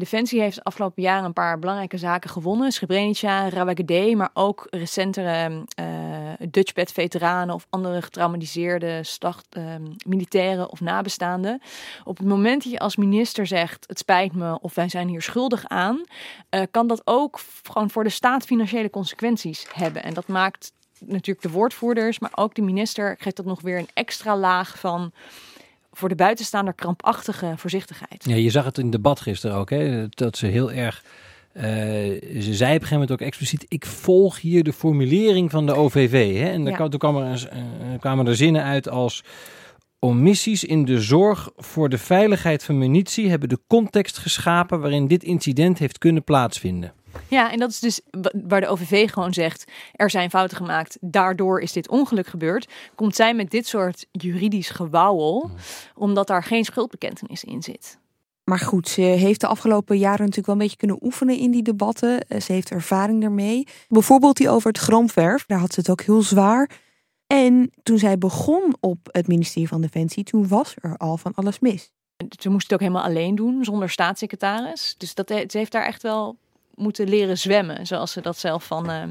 Defensie 0.00 0.40
heeft 0.40 0.56
de 0.56 0.64
afgelopen 0.64 1.02
jaren 1.02 1.24
een 1.24 1.32
paar 1.32 1.58
belangrijke 1.58 1.98
zaken 1.98 2.30
gewonnen. 2.30 2.72
Srebrenica, 2.72 3.48
Rawagede, 3.48 4.16
maar 4.16 4.30
ook 4.34 4.66
recentere 4.70 5.64
uh, 5.80 5.86
Dutchbed-veteranen 6.48 7.54
of 7.54 7.66
andere 7.70 8.02
getraumatiseerde 8.02 9.04
uh, 9.56 9.64
militairen 10.06 10.70
of 10.70 10.80
nabestaanden. 10.80 11.62
Op 12.04 12.18
het 12.18 12.26
moment 12.26 12.62
dat 12.62 12.72
je 12.72 12.78
als 12.78 12.96
minister 12.96 13.46
zegt, 13.46 13.84
het 13.86 13.98
spijt 13.98 14.34
me 14.34 14.60
of 14.60 14.74
wij 14.74 14.88
zijn 14.88 15.08
hier 15.08 15.22
schuldig 15.22 15.68
aan, 15.68 16.04
uh, 16.50 16.62
kan 16.70 16.86
dat 16.86 17.02
ook 17.04 17.40
gewoon 17.62 17.90
voor 17.90 18.04
de 18.04 18.10
staat 18.10 18.44
financiële 18.44 18.90
consequenties 18.90 19.66
hebben. 19.72 20.02
En 20.02 20.14
dat 20.14 20.26
maakt 20.26 20.72
natuurlijk 20.98 21.42
de 21.46 21.50
woordvoerders, 21.50 22.18
maar 22.18 22.32
ook 22.34 22.54
de 22.54 22.62
minister 22.62 23.16
geeft 23.18 23.36
dat 23.36 23.46
nog 23.46 23.60
weer 23.60 23.78
een 23.78 23.88
extra 23.94 24.36
laag 24.36 24.78
van 24.78 25.12
voor 26.00 26.08
de 26.08 26.14
buitenstaander 26.14 26.74
krampachtige 26.74 27.52
voorzichtigheid. 27.56 28.24
Ja, 28.24 28.34
je 28.34 28.50
zag 28.50 28.64
het 28.64 28.78
in 28.78 28.82
het 28.82 28.92
debat 28.92 29.20
gisteren 29.20 29.56
ook, 29.56 29.70
hè? 29.70 30.08
dat 30.08 30.36
ze 30.36 30.46
heel 30.46 30.72
erg. 30.72 31.04
Uh, 31.54 31.62
ze 31.62 32.20
zei 32.40 32.52
op 32.52 32.60
een 32.60 32.70
gegeven 32.70 32.92
moment 32.92 33.12
ook 33.12 33.20
expliciet: 33.20 33.64
Ik 33.68 33.86
volg 33.86 34.40
hier 34.40 34.64
de 34.64 34.72
formulering 34.72 35.50
van 35.50 35.66
de 35.66 35.74
OVV. 35.74 36.36
Hè? 36.38 36.50
En 36.50 36.64
ja. 36.64 36.88
toen 36.88 36.98
kwam 36.98 37.16
er, 37.16 37.50
uh, 37.52 37.60
kwamen 38.00 38.26
er 38.26 38.36
zinnen 38.36 38.62
uit 38.62 38.88
als. 38.88 39.24
Omissies 40.02 40.64
in 40.64 40.84
de 40.84 41.00
zorg 41.00 41.50
voor 41.56 41.88
de 41.88 41.98
veiligheid 41.98 42.64
van 42.64 42.78
munitie 42.78 43.30
hebben 43.30 43.48
de 43.48 43.58
context 43.66 44.18
geschapen 44.18 44.80
waarin 44.80 45.06
dit 45.06 45.24
incident 45.24 45.78
heeft 45.78 45.98
kunnen 45.98 46.24
plaatsvinden. 46.24 46.92
Ja, 47.28 47.52
en 47.52 47.58
dat 47.58 47.70
is 47.70 47.80
dus 47.80 48.00
waar 48.46 48.60
de 48.60 48.66
OVV 48.68 49.10
gewoon 49.10 49.34
zegt: 49.34 49.64
er 49.92 50.10
zijn 50.10 50.30
fouten 50.30 50.56
gemaakt, 50.56 50.98
daardoor 51.00 51.60
is 51.60 51.72
dit 51.72 51.88
ongeluk 51.88 52.26
gebeurd. 52.26 52.68
Komt 52.94 53.16
zij 53.16 53.34
met 53.34 53.50
dit 53.50 53.66
soort 53.66 54.06
juridisch 54.12 54.70
gewauwel, 54.70 55.50
omdat 55.94 56.26
daar 56.26 56.42
geen 56.42 56.64
schuldbekentenis 56.64 57.44
in 57.44 57.62
zit. 57.62 57.98
Maar 58.44 58.58
goed, 58.58 58.88
ze 58.88 59.00
heeft 59.00 59.40
de 59.40 59.46
afgelopen 59.46 59.98
jaren 59.98 60.18
natuurlijk 60.20 60.46
wel 60.46 60.54
een 60.54 60.62
beetje 60.62 60.76
kunnen 60.76 60.98
oefenen 61.00 61.38
in 61.38 61.50
die 61.50 61.62
debatten. 61.62 62.20
Eh, 62.28 62.40
ze 62.40 62.52
heeft 62.52 62.70
ervaring 62.70 63.20
daarmee. 63.20 63.66
Bijvoorbeeld 63.88 64.36
die 64.36 64.50
over 64.50 64.68
het 64.68 64.78
Gromwerf, 64.78 65.44
daar 65.46 65.58
had 65.58 65.72
ze 65.72 65.80
het 65.80 65.90
ook 65.90 66.02
heel 66.02 66.22
zwaar. 66.22 66.70
En 67.32 67.70
toen 67.82 67.98
zij 67.98 68.18
begon 68.18 68.76
op 68.80 68.98
het 69.02 69.26
ministerie 69.26 69.68
van 69.68 69.80
Defensie, 69.80 70.24
toen 70.24 70.48
was 70.48 70.74
er 70.80 70.96
al 70.96 71.16
van 71.16 71.34
alles 71.34 71.58
mis. 71.58 71.92
Ze 72.38 72.48
moest 72.48 72.62
het 72.62 72.72
ook 72.72 72.80
helemaal 72.80 73.02
alleen 73.02 73.34
doen, 73.34 73.64
zonder 73.64 73.90
staatssecretaris. 73.90 74.94
Dus 74.98 75.14
dat, 75.14 75.28
ze 75.28 75.58
heeft 75.58 75.72
daar 75.72 75.86
echt 75.86 76.02
wel 76.02 76.36
moeten 76.74 77.08
leren 77.08 77.38
zwemmen. 77.38 77.86
Zoals 77.86 78.12
ze 78.12 78.20
dat 78.20 78.38
zelf 78.38 78.64
van 78.64 78.90
uh, 78.90 79.02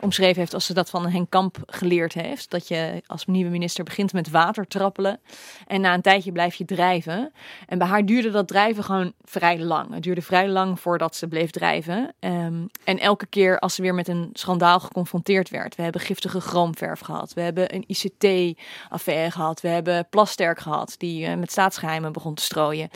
omschreven 0.00 0.38
heeft, 0.38 0.54
als 0.54 0.66
ze 0.66 0.74
dat 0.74 0.90
van 0.90 1.08
Henk 1.08 1.30
Kamp 1.30 1.56
geleerd 1.66 2.12
heeft. 2.12 2.50
Dat 2.50 2.68
je 2.68 3.02
als 3.06 3.26
nieuwe 3.26 3.50
minister 3.50 3.84
begint 3.84 4.12
met 4.12 4.30
water 4.30 4.66
trappelen. 4.66 5.20
En 5.66 5.80
na 5.80 5.94
een 5.94 6.00
tijdje 6.00 6.32
blijf 6.32 6.54
je 6.54 6.64
drijven. 6.64 7.32
En 7.66 7.78
bij 7.78 7.86
haar 7.86 8.06
duurde 8.06 8.30
dat 8.30 8.48
drijven 8.48 8.84
gewoon 8.84 9.12
vrij 9.24 9.58
lang. 9.58 9.94
Het 9.94 10.02
duurde 10.02 10.22
vrij 10.22 10.48
lang 10.48 10.80
voordat 10.80 11.16
ze 11.16 11.28
bleef 11.28 11.50
drijven. 11.50 12.14
Um, 12.20 12.70
en 12.84 12.98
elke 12.98 13.26
keer 13.26 13.58
als 13.58 13.74
ze 13.74 13.82
weer 13.82 13.94
met 13.94 14.08
een 14.08 14.30
schandaal 14.32 14.80
geconfronteerd 14.80 15.50
werd. 15.50 15.76
We 15.76 15.82
hebben 15.82 16.00
giftige 16.00 16.40
chroomverf 16.40 17.00
gehad. 17.00 17.32
We 17.32 17.40
hebben 17.40 17.74
een 17.74 17.84
ICT-affaire 17.86 19.30
gehad. 19.30 19.60
We 19.60 19.68
hebben 19.68 20.06
Plasterk 20.10 20.58
gehad, 20.60 20.94
die 20.98 21.26
uh, 21.26 21.34
met 21.34 21.50
staatsgeheimen 21.50 22.12
begon 22.12 22.34
te 22.34 22.42
strooien. 22.42 22.88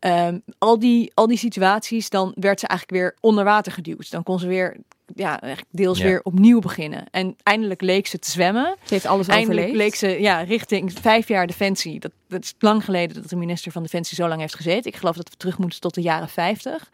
Um, 0.00 0.42
al, 0.58 0.78
die, 0.78 1.10
al 1.14 1.26
die 1.26 1.38
situaties, 1.38 2.10
dan 2.10 2.32
werd 2.34 2.60
ze 2.60 2.66
eigenlijk 2.66 3.00
weer 3.00 3.16
onder 3.20 3.44
water 3.44 3.72
geduwd. 3.72 4.10
Dan 4.10 4.22
kon 4.22 4.38
ze 4.38 4.46
weer 4.46 4.76
ja, 5.14 5.40
echt 5.40 5.64
deels 5.70 5.98
Ja. 5.98 6.04
weer 6.04 6.20
opnieuw 6.22 6.58
beginnen. 6.58 7.04
En 7.10 7.36
eindelijk 7.42 7.80
leek 7.80 8.06
ze 8.06 8.18
te 8.18 8.30
zwemmen. 8.30 8.76
Ze 8.84 8.94
heeft 8.94 9.06
alles 9.06 9.26
Eindelijk 9.26 9.66
overleefd. 9.68 10.00
leek 10.00 10.10
ze 10.10 10.20
ja, 10.20 10.40
richting 10.40 10.92
vijf 11.00 11.28
jaar 11.28 11.46
defensie. 11.46 12.00
Dat, 12.00 12.10
dat 12.28 12.42
is 12.42 12.54
lang 12.58 12.84
geleden 12.84 13.20
dat 13.20 13.28
de 13.30 13.36
minister 13.36 13.72
van 13.72 13.82
Defensie 13.82 14.14
zo 14.16 14.28
lang 14.28 14.40
heeft 14.40 14.54
gezeten. 14.54 14.90
Ik 14.92 14.96
geloof 14.96 15.16
dat 15.16 15.28
we 15.30 15.36
terug 15.36 15.58
moeten 15.58 15.80
tot 15.80 15.94
de 15.94 16.00
jaren 16.02 16.28
50. 16.28 16.90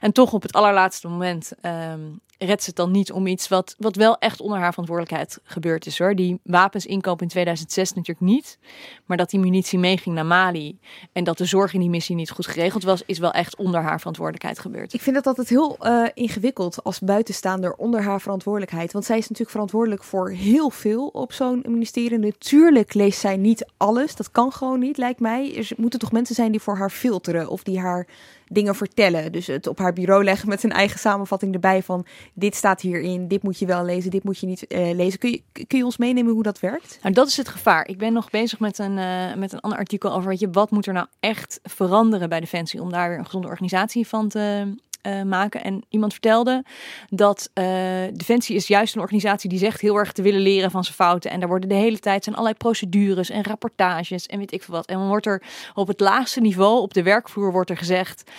En 0.00 0.12
toch 0.12 0.32
op 0.32 0.42
het 0.42 0.52
allerlaatste 0.52 1.08
moment 1.08 1.52
ehm 1.60 2.00
redt 2.38 2.62
ze 2.62 2.68
het 2.68 2.76
dan 2.76 2.90
niet 2.90 3.12
om 3.12 3.26
iets 3.26 3.48
wat, 3.48 3.74
wat 3.78 3.96
wel 3.96 4.18
echt 4.18 4.40
onder 4.40 4.58
haar 4.58 4.70
verantwoordelijkheid 4.70 5.38
gebeurd 5.44 5.86
is 5.86 5.98
hoor. 5.98 6.14
Die 6.14 6.40
wapens 6.42 6.86
inkoop 6.86 7.22
in 7.22 7.28
2006 7.28 7.92
natuurlijk 7.92 8.26
niet. 8.26 8.58
Maar 9.04 9.16
dat 9.16 9.30
die 9.30 9.40
munitie 9.40 9.78
meeging 9.78 10.14
naar 10.14 10.26
Mali 10.26 10.78
en 11.12 11.24
dat 11.24 11.38
de 11.38 11.44
zorg 11.44 11.74
in 11.74 11.80
die 11.80 11.90
missie 11.90 12.16
niet 12.16 12.30
goed 12.30 12.46
geregeld 12.46 12.82
was, 12.82 13.02
is 13.06 13.18
wel 13.18 13.32
echt 13.32 13.56
onder 13.56 13.80
haar 13.80 13.98
verantwoordelijkheid 13.98 14.58
gebeurd. 14.58 14.92
Ik 14.92 15.00
vind 15.00 15.16
dat 15.16 15.26
altijd 15.26 15.48
heel 15.48 15.76
eh, 15.78 16.08
ingewikkeld 16.14 16.84
als 16.84 17.00
buitenstaander 17.00 17.74
onder 17.74 18.02
haar 18.02 18.20
verantwoordelijkheid. 18.20 18.92
Want 18.92 19.04
zij 19.04 19.16
is 19.16 19.22
natuurlijk 19.22 19.50
verantwoordelijk 19.50 20.04
voor 20.04 20.30
heel 20.30 20.70
veel 20.70 21.06
op 21.06 21.32
zo'n 21.32 21.64
ministerie. 21.68 22.18
Natuurlijk 22.18 22.94
leest 22.94 23.20
zij 23.20 23.36
niet 23.36 23.66
alles. 23.76 24.16
Dat 24.16 24.30
kan 24.30 24.52
gewoon 24.52 24.78
niet, 24.78 24.96
lijkt 24.96 25.20
mij. 25.20 25.56
Er 25.56 25.70
moeten 25.76 25.98
toch 25.98 26.12
mensen 26.12 26.34
zijn 26.34 26.50
die 26.50 26.60
voor 26.60 26.76
haar 26.76 26.90
filteren 26.90 27.48
of 27.48 27.62
die 27.62 27.80
haar 27.80 28.06
dingen 28.54 28.74
vertellen. 28.74 29.32
Dus 29.32 29.46
het 29.46 29.66
op 29.66 29.78
haar 29.78 29.92
bureau 29.92 30.24
leggen 30.24 30.48
met 30.48 30.62
een 30.62 30.72
eigen 30.72 30.98
samenvatting 30.98 31.54
erbij 31.54 31.82
van 31.82 32.06
dit 32.34 32.54
staat 32.54 32.80
hierin, 32.80 33.28
dit 33.28 33.42
moet 33.42 33.58
je 33.58 33.66
wel 33.66 33.84
lezen, 33.84 34.10
dit 34.10 34.24
moet 34.24 34.38
je 34.38 34.46
niet 34.46 34.66
eh, 34.66 34.94
lezen. 34.94 35.18
Kun 35.18 35.30
je, 35.30 35.42
kun 35.66 35.78
je 35.78 35.84
ons 35.84 35.96
meenemen 35.96 36.32
hoe 36.32 36.42
dat 36.42 36.60
werkt? 36.60 36.98
Nou, 37.02 37.14
dat 37.14 37.26
is 37.26 37.36
het 37.36 37.48
gevaar. 37.48 37.88
Ik 37.88 37.98
ben 37.98 38.12
nog 38.12 38.30
bezig 38.30 38.60
met 38.60 38.78
een, 38.78 38.98
eh, 38.98 39.34
met 39.34 39.52
een 39.52 39.60
ander 39.60 39.78
artikel 39.78 40.12
over 40.12 40.28
weet 40.28 40.40
je, 40.40 40.50
wat 40.50 40.70
moet 40.70 40.86
er 40.86 40.92
nou 40.92 41.06
echt 41.20 41.60
veranderen 41.62 42.28
bij 42.28 42.40
Defensie 42.40 42.82
om 42.82 42.90
daar 42.90 43.08
weer 43.08 43.18
een 43.18 43.24
gezonde 43.24 43.48
organisatie 43.48 44.06
van 44.06 44.28
te 44.28 44.74
eh, 45.04 45.22
maken. 45.22 45.64
En 45.64 45.84
iemand 45.88 46.12
vertelde 46.12 46.64
dat 47.10 47.50
eh, 47.52 47.64
Defensie 48.12 48.56
is 48.56 48.66
juist 48.66 48.94
een 48.94 49.00
organisatie 49.00 49.50
die 49.50 49.58
zegt 49.58 49.80
heel 49.80 49.96
erg 49.96 50.12
te 50.12 50.22
willen 50.22 50.40
leren 50.40 50.70
van 50.70 50.84
zijn 50.84 50.96
fouten. 50.96 51.30
En 51.30 51.40
daar 51.40 51.48
worden 51.48 51.68
de 51.68 51.74
hele 51.74 51.98
tijd 51.98 52.24
zijn 52.24 52.36
allerlei 52.36 52.58
procedures 52.58 53.30
en 53.30 53.44
rapportages 53.44 54.26
en 54.26 54.38
weet 54.38 54.52
ik 54.52 54.62
veel 54.62 54.74
wat. 54.74 54.86
En 54.86 54.98
dan 54.98 55.08
wordt 55.08 55.26
er 55.26 55.42
op 55.74 55.88
het 55.88 56.00
laagste 56.00 56.40
niveau, 56.40 56.80
op 56.80 56.94
de 56.94 57.02
werkvloer, 57.02 57.52
wordt 57.52 57.70
er 57.70 57.76
gezegd. 57.76 58.30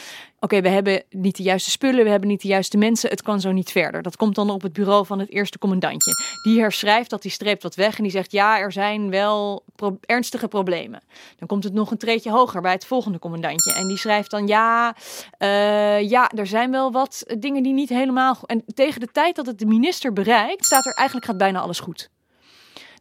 Oké, 0.46 0.62
we 0.62 0.70
hebben 0.70 1.04
niet 1.10 1.36
de 1.38 1.44
juiste 1.44 1.70
spullen, 1.70 2.04
we 2.04 2.10
hebben 2.10 2.30
niet 2.30 2.42
de 2.42 2.48
juiste 2.48 2.78
mensen, 2.78 3.10
het 3.10 3.22
kan 3.22 3.40
zo 3.42 3.52
niet 3.52 3.72
verder. 3.72 4.02
Dat 4.02 4.16
komt 4.16 4.36
dan 4.36 4.50
op 4.50 4.62
het 4.62 4.74
bureau 4.74 5.06
van 5.06 5.20
het 5.20 5.30
eerste 5.30 5.58
commandantje. 5.58 6.12
Die 6.44 6.60
herschrijft 6.60 7.10
dat, 7.10 7.22
die 7.22 7.32
streept 7.32 7.64
wat 7.64 7.76
weg 7.76 7.98
en 7.98 8.04
die 8.04 8.12
zegt 8.12 8.32
ja, 8.32 8.60
er 8.60 8.72
zijn 8.72 9.10
wel 9.10 9.64
ernstige 10.02 10.48
problemen. 10.48 11.02
Dan 11.38 11.48
komt 11.48 11.64
het 11.64 11.74
nog 11.74 11.92
een 11.92 11.98
treetje 11.98 12.32
hoger 12.32 12.62
bij 12.62 12.72
het 12.72 12.86
volgende 12.86 13.20
commandantje. 13.20 13.74
En 13.74 13.88
die 13.88 13.98
schrijft 13.98 14.32
dan 14.32 14.48
ja, 14.48 14.96
eh, 15.38 16.10
ja, 16.10 16.32
er 16.36 16.48
zijn 16.48 16.72
wel 16.72 16.92
wat 16.92 17.24
dingen 17.38 17.64
die 17.64 17.74
niet 17.74 17.90
helemaal... 17.90 18.38
En 18.46 18.64
tegen 18.74 19.00
de 19.00 19.12
tijd 19.12 19.36
dat 19.36 19.46
het 19.46 19.60
de 19.60 19.66
minister 19.66 20.14
bereikt, 20.14 20.66
staat 20.66 20.86
er 20.86 20.94
eigenlijk 20.94 21.28
gaat 21.28 21.38
bijna 21.38 21.60
alles 21.60 21.80
goed. 21.80 22.10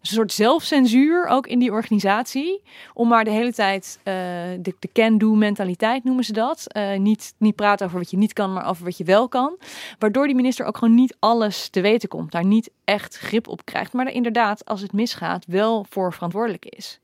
Een 0.04 0.10
soort 0.10 0.32
zelfcensuur 0.32 1.26
ook 1.26 1.46
in 1.46 1.58
die 1.58 1.72
organisatie. 1.72 2.62
Om 2.94 3.08
maar 3.08 3.24
de 3.24 3.30
hele 3.30 3.52
tijd 3.52 3.98
eh, 4.02 4.14
de, 4.60 4.74
de 4.78 4.88
can-do 4.92 5.34
mentaliteit 5.34 6.04
noemen 6.04 6.24
ze 6.24 6.32
dat. 6.32 6.72
Eh, 6.72 6.98
niet, 6.98 7.34
niet 7.38 7.54
praten 7.54 7.86
over 7.86 7.98
wat 7.98 8.10
je 8.10 8.16
niet 8.16 8.32
kan, 8.32 8.52
maar 8.52 8.68
over 8.68 8.84
wat 8.84 8.96
je 8.96 9.04
wel 9.04 9.28
kan. 9.28 9.58
Waardoor 9.98 10.26
die 10.26 10.34
minister 10.34 10.66
ook 10.66 10.76
gewoon 10.76 10.94
niet 10.94 11.16
alles 11.18 11.68
te 11.68 11.80
weten 11.80 12.08
komt. 12.08 12.32
Daar 12.32 12.44
niet 12.44 12.70
echt 12.84 13.18
grip 13.18 13.48
op 13.48 13.64
krijgt. 13.64 13.92
Maar 13.92 14.06
er 14.06 14.12
inderdaad, 14.12 14.64
als 14.64 14.80
het 14.80 14.92
misgaat, 14.92 15.44
wel 15.46 15.86
voor 15.88 16.12
verantwoordelijk 16.12 16.64
is. 16.64 17.00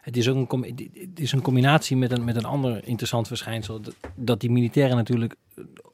Het 0.00 0.16
is 0.16 0.28
ook 0.28 0.52
een, 0.52 0.90
het 0.94 1.20
is 1.20 1.32
een 1.32 1.42
combinatie 1.42 1.96
met 1.96 2.12
een, 2.12 2.24
met 2.24 2.36
een 2.36 2.44
ander 2.44 2.86
interessant 2.86 3.26
verschijnsel. 3.26 3.80
Dat 4.14 4.40
die 4.40 4.50
militairen 4.50 4.96
natuurlijk 4.96 5.34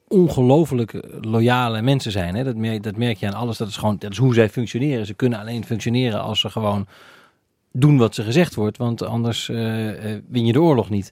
ongelooflijk 0.09 1.07
loyale 1.21 1.81
mensen 1.81 2.11
zijn. 2.11 2.35
Hè? 2.35 2.43
Dat, 2.43 2.55
merk, 2.55 2.83
dat 2.83 2.95
merk 2.95 3.17
je 3.17 3.27
aan 3.27 3.33
alles. 3.33 3.57
Dat 3.57 3.67
is 3.67 3.77
gewoon 3.77 3.95
dat 3.99 4.11
is 4.11 4.17
hoe 4.17 4.33
zij 4.33 4.49
functioneren. 4.49 5.05
Ze 5.05 5.13
kunnen 5.13 5.39
alleen 5.39 5.65
functioneren 5.65 6.21
als 6.21 6.39
ze 6.39 6.49
gewoon 6.49 6.87
doen 7.71 7.97
wat 7.97 8.15
ze 8.15 8.23
gezegd 8.23 8.55
wordt. 8.55 8.77
Want 8.77 9.03
anders 9.03 9.49
eh, 9.49 10.13
eh, 10.13 10.21
win 10.27 10.45
je 10.45 10.53
de 10.53 10.61
oorlog 10.61 10.89
niet. 10.89 11.11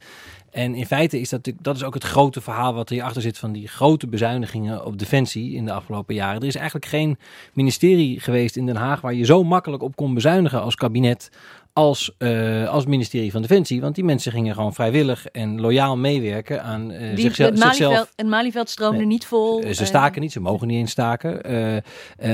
En 0.52 0.76
in 0.76 0.86
feite 0.86 1.20
is 1.20 1.30
dat, 1.30 1.52
dat 1.62 1.76
is 1.76 1.84
ook 1.84 1.94
het 1.94 2.04
grote 2.04 2.42
verhaal 2.42 2.74
wat 2.74 2.90
hierachter 2.90 3.22
zit 3.22 3.38
van 3.38 3.52
die 3.52 3.68
grote 3.68 4.08
bezuinigingen 4.08 4.86
op 4.86 5.00
defensie 5.00 5.54
in 5.56 5.66
de 5.66 5.72
afgelopen 5.72 6.16
jaren. 6.16 6.42
Er 6.42 6.48
is 6.48 6.56
eigenlijk 6.56 6.86
geen 6.86 7.18
ministerie 7.54 8.20
geweest 8.20 8.56
in 8.56 8.66
Den 8.66 8.76
Haag 8.76 9.02
waar 9.02 9.14
je 9.14 9.26
zo 9.26 9.44
makkelijk 9.44 9.84
op 9.84 9.96
kon 9.96 10.14
bezuinigen 10.14 10.62
als 10.62 10.76
kabinet 10.76 11.30
als, 11.74 12.12
eh, 12.18 12.68
als 12.70 12.86
ministerie 12.86 13.32
van 13.32 13.42
Defensie. 13.42 13.82
Want 13.82 13.96
die 13.96 14.04
mensen 14.04 14.32
gingen 14.32 14.54
gewoon 14.56 14.74
vrijwillig 14.74 15.26
en 15.28 15.62
loyaal 15.62 15.98
meewerken 15.98 16.64
aan 16.64 16.92
eh, 16.92 17.16
Die, 17.16 17.20
zichzelf. 17.20 17.50
het, 17.50 17.60
Malieveld, 17.60 17.88
zichzelf. 17.92 18.12
het 18.16 18.28
Malieveld 18.28 18.70
stroomde 18.70 18.98
Nee. 18.98 19.06
niet 19.08 19.26
vol. 19.26 19.62
Eh, 19.62 19.74
ze 19.74 19.86
staken 19.86 20.22
niet, 20.22 20.32
ze 20.32 20.40
mogen 20.40 20.68
niet 20.68 20.78
eens 20.78 20.92
staken. 20.92 21.44
eh, 21.44 21.76
eh, 21.76 21.84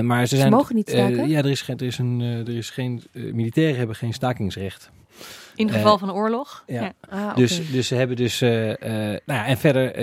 maar 0.02 0.22
ze, 0.22 0.28
Ze 0.28 0.42
zijn, 0.42 0.52
mogen 0.52 0.76
niet 0.76 0.90
staken? 0.90 1.30
ja, 1.30 1.38
er 1.38 1.50
is 1.50 1.62
geen, 1.62 1.78
er 1.78 1.86
is 1.86 1.98
een, 1.98 2.22
er 2.22 2.56
is 2.58 2.70
geen 2.70 3.04
militairen 3.14 3.78
hebben 3.78 3.96
geen 3.96 4.14
stakingsrecht. 4.14 4.92
In 5.56 5.70
geval 5.70 5.94
eh, 5.94 6.00
van 6.00 6.12
oorlog. 6.12 6.64
ja. 6.68 6.82
Ja. 6.82 6.94
Ah, 7.10 7.36
Dus, 7.36 7.72
dus 7.72 7.88
ze 7.88 7.96
hebben 7.96 8.16
dus, 8.16 8.42
eh, 8.42 8.72
eh, 8.72 9.20
nou 9.26 9.40
ja, 9.40 9.46
en 9.46 9.58
verder, 9.58 9.94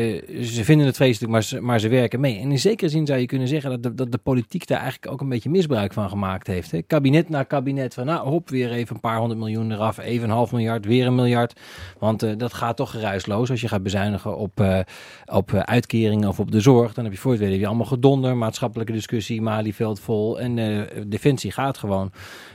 ze 0.44 0.64
vinden 0.64 0.86
het 0.86 0.96
vreselijk, 0.96 1.32
maar 1.32 1.42
ze, 1.42 1.60
maar 1.60 1.80
ze 1.80 1.88
werken 1.88 2.20
mee. 2.20 2.38
En 2.38 2.50
in 2.50 2.58
zekere 2.58 2.90
zin 2.90 3.06
zou 3.06 3.20
je 3.20 3.26
kunnen 3.26 3.48
zeggen 3.48 3.70
dat 3.70 3.82
de, 3.82 3.94
dat 3.94 4.12
de 4.12 4.18
politiek 4.18 4.66
daar 4.66 4.80
eigenlijk 4.80 5.12
ook 5.12 5.20
een 5.20 5.28
beetje 5.28 5.50
misbruik 5.50 5.92
van 5.92 6.08
gemaakt 6.08 6.46
heeft. 6.46 6.70
Hè? 6.70 6.82
Kabinet 6.82 7.28
na 7.28 7.42
kabinet 7.42 7.94
van, 7.94 8.06
nou 8.06 8.28
hop, 8.28 8.48
weer 8.48 8.72
even 8.72 8.94
een 8.94 9.00
paar 9.00 9.18
honderd 9.18 9.40
miljoen 9.40 9.72
eraf, 9.72 9.98
even 9.98 10.28
een 10.28 10.34
half 10.34 10.52
miljard, 10.52 10.84
weer 10.84 11.06
een 11.06 11.14
miljard. 11.14 11.60
Want 11.98 12.38
dat 12.38 12.54
gaat 12.54 12.76
toch 12.76 12.90
geruisloos 12.90 13.50
als 13.50 13.60
je 13.60 13.68
gaat 13.68 13.82
bezuinigen 13.82 14.36
op, 14.36 14.84
op 15.24 15.54
uitkeringen 15.54 16.28
of 16.28 16.40
op 16.40 16.50
de 16.50 16.60
zorg. 16.60 16.94
Dan 16.94 17.04
heb 17.04 17.12
je 17.12 17.18
voor 17.18 17.32
het 17.32 17.40
weten 17.40 17.66
allemaal 17.66 17.86
gedonder, 17.86 18.36
maatschappelijke 18.36 18.92
discussie, 18.92 19.42
Malieveld 19.42 20.00
vol 20.00 20.40
en 20.40 20.86
defensie 21.06 21.52
gaat 21.52 21.78
gewoon. 21.78 22.12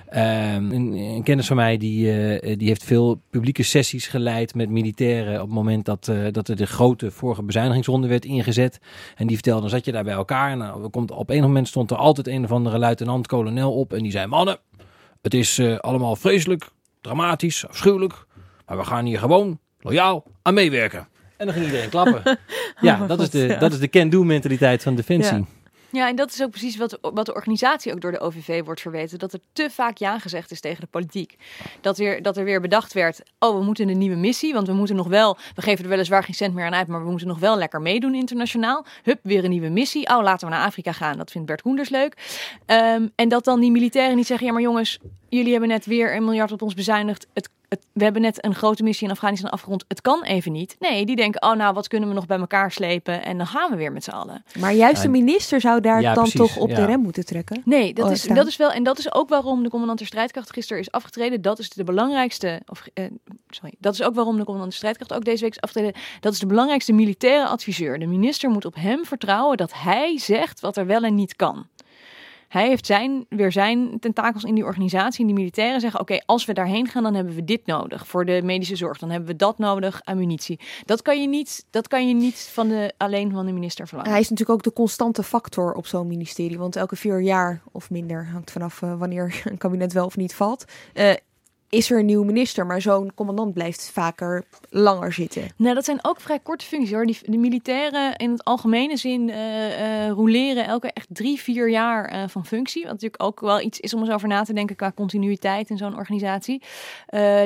Ehm, 0.10 0.72
een, 0.72 0.94
een 0.94 1.24
kennis 1.24 1.48
van 1.48 1.56
mij 1.56 1.78
die, 1.78 2.04
die 2.58 2.68
heeft 2.68 2.84
veel 2.86 3.22
publieke 3.30 3.64
sessies 3.64 4.08
geleid 4.08 4.56
met 4.56 4.70
militairen 4.70 5.34
op 5.34 5.48
het 5.48 5.56
moment 5.56 5.86
dat, 5.86 6.08
eh, 6.08 6.18
dat 6.32 6.48
er 6.48 6.56
de 6.56 6.66
grote 6.66 7.12
vorige 7.12 7.44
bezuinigingsronde 7.44 8.08
werd 8.08 8.26
ingezet. 8.26 8.80
En 9.16 9.28
die 9.28 9.36
vertelde, 9.36 9.62
dan 9.62 9.70
zat 9.70 9.86
je 9.86 9.92
daar 9.92 10.04
bij 10.04 10.14
elkaar. 10.14 10.52
En 10.52 10.58
nou, 10.58 10.90
komt, 10.90 11.12
op 11.12 11.30
een 11.30 11.42
moment 11.42 11.68
stond 11.68 11.92
er 11.92 11.98
altijd 11.98 12.28
een 12.28 12.44
of 12.44 12.52
andere 12.52 12.78
luitenant-kolonel 12.78 13.74
op 13.74 13.94
en 13.94 14.04
die 14.04 14.12
zei, 14.12 14.28
mannen, 14.28 14.58
het 15.22 15.34
is 15.34 15.58
eh, 15.58 15.78
allemaal 15.78 16.16
vreselijk, 16.16 16.70
dramatisch, 17.02 17.68
afschuwelijk, 17.68 18.26
maar 18.66 18.78
we 18.78 18.84
gaan 18.84 19.06
hier 19.06 19.20
gewoon 19.20 19.60
loyaal 19.80 20.24
aan 20.42 20.54
meewerken. 20.54 21.08
En 21.38 21.46
dan 21.46 21.56
ging 21.56 21.66
iedereen 21.66 21.90
klappen. 21.90 22.22
ja, 22.82 23.08
dat 23.08 23.20
is 23.20 23.30
de, 23.30 23.56
dat 23.60 23.74
is 23.74 23.80
de 23.80 23.90
can-do 23.90 24.24
mentaliteit 24.24 24.84
van 24.84 24.96
Defensie. 24.96 25.38
Ja. 25.38 25.46
Ja, 25.96 26.08
en 26.08 26.16
dat 26.16 26.32
is 26.34 26.44
ook 26.44 26.50
precies 26.50 26.78
wat, 26.78 26.98
wat 27.02 27.26
de 27.26 27.34
organisatie 27.34 27.94
ook 27.94 28.02
door 28.02 28.12
de 28.12 28.20
OVV 28.20 28.64
wordt 28.64 28.82
verweten. 28.82 29.20
Dat 29.20 29.34
er 29.34 29.40
te 29.54 29.70
vaak 29.70 29.98
ja 29.98 30.20
gezegd 30.20 30.52
is 30.52 30.60
tegen 30.60 30.82
de 30.82 30.88
politiek. 30.88 31.36
Dat, 31.82 31.98
weer, 31.98 32.22
dat 32.22 32.38
er 32.38 32.44
weer 32.44 32.62
bedacht 32.62 32.94
werd, 32.94 33.22
oh, 33.40 33.58
we 33.58 33.64
moeten 33.64 33.90
een 33.90 33.98
nieuwe 33.98 34.16
missie. 34.16 34.54
Want 34.54 34.68
we 34.68 34.74
moeten 34.74 34.96
nog 34.96 35.08
wel, 35.08 35.38
we 35.56 35.62
geven 35.62 35.84
er 35.84 35.90
weliswaar 35.90 36.24
geen 36.24 36.36
cent 36.36 36.54
meer 36.54 36.66
aan 36.66 36.74
uit, 36.74 36.88
maar 36.88 37.04
we 37.04 37.10
moeten 37.10 37.28
nog 37.28 37.40
wel 37.40 37.58
lekker 37.58 37.82
meedoen 37.82 38.16
internationaal. 38.16 38.86
Hup, 39.04 39.20
weer 39.24 39.44
een 39.44 39.50
nieuwe 39.50 39.70
missie. 39.70 40.10
Oh, 40.10 40.24
laten 40.24 40.48
we 40.48 40.54
naar 40.54 40.66
Afrika 40.66 40.92
gaan. 40.92 41.18
Dat 41.18 41.32
vindt 41.32 41.48
Bert 41.48 41.62
Koenders 41.62 41.90
leuk. 41.90 42.18
Ehm, 42.66 43.08
en 43.16 43.30
dat 43.30 43.44
dan 43.44 43.60
die 43.60 43.72
militairen 43.72 44.16
niet 44.16 44.28
zeggen, 44.28 44.48
ja 44.48 44.54
maar 44.54 44.62
jongens, 44.62 45.00
jullie 45.30 45.52
hebben 45.52 45.70
net 45.70 45.86
weer 45.86 46.16
een 46.16 46.24
miljard 46.24 46.52
op 46.52 46.62
ons 46.62 46.74
bezuinigd. 46.74 47.28
Het, 47.34 47.50
het, 47.76 47.86
we 47.94 48.04
hebben 48.04 48.22
net 48.22 48.46
een 48.46 48.56
grote 48.56 48.84
missie 48.84 49.08
in 49.08 49.14
Afghanistan 49.14 49.50
afgerond. 49.50 49.86
Het 49.88 50.02
kan 50.02 50.24
even 50.24 50.52
niet. 50.52 50.76
Nee, 50.80 51.06
die 51.06 51.16
denken, 51.16 51.42
oh 51.42 51.56
nou, 51.56 51.74
wat 51.74 51.88
kunnen 51.88 52.10
we 52.10 52.16
nog 52.16 52.26
bij 52.26 52.38
elkaar 52.38 52.72
slepen? 52.72 53.24
En 53.24 53.38
dan 53.38 53.48
gaan 53.48 53.70
we 53.70 53.76
weer 53.78 53.92
met 53.92 54.04
z'n 54.04 54.10
allen. 54.10 54.44
Maar 54.60 54.74
juist 54.74 55.02
de 55.02 55.10
minister 55.10 55.62
zou 55.62 55.82
daar 55.82 56.02
ja, 56.02 56.14
dan 56.14 56.24
precies, 56.24 56.40
toch 56.40 56.58
op 56.58 56.70
ja. 56.70 56.76
de 56.76 56.86
rem 56.86 57.00
moeten 57.00 57.26
trekken. 57.26 57.62
Nee, 57.66 57.94
dat, 57.94 58.06
Oh, 58.06 58.12
is, 58.12 58.22
staan. 58.22 58.36
dat 58.36 58.48
is 58.48 58.58
wel. 58.58 58.72
En 58.72 58.84
dat 58.84 58.98
is 59.00 59.14
ook 59.14 59.30
waarom 59.30 59.64
de 59.64 59.70
commandant 59.70 60.00
der 60.00 60.08
strijdkracht 60.08 60.54
gisteren 60.54 60.82
is 60.82 60.92
afgetreden. 60.92 61.42
Dat 61.42 61.60
is 61.60 61.70
de 61.70 61.84
belangrijkste. 61.84 62.62
Of, 62.66 62.88
eh, 62.94 63.06
sorry. 63.50 63.74
Dat 63.80 63.94
is 63.94 64.04
ook 64.04 64.16
waarom 64.16 64.38
de 64.38 64.44
commandant 64.44 64.70
der 64.70 64.78
strijdkracht 64.80 65.14
ook 65.14 65.26
deze 65.26 65.44
week 65.44 65.52
is 65.52 65.62
afgetreden. 65.62 66.02
Dat 66.20 66.34
is 66.34 66.40
de 66.40 66.46
belangrijkste 66.46 66.94
militaire 66.94 67.48
adviseur. 67.48 68.00
De 68.00 68.06
minister 68.06 68.50
moet 68.50 68.66
op 68.66 68.76
hem 68.76 69.06
vertrouwen 69.06 69.58
dat 69.58 69.74
hij 69.74 70.20
zegt 70.20 70.60
wat 70.60 70.78
er 70.78 70.86
wel 70.86 71.04
en 71.04 71.16
niet 71.16 71.36
kan. 71.36 71.68
Hij 72.56 72.68
heeft 72.68 72.86
zijn, 72.86 73.26
weer 73.30 73.52
zijn 73.52 74.00
tentakels 74.00 74.44
in 74.44 74.56
die 74.56 74.64
organisatie. 74.64 75.20
En 75.20 75.26
die 75.26 75.36
militairen 75.36 75.80
zeggen: 75.82 76.00
Oké, 76.00 76.20
als 76.26 76.46
we 76.46 76.54
daarheen 76.54 76.88
gaan, 76.88 77.04
dan 77.04 77.14
hebben 77.14 77.36
we 77.36 77.44
dit 77.44 77.66
nodig. 77.66 78.08
Voor 78.08 78.26
de 78.26 78.42
medische 78.44 78.76
zorg. 78.76 78.98
Dan 78.98 79.10
hebben 79.10 79.30
we 79.30 79.36
dat 79.36 79.58
nodig 79.58 80.02
aan 80.04 80.18
munitie. 80.18 80.60
Dat 80.86 81.02
kan 81.02 81.22
je 81.22 81.28
niet, 81.28 81.66
dat 81.70 81.88
kan 81.88 82.08
je 82.08 82.14
niet 82.14 82.50
van 82.54 82.68
de, 82.68 82.94
alleen 82.98 83.32
van 83.32 83.46
de 83.46 83.52
minister 83.52 83.88
verlangen. 83.88 84.12
Hij 84.12 84.22
is 84.22 84.30
natuurlijk 84.30 84.58
ook 84.60 84.64
de 84.64 84.74
constante 84.74 85.24
factor 85.24 85.74
op 85.74 85.88
zo'n 85.88 86.08
ministerie. 86.08 86.58
Want 86.58 86.76
elke 86.76 86.96
vier 86.96 87.22
jaar 87.22 87.62
of 87.72 87.90
minder, 87.90 88.28
hangt 88.28 88.52
vanaf 88.52 88.82
eh, 88.82 88.98
wanneer 88.98 89.42
een 89.52 89.58
kabinet 89.58 89.94
wel 89.94 90.06
of 90.06 90.18
niet 90.18 90.34
valt, 90.34 90.66
eh, 90.94 91.14
is 91.76 91.92
er 91.92 92.00
een 92.00 92.06
nieuwe 92.06 92.26
minister. 92.26 92.66
Maar 92.66 92.82
zo'n 92.82 93.12
commandant 93.16 93.54
blijft 93.54 93.90
vaker 93.94 94.44
langer 94.70 95.14
zitten. 95.14 95.44
Nou, 95.56 95.76
dat 95.76 95.86
zijn 95.86 96.00
ook 96.02 96.20
vrij 96.20 96.40
korte 96.40 96.66
functies 96.66 96.92
hoor. 96.92 97.06
Die, 97.06 97.18
de 97.26 97.38
militairen 97.38 98.16
in 98.16 98.32
het 98.32 98.44
algemene 98.44 98.98
zin 98.98 99.30
eh 99.30 100.10
roleren 100.10 100.66
elke 100.66 100.92
echt 100.94 101.08
drie, 101.10 101.40
vier 101.40 101.70
jaar 101.70 102.06
eh, 102.06 102.24
van 102.28 102.46
functie. 102.46 102.82
Wat 102.84 102.92
natuurlijk 102.92 103.24
ook 103.24 103.40
wel 103.40 103.62
iets 103.62 103.80
is 103.80 103.94
om 103.94 104.02
eens 104.02 104.12
over 104.12 104.28
na 104.28 104.44
te 104.44 104.54
denken 104.54 104.76
qua 104.76 104.92
continuïteit 104.96 105.70
in 105.70 105.78
zo'n 105.78 105.98
organisatie. 105.98 106.62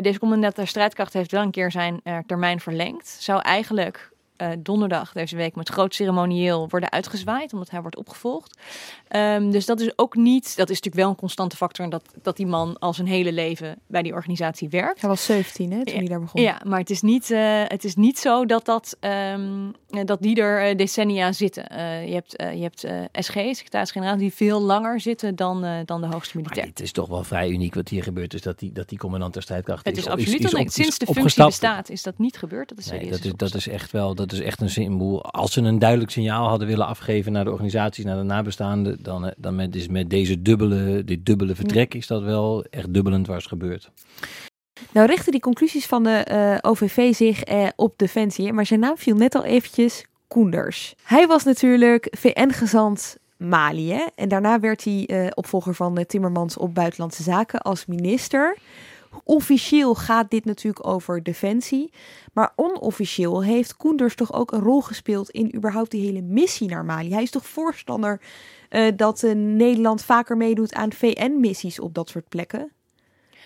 Deze 0.01 0.19
commandant 0.19 0.55
der 0.55 0.67
strijdkracht 0.67 1.13
heeft 1.13 1.31
wel 1.31 1.41
een 1.41 1.51
keer 1.51 1.71
zijn 1.71 2.01
termijn 2.25 2.59
verlengd. 2.59 3.17
Zou 3.19 3.41
eigenlijk 3.41 4.11
uh, 4.41 4.49
donderdag 4.59 5.11
deze 5.11 5.35
week 5.35 5.55
met 5.55 5.69
groot 5.69 5.95
ceremonieel 5.95 6.67
worden 6.69 6.91
uitgezwaaid, 6.91 7.53
omdat 7.53 7.69
hij 7.69 7.81
wordt 7.81 7.97
opgevolgd. 7.97 8.57
Um, 9.15 9.51
dus 9.51 9.65
dat 9.65 9.79
is 9.79 9.91
ook 9.95 10.15
niet, 10.15 10.43
dat 10.43 10.69
is 10.69 10.75
natuurlijk 10.75 10.95
wel 10.95 11.09
een 11.09 11.15
constante 11.15 11.55
factor, 11.55 11.89
dat, 11.89 12.03
dat 12.21 12.37
die 12.37 12.45
man 12.45 12.79
al 12.79 12.93
zijn 12.93 13.07
hele 13.07 13.31
leven 13.31 13.79
bij 13.87 14.01
die 14.01 14.13
organisatie 14.13 14.69
werkt. 14.69 15.01
Hij 15.01 15.09
was 15.09 15.25
17 15.25 15.71
hè, 15.71 15.85
toen 15.85 15.95
hij 15.95 16.07
daar 16.07 16.19
begon. 16.19 16.41
Ja, 16.41 16.61
maar 16.65 16.79
het 16.79 16.89
is 16.89 17.01
niet, 17.01 17.29
uh, 17.29 17.63
het 17.67 17.83
is 17.83 17.95
niet 17.95 18.19
zo 18.19 18.45
dat, 18.45 18.65
dat, 18.65 18.97
um, 18.99 19.73
dat 20.05 20.21
die 20.21 20.41
er 20.41 20.77
decennia 20.77 21.31
zitten. 21.31 21.63
je 22.07 22.13
hebt, 22.13 22.31
je 22.31 22.61
hebt 22.61 22.87
SG, 23.25 23.33
secretaris-generaal, 23.33 24.17
die 24.17 24.33
veel 24.33 24.61
langer 24.61 24.99
zitten 24.99 25.35
dan, 25.35 25.83
dan 25.85 26.01
de 26.01 26.07
hoogste 26.07 26.37
militair. 26.37 26.67
het 26.67 26.79
is 26.79 26.91
toch 26.91 27.07
wel 27.07 27.23
vrij 27.23 27.49
uniek 27.49 27.73
wat 27.73 27.89
hier 27.89 28.03
gebeurt, 28.03 28.33
is 28.33 28.41
dat 28.41 28.59
die, 28.59 28.71
dat 28.71 28.89
die 28.89 28.97
commandant 28.97 29.33
der 29.33 29.41
strijdkrachten 29.41 29.89
het 29.89 29.99
is. 29.99 30.05
is 30.05 30.11
absoluut 30.11 30.39
is, 30.39 30.53
is 30.53 30.59
op, 30.59 30.69
sinds 30.69 30.97
de 30.97 31.05
functie 31.05 31.45
bestaat 31.45 31.89
is 31.89 32.03
dat 32.03 32.17
niet 32.17 32.37
gebeurd. 32.37 32.69
Dat 32.69 32.77
is, 32.77 32.91
nee, 32.91 33.09
dat, 33.09 33.23
is, 33.23 33.33
dat 33.35 33.55
is 33.55 33.67
echt 33.67 33.91
wel, 33.91 34.15
dat 34.15 34.28
is 34.31 34.39
echt 34.39 34.61
een 34.61 34.69
symbool. 34.69 35.23
Als 35.23 35.53
ze 35.53 35.61
een 35.61 35.79
duidelijk 35.79 36.11
signaal 36.11 36.47
hadden 36.47 36.67
willen 36.67 36.87
afgeven 36.87 37.31
naar 37.31 37.43
de 37.43 37.51
organisaties, 37.51 38.05
naar 38.05 38.17
de 38.17 38.23
nabestaanden, 38.23 38.97
dan, 39.03 39.33
dan 39.37 39.55
met, 39.55 39.75
is 39.75 39.87
met 39.87 40.09
deze 40.09 40.41
dubbele, 40.41 41.03
dit 41.03 41.25
dubbele 41.25 41.55
vertrek 41.55 41.93
is 41.93 42.07
dat 42.07 42.23
wel 42.23 42.63
echt 42.69 42.93
dubbelend 42.93 43.27
waar 43.27 43.37
is 43.37 43.45
gebeurd. 43.45 43.91
Nou 44.91 45.07
richten 45.07 45.31
die 45.31 45.41
conclusies 45.41 45.85
van 45.85 46.03
de 46.03 46.27
uh, 46.31 46.71
OVV 46.71 47.13
zich 47.15 47.47
uh, 47.47 47.67
op 47.75 47.97
Defensie, 47.97 48.53
maar 48.53 48.65
zijn 48.65 48.79
naam 48.79 48.97
viel 48.97 49.15
net 49.15 49.35
al 49.35 49.43
eventjes 49.43 50.05
Koenders. 50.27 50.95
Hij 51.03 51.27
was 51.27 51.43
natuurlijk 51.43 52.07
VN-gezant 52.17 53.17
Mali. 53.37 53.91
Hè? 53.91 54.05
En 54.15 54.29
daarna 54.29 54.59
werd 54.59 54.83
hij 54.83 55.03
uh, 55.07 55.27
opvolger 55.33 55.75
van 55.75 56.05
Timmermans 56.07 56.57
op 56.57 56.73
Buitenlandse 56.73 57.23
Zaken 57.23 57.61
als 57.61 57.85
minister. 57.85 58.57
Officieel 59.23 59.95
gaat 59.95 60.29
dit 60.29 60.45
natuurlijk 60.45 60.87
over 60.87 61.23
defensie. 61.23 61.91
Maar 62.33 62.53
onofficieel 62.55 63.43
heeft 63.43 63.77
Koenders 63.77 64.15
toch 64.15 64.33
ook 64.33 64.51
een 64.51 64.61
rol 64.61 64.81
gespeeld 64.81 65.29
in 65.29 65.55
überhaupt 65.55 65.91
die 65.91 66.05
hele 66.05 66.21
missie 66.21 66.69
naar 66.69 66.85
Mali. 66.85 67.13
Hij 67.13 67.23
is 67.23 67.31
toch 67.31 67.45
voorstander 67.45 68.21
uh, 68.69 68.87
dat 68.95 69.23
uh, 69.23 69.35
Nederland 69.35 70.03
vaker 70.03 70.37
meedoet 70.37 70.73
aan 70.73 70.93
VN-missies 70.93 71.79
op 71.79 71.93
dat 71.93 72.09
soort 72.09 72.29
plekken? 72.29 72.71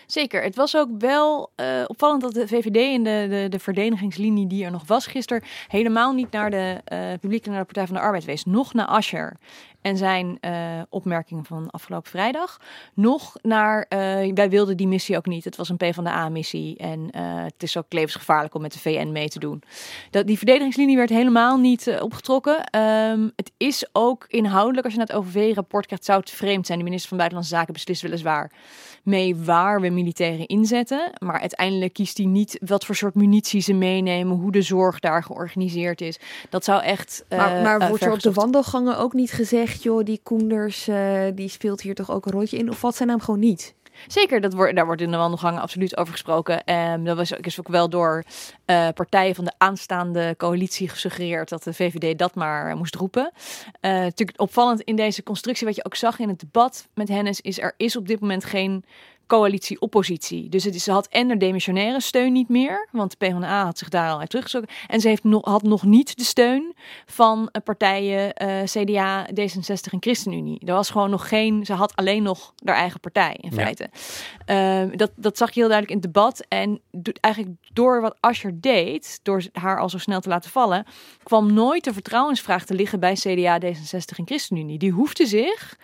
Zeker. 0.07 0.43
Het 0.43 0.55
was 0.55 0.77
ook 0.77 0.89
wel 0.99 1.51
uh, 1.55 1.83
opvallend 1.87 2.21
dat 2.21 2.33
de 2.33 2.47
VVD 2.47 2.75
in 2.75 3.03
de, 3.03 3.27
de, 3.29 3.45
de 3.49 3.59
verdedigingslinie 3.59 4.47
die 4.47 4.65
er 4.65 4.71
nog 4.71 4.87
was 4.87 5.07
gisteren 5.07 5.43
helemaal 5.67 6.13
niet 6.13 6.31
naar 6.31 6.51
de 6.51 6.81
uh, 6.93 6.99
publieke 7.19 7.49
naar 7.49 7.59
de 7.59 7.65
Partij 7.65 7.85
van 7.85 7.95
de 7.95 8.01
Arbeid 8.01 8.25
wees. 8.25 8.45
Nog 8.45 8.73
naar 8.73 8.85
Ascher 8.85 9.37
en 9.83 9.97
zijn 9.97 10.37
uh, 10.41 10.51
opmerkingen 10.89 11.45
van 11.45 11.69
afgelopen 11.69 12.09
vrijdag. 12.09 12.59
Nog 12.93 13.35
naar, 13.41 13.85
wij 14.33 14.49
wilden 14.49 14.77
die 14.77 14.87
missie 14.87 15.17
ook 15.17 15.25
niet. 15.25 15.43
Het 15.43 15.55
was 15.55 15.69
een 15.69 15.77
PvdA-missie 15.77 16.77
en 16.77 17.17
het 17.43 17.63
is 17.63 17.77
ook 17.77 17.93
levensgevaarlijk 17.93 18.55
om 18.55 18.61
met 18.61 18.73
de 18.73 18.79
VN 18.79 19.11
mee 19.11 19.29
te 19.29 19.39
doen. 19.39 19.63
Dat, 20.09 20.27
die 20.27 20.37
verdedigingslinie 20.37 20.97
werd 20.97 21.09
helemaal 21.09 21.57
niet 21.57 21.97
opgetrokken. 21.99 22.79
Um, 22.79 23.31
het 23.35 23.51
is 23.57 23.85
ook 23.91 24.25
inhoudelijk, 24.27 24.83
als 24.83 24.93
je 24.93 24.99
naar 24.99 25.07
het 25.07 25.15
OVV-rapport 25.15 25.85
krijgt, 25.85 26.05
zou 26.05 26.19
het 26.19 26.29
vreemd 26.29 26.65
zijn. 26.65 26.77
De 26.77 26.83
minister 26.83 27.09
van 27.09 27.17
Buitenlandse 27.17 27.55
Zaken 27.55 27.73
beslist 27.73 28.01
weliswaar 28.01 28.51
mee 29.03 29.35
waar 29.35 29.81
we 29.81 29.89
militairen 29.89 30.47
inzetten. 30.47 31.11
Maar 31.17 31.39
uiteindelijk 31.39 31.93
kiest 31.93 32.17
hij 32.17 32.25
niet 32.25 32.57
wat 32.65 32.85
voor 32.85 32.95
soort 32.95 33.15
munitie 33.15 33.61
ze 33.61 33.73
meenemen, 33.73 34.37
hoe 34.37 34.51
de 34.51 34.61
zorg 34.61 34.99
daar 34.99 35.23
georganiseerd 35.23 36.01
is. 36.01 36.19
Dat 36.49 36.63
zou 36.63 36.83
echt. 36.83 37.25
Maar, 37.29 37.61
maar 37.61 37.87
wordt 37.87 38.03
er 38.03 38.11
op 38.11 38.19
de 38.19 38.33
wandelgangen 38.33 38.97
ook 38.97 39.13
niet 39.13 39.31
gezegd, 39.31 39.72
joh, 39.73 40.03
die 40.03 40.19
Koenders, 40.23 40.87
uh, 40.87 41.23
die 41.35 41.49
speelt 41.49 41.81
hier 41.81 41.95
toch 41.95 42.11
ook 42.11 42.25
een 42.25 42.31
rondje 42.31 42.57
in? 42.57 42.69
Of 42.69 42.81
wat 42.81 42.95
zijn 42.95 43.09
naam 43.09 43.19
gewoon 43.19 43.39
niet? 43.39 43.73
Zeker, 44.07 44.41
dat 44.41 44.53
wordt, 44.53 44.75
daar 44.75 44.85
wordt 44.85 45.01
in 45.01 45.11
de 45.11 45.17
wandelgangen 45.17 45.61
absoluut 45.61 45.97
over 45.97 46.13
gesproken. 46.13 46.73
Um, 46.73 47.03
dat 47.03 47.17
was 47.17 47.31
is 47.31 47.59
ook 47.59 47.67
wel 47.67 47.89
door 47.89 48.23
uh, 48.65 48.87
partijen 48.93 49.35
van 49.35 49.45
de 49.45 49.53
aanstaande 49.57 50.33
coalitie 50.37 50.89
gesuggereerd 50.89 51.49
dat 51.49 51.63
de 51.63 51.73
VVD 51.73 52.17
dat 52.17 52.35
maar 52.35 52.77
moest 52.77 52.95
roepen. 52.95 53.31
Uh, 53.81 53.91
natuurlijk 53.91 54.41
opvallend 54.41 54.81
in 54.81 54.95
deze 54.95 55.23
constructie, 55.23 55.67
wat 55.67 55.75
je 55.75 55.85
ook 55.85 55.95
zag 55.95 56.19
in 56.19 56.29
het 56.29 56.39
debat 56.39 56.87
met 56.93 57.07
Hennis, 57.07 57.41
is 57.41 57.59
er 57.59 57.73
is 57.77 57.95
op 57.95 58.07
dit 58.07 58.19
moment 58.19 58.45
geen 58.45 58.85
coalitie-oppositie. 59.27 60.49
Dus 60.49 60.63
het 60.63 60.75
is, 60.75 60.83
ze 60.83 60.91
had 60.91 61.07
en 61.07 61.27
de 61.27 61.37
demissionaire 61.37 62.01
steun 62.01 62.33
niet 62.33 62.49
meer, 62.49 62.87
want 62.91 63.11
de 63.11 63.17
PvdA 63.17 63.63
had 63.63 63.77
zich 63.77 63.89
daar 63.89 64.11
al 64.11 64.19
uit 64.19 64.29
teruggezogen. 64.29 64.69
En 64.87 65.01
ze 65.01 65.07
heeft 65.07 65.23
nog, 65.23 65.45
had 65.45 65.63
nog 65.63 65.83
niet 65.83 66.17
de 66.17 66.23
steun 66.23 66.75
van 67.05 67.39
uh, 67.39 67.63
partijen 67.63 68.33
uh, 68.43 68.63
CDA, 68.63 69.27
D66 69.29 69.91
en 69.91 69.99
ChristenUnie. 69.99 70.61
Er 70.65 70.73
was 70.73 70.89
gewoon 70.89 71.09
nog 71.09 71.27
geen, 71.27 71.65
ze 71.65 71.73
had 71.73 71.95
alleen 71.95 72.23
nog 72.23 72.53
haar 72.63 72.75
eigen 72.75 72.99
partij 72.99 73.37
in 73.41 73.51
feite. 73.51 73.89
Ja. 74.45 74.83
Uh, 74.83 74.91
dat, 74.95 75.11
dat 75.15 75.37
zag 75.37 75.53
je 75.53 75.59
heel 75.59 75.69
duidelijk 75.69 75.97
in 75.97 76.03
het 76.03 76.13
debat. 76.13 76.45
En 76.47 76.81
do, 76.91 77.11
eigenlijk 77.19 77.55
door 77.73 78.01
wat 78.01 78.17
Asscher 78.19 78.61
deed, 78.61 79.19
door 79.23 79.43
haar 79.51 79.79
al 79.79 79.89
zo 79.89 79.97
snel 79.97 80.19
te 80.19 80.29
laten 80.29 80.51
vallen, 80.51 80.85
kwam 81.23 81.53
nooit 81.53 81.83
de 81.83 81.93
vertrouwensvraag 81.93 82.65
te 82.65 82.73
liggen 82.73 82.99
bij 82.99 83.13
CDA, 83.13 83.59
D66 83.59 84.17
en 84.17 84.25
ChristenUnie. 84.25 84.77
Die 84.77 84.91
hoefde 84.91 85.25
zich 85.25 85.77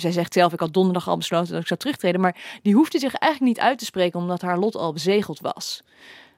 zij 0.00 0.12
zegt 0.12 0.32
zelf, 0.32 0.52
ik 0.52 0.60
had 0.60 0.72
donderdag 0.72 1.08
al 1.08 1.16
besloten 1.16 1.52
dat 1.52 1.60
ik 1.60 1.66
zou 1.66 1.80
terugtreden. 1.80 2.20
Maar 2.20 2.58
die 2.62 2.74
hoefde 2.74 2.98
zich 2.98 3.14
eigenlijk 3.14 3.54
niet 3.56 3.64
uit 3.64 3.78
te 3.78 3.84
spreken, 3.84 4.20
omdat 4.20 4.42
haar 4.42 4.58
lot 4.58 4.76
al 4.76 4.92
bezegeld 4.92 5.40
was. 5.40 5.82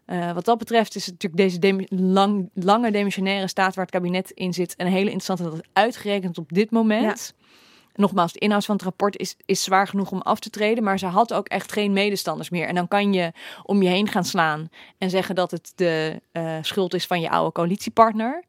Uh, 0.06 0.32
wat 0.32 0.44
dat 0.44 0.58
betreft 0.58 0.94
is 0.94 1.06
het 1.06 1.12
natuurlijk 1.12 1.42
deze 1.42 1.58
demi 1.58 1.86
lang, 1.88 2.50
lange 2.54 2.90
demissionaire 2.90 3.48
staat 3.48 3.74
waar 3.74 3.84
het 3.84 3.94
kabinet 3.94 4.30
in 4.30 4.52
zit. 4.52 4.74
Een 4.76 4.86
hele 4.86 5.10
interessante 5.10 5.42
dat 5.42 5.52
het 5.52 5.66
uitgerekend 5.72 6.38
op 6.38 6.52
dit 6.52 6.70
moment. 6.70 7.34
Ja. 7.36 7.48
Nogmaals, 7.94 8.32
de 8.32 8.38
inhoud 8.38 8.64
van 8.64 8.74
het 8.74 8.84
rapport 8.84 9.16
is, 9.16 9.36
is 9.44 9.62
zwaar 9.62 9.86
genoeg 9.88 10.10
om 10.10 10.20
af 10.20 10.38
te 10.38 10.50
treden. 10.50 10.84
Maar 10.84 10.98
ze 10.98 11.06
had 11.06 11.32
ook 11.32 11.48
echt 11.48 11.72
geen 11.72 11.92
medestanders 11.92 12.50
meer. 12.50 12.66
En 12.66 12.74
dan 12.74 12.88
kan 12.88 13.12
je 13.12 13.32
om 13.62 13.82
je 13.82 13.88
heen 13.88 14.08
gaan 14.08 14.24
slaan 14.24 14.68
en 14.98 15.10
zeggen 15.10 15.34
dat 15.34 15.50
het 15.50 15.72
de 15.74 16.20
uh, 16.32 16.56
schuld 16.60 16.94
is 16.94 17.06
van 17.06 17.20
je 17.20 17.30
oude 17.30 17.52
coalitiepartner. 17.52 18.44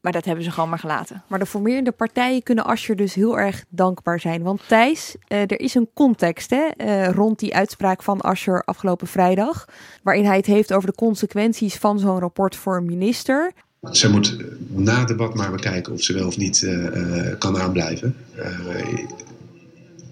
Maar 0.00 0.12
dat 0.12 0.24
hebben 0.24 0.44
ze 0.44 0.50
gewoon 0.50 0.68
maar 0.68 0.78
gelaten. 0.78 1.22
Maar 1.26 1.38
de 1.38 1.46
formerende 1.46 1.90
partijen 1.92 2.42
kunnen 2.42 2.64
Ascher 2.64 2.96
dus 2.96 3.14
heel 3.14 3.38
erg 3.38 3.64
dankbaar 3.68 4.20
zijn. 4.20 4.42
Want 4.42 4.60
Thijs, 4.66 5.16
uh, 5.28 5.40
er 5.40 5.60
is 5.60 5.74
een 5.74 5.88
context 5.94 6.50
hè, 6.50 6.68
uh, 6.76 7.08
rond 7.08 7.38
die 7.38 7.54
uitspraak 7.54 8.02
van 8.02 8.20
Ascher 8.20 8.62
afgelopen 8.64 9.06
vrijdag. 9.06 9.64
Waarin 10.02 10.24
hij 10.24 10.36
het 10.36 10.46
heeft 10.46 10.72
over 10.72 10.88
de 10.88 10.94
consequenties 10.94 11.74
van 11.74 11.98
zo'n 11.98 12.18
rapport 12.18 12.56
voor 12.56 12.76
een 12.76 12.84
minister. 12.84 13.52
Ze 13.90 14.10
moet 14.10 14.36
na 14.68 14.98
het 14.98 15.08
debat 15.08 15.34
maar 15.34 15.50
bekijken 15.50 15.92
of 15.92 16.02
ze 16.02 16.12
wel 16.12 16.26
of 16.26 16.36
niet 16.36 16.62
uh, 16.62 17.38
kan 17.38 17.58
aanblijven. 17.58 18.16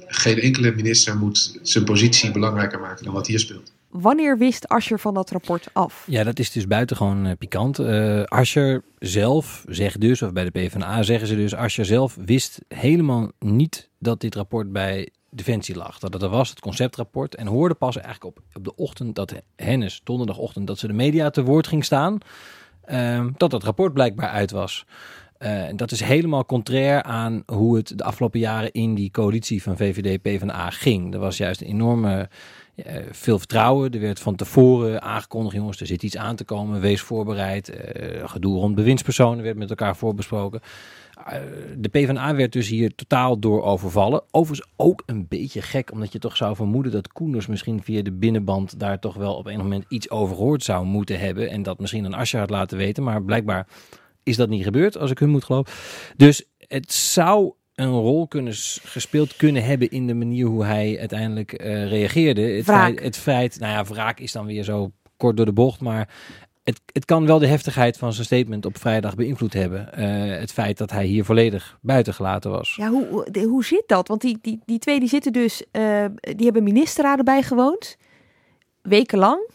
geen 0.07 0.41
enkele 0.41 0.75
minister 0.75 1.17
moet 1.17 1.59
zijn 1.63 1.85
positie 1.85 2.31
belangrijker 2.31 2.81
maken 2.81 3.05
dan 3.05 3.15
wat 3.15 3.27
hier 3.27 3.39
speelt. 3.39 3.73
Wanneer 3.91 4.39
wist 4.39 4.69
Ascher 4.69 4.99
van 4.99 5.15
dat 5.15 5.31
rapport 5.31 5.69
af? 5.73 6.05
Ja, 6.07 6.25
dat 6.25 6.39
is 6.39 6.51
dus 6.51 6.67
buitengewoon 6.67 7.27
uh, 7.27 7.33
pikant. 7.39 7.81
Uh, 7.81 8.23
zelf 8.99 9.65
zegt 9.69 10.01
dus, 10.01 10.23
of 10.23 10.33
bij 10.33 10.45
de 10.45 10.51
PvdA 10.51 11.03
zeggen 11.03 11.29
ze 11.29 11.37
dus, 11.37 11.55
Ascher 11.55 11.85
zelf 11.85 12.17
wist 12.25 12.59
helemaal 12.69 13.31
niet 13.39 13.89
dat 13.99 14.21
dit 14.21 14.35
rapport 14.35 14.73
bij 14.73 15.09
Defensie 15.31 15.77
lag. 15.77 15.99
Dat 15.99 16.13
het 16.13 16.23
er 16.23 16.29
was, 16.29 16.49
het 16.49 16.61
conceptrapport. 16.61 17.35
En 17.35 17.47
hoorde 17.47 17.75
pas 17.75 17.97
eigenlijk 17.97 18.37
op, 18.53 18.65
de 18.65 18.75
ochtend 18.75 19.15
dat 19.15 19.35
Hennis, 19.57 20.01
donderdagochtend, 20.05 20.67
dat 20.67 20.79
ze 20.79 20.87
de 20.87 20.93
media 20.93 21.31
te 21.31 21.45
woord 21.45 21.67
ging 21.67 21.85
staan, 21.85 22.19
uh, 22.89 23.27
dat 23.37 23.51
dat 23.51 23.65
rapport 23.65 23.93
blijkbaar 23.93 24.29
uit 24.31 24.51
was. 24.51 24.85
Uh, 25.39 25.65
dat 25.75 25.91
is 25.91 26.01
helemaal 26.01 26.45
contrair 26.45 27.03
aan 27.03 27.43
hoe 27.47 27.77
het 27.77 27.99
de 27.99 28.05
afgelopen 28.05 28.41
jaren 28.41 28.73
in 28.73 28.95
die 28.95 29.11
coalitie 29.11 29.63
van 29.63 29.77
VVD 29.77 30.23
PvdA 30.23 30.71
ging. 30.71 31.15
Er 31.15 31.21
was 31.21 31.37
juist 31.37 31.61
een 31.61 31.67
enorme 31.67 32.29
veel 33.11 33.39
vertrouwen. 33.39 33.91
Er 33.93 34.01
werd 34.01 34.21
van 34.21 34.37
tevoren 34.37 35.03
aangekondigd, 35.03 35.57
jongens, 35.57 35.81
er 35.81 35.87
zit 35.87 36.03
iets 36.03 36.17
aan 36.17 36.37
te 36.37 36.45
komen. 36.45 36.81
Wees 36.81 37.01
voorbereid. 37.01 37.71
Uh, 37.71 38.29
gedoe 38.29 38.59
rond 38.59 38.75
bewindspersonen 38.75 39.45
werd 39.45 39.57
met 39.57 39.71
elkaar 39.71 39.97
voorbesproken. 39.97 40.61
de 41.77 41.89
PvdA 41.89 42.35
werd 42.35 42.53
dus 42.53 42.69
hier 42.69 42.95
totaal 42.95 43.39
door 43.39 43.63
overvallen. 43.63 44.23
Overigens 44.31 44.69
ook 44.77 45.03
een 45.07 45.27
beetje 45.29 45.63
gek, 45.63 45.93
omdat 45.93 46.13
je 46.13 46.19
toch 46.19 46.37
zou 46.37 46.57
vermoeden 46.57 46.93
dat 46.93 47.13
Koenders 47.13 47.47
misschien 47.47 47.83
via 47.83 48.03
de 48.03 48.13
binnenband 48.13 48.79
daar 48.81 48.99
toch 48.99 49.15
wel 49.15 49.35
op 49.35 49.47
een 49.47 49.59
moment 49.59 49.85
iets 49.89 50.11
over 50.11 50.37
gehoord 50.37 50.63
zou 50.63 50.85
moeten 50.85 51.19
hebben. 51.19 51.51
En 51.51 51.63
dat 51.63 51.79
misschien 51.79 52.05
een 52.05 52.15
Asscher 52.15 52.41
had 52.41 52.51
laten 52.51 52.79
weten. 52.79 53.03
Maar 53.03 53.23
blijkbaar 53.23 53.67
is 54.23 54.37
dat 54.37 54.49
niet 54.49 54.65
gebeurd, 54.65 54.99
als 54.99 55.11
ik 55.11 55.19
hun 55.19 55.31
moet 55.31 55.45
geloven. 55.45 55.73
Dus 56.17 56.45
het 56.59 56.93
zou 56.93 57.53
een 57.77 57.91
rol 57.91 58.27
kunnen 58.27 58.53
gespeeld 58.83 59.37
kunnen 59.37 59.65
hebben 59.65 59.91
in 59.91 60.07
de 60.07 60.15
manier 60.15 60.47
hoe 60.47 60.65
hij 60.65 60.97
uiteindelijk 60.99 61.63
uh, 61.63 61.89
reageerde. 61.89 62.41
Het 62.41 62.65
feit, 62.65 63.03
het 63.03 63.17
feit, 63.17 63.59
nou 63.59 63.73
ja, 63.73 63.85
wraak 63.85 64.21
is 64.21 64.33
dan 64.33 64.47
weer 64.47 64.65
zo 64.65 64.93
kort 65.17 65.37
door 65.37 65.47
de 65.47 65.53
bocht, 65.53 65.81
maar 65.81 66.09
het, 66.65 66.81
het 66.93 67.05
kan 67.05 67.27
wel 67.27 67.39
de 67.39 67.47
heftigheid 67.47 67.97
van 67.97 68.13
zijn 68.13 68.27
statement 68.27 68.67
op 68.67 68.79
vrijdag 68.79 69.15
beïnvloed 69.15 69.53
hebben. 69.53 69.89
Uh, 69.99 70.39
het 70.39 70.53
feit 70.53 70.79
dat 70.79 70.91
hij 70.91 71.07
hier 71.07 71.25
volledig 71.25 71.79
buiten 71.81 72.15
gelaten 72.15 72.51
was. 72.51 72.75
Ja, 72.75 72.91
hoe, 72.91 73.27
hoe 73.45 73.65
zit 73.65 73.85
dat? 73.87 74.09
Want 74.09 74.21
die, 74.21 74.39
die, 74.41 74.61
die 74.65 74.79
twee 74.79 75.01
die 75.01 75.09
zitten 75.09 75.33
dus, 75.33 75.63
uh, 75.73 76.05
die 76.21 76.45
hebben 76.45 76.63
ministerraden 76.63 77.25
bijgewoond, 77.25 77.97
wekenlang. 78.83 79.55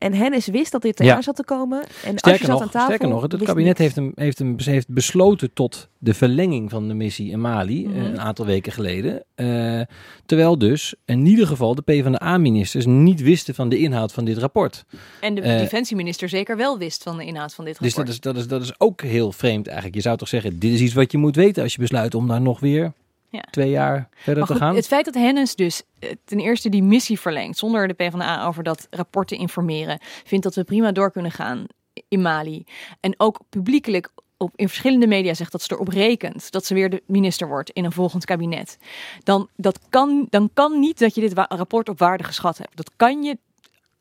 En 0.00 0.12
Hennis 0.14 0.46
wist 0.46 0.72
dat 0.72 0.82
dit 0.82 1.00
eraan 1.00 1.16
Ja. 1.16 1.22
zat 1.22 1.36
te 1.36 1.44
komen. 1.44 1.78
En 1.80 1.86
als 1.86 2.04
je 2.10 2.18
Sterker 2.18 2.38
zat 2.44 2.48
nog, 2.48 2.62
aan 2.62 2.68
tafel, 2.70 2.86
sterker 2.86 3.08
nog 3.08 3.22
het 3.22 3.42
kabinet 3.42 3.78
heeft, 3.78 3.96
hem, 3.96 4.12
heeft, 4.14 4.38
hem, 4.38 4.54
heeft 4.58 4.88
besloten 4.88 5.52
tot 5.52 5.88
de 5.98 6.14
verlenging 6.14 6.70
van 6.70 6.88
de 6.88 6.94
missie 6.94 7.30
in 7.30 7.40
Mali 7.40 7.86
Mhm. 7.86 7.96
eh, 7.98 8.04
een 8.04 8.20
aantal 8.20 8.46
weken 8.46 8.72
geleden. 8.72 9.24
Eh, 9.34 9.80
terwijl 10.26 10.58
dus 10.58 10.94
in 11.04 11.26
ieder 11.26 11.46
geval 11.46 11.74
de 11.74 11.82
PvdA-ministers 11.82 12.86
niet 12.86 13.20
wisten 13.22 13.54
van 13.54 13.68
de 13.68 13.78
inhoud 13.78 14.12
van 14.12 14.24
dit 14.24 14.38
rapport. 14.38 14.84
En 15.20 15.34
de 15.34 15.40
Eh, 15.40 15.58
defensieminister 15.58 16.28
zeker 16.28 16.56
wel 16.56 16.78
wist 16.78 17.02
van 17.02 17.16
de 17.16 17.24
inhoud 17.24 17.54
van 17.54 17.64
dit 17.64 17.78
Dus 17.78 17.94
rapport. 17.94 18.06
dat 18.06 18.14
is, 18.14 18.20
dat, 18.20 18.36
is, 18.36 18.48
dat 18.48 18.62
is 18.62 18.80
ook 18.80 19.02
heel 19.02 19.32
vreemd 19.32 19.66
eigenlijk. 19.66 19.96
Je 19.96 20.02
zou 20.02 20.16
toch 20.16 20.28
zeggen, 20.28 20.58
dit 20.58 20.72
is 20.72 20.80
iets 20.80 20.94
wat 20.94 21.12
je 21.12 21.18
moet 21.18 21.36
weten 21.36 21.62
als 21.62 21.72
je 21.74 21.80
besluit 21.80 22.14
om 22.14 22.28
daar 22.28 22.40
nog 22.40 22.60
weer 22.60 22.92
Ja. 23.30 23.44
twee 23.50 23.70
jaar 23.70 24.08
verder 24.14 24.46
te 24.46 24.54
gaan. 24.54 24.74
het 24.74 24.86
feit 24.86 25.04
dat 25.04 25.14
Hennis 25.14 25.54
dus 25.54 25.82
eh, 25.98 26.10
ten 26.24 26.38
eerste 26.38 26.68
die 26.68 26.82
missie 26.82 27.20
verlengt 27.20 27.58
zonder 27.58 27.88
de 27.88 27.94
PvdA 27.94 28.46
over 28.46 28.62
dat 28.62 28.86
rapport 28.90 29.28
te 29.28 29.36
informeren, 29.36 29.98
vindt 30.24 30.44
dat 30.44 30.54
we 30.54 30.64
prima 30.64 30.92
door 30.92 31.10
kunnen 31.10 31.30
gaan 31.30 31.66
in 32.08 32.22
Mali. 32.22 32.64
En 33.00 33.14
ook 33.16 33.40
publiekelijk 33.48 34.10
op, 34.36 34.52
in 34.56 34.68
verschillende 34.68 35.06
media 35.06 35.34
zegt 35.34 35.52
dat 35.52 35.62
ze 35.62 35.72
erop 35.72 35.88
rekent 35.88 36.52
dat 36.52 36.64
ze 36.64 36.74
weer 36.74 36.90
de 36.90 37.02
minister 37.06 37.48
wordt 37.48 37.70
in 37.70 37.84
een 37.84 37.92
volgend 37.92 38.24
kabinet. 38.24 38.78
Dan, 39.22 39.48
dat 39.56 39.78
kan, 39.88 40.26
dan 40.30 40.50
kan 40.54 40.80
niet 40.80 40.98
dat 40.98 41.14
je 41.14 41.20
dit 41.20 41.32
rapport 41.34 41.88
op 41.88 41.98
waarde 41.98 42.24
geschat 42.24 42.58
hebt. 42.58 42.76
Dat 42.76 42.90
kan 42.96 43.22
je, 43.22 43.38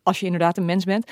als 0.03 0.19
je 0.19 0.25
inderdaad 0.25 0.57
een 0.57 0.65
mens 0.65 0.83
bent, 0.83 1.11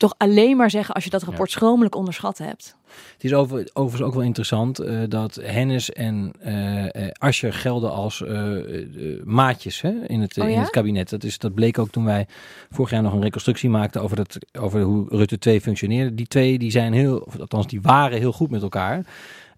toch 0.00 0.14
alleen 0.16 0.56
maar 0.56 0.70
zeggen 0.70 0.94
als 0.94 1.04
je 1.04 1.10
dat 1.10 1.22
rapport 1.22 1.50
schromelijk 1.50 1.94
onderschat 1.94 2.38
hebt. 2.38 2.76
Het 3.12 3.24
is 3.24 3.34
over, 3.34 3.70
overigens 3.72 4.08
ook 4.08 4.14
wel 4.14 4.22
interessant 4.22 4.78
eh, 4.78 4.98
dat 5.08 5.34
Hennis 5.42 5.92
en 5.92 6.32
eh 6.40 6.94
eh, 6.94 7.10
Asscher 7.12 7.52
gelden 7.52 7.92
als 7.92 8.24
maatjes 9.24 9.80
hè, 9.80 9.92
in, 10.06 10.20
het, 10.20 10.38
Oh 10.38 10.44
in 10.44 10.50
ja? 10.50 10.60
het 10.60 10.70
kabinet. 10.70 11.10
Dat, 11.10 11.24
is, 11.24 11.38
dat 11.38 11.54
bleek 11.54 11.78
ook 11.78 11.90
toen 11.90 12.04
wij 12.04 12.26
vorig 12.70 12.90
jaar 12.90 13.02
nog 13.02 13.12
een 13.12 13.22
reconstructie 13.22 13.70
maakten 13.70 14.02
over, 14.02 14.16
dat, 14.16 14.38
over 14.58 14.80
hoe 14.80 15.06
Rutte 15.08 15.38
2 15.38 15.60
functioneerde. 15.60 16.14
Die 16.14 16.26
twee 16.26 16.58
die 16.58 16.70
zijn 16.70 16.92
heel, 16.92 17.18
of 17.18 17.40
althans 17.40 17.66
die 17.66 17.80
waren 17.80 18.18
heel 18.18 18.32
goed 18.32 18.50
met 18.50 18.62
elkaar. 18.62 19.04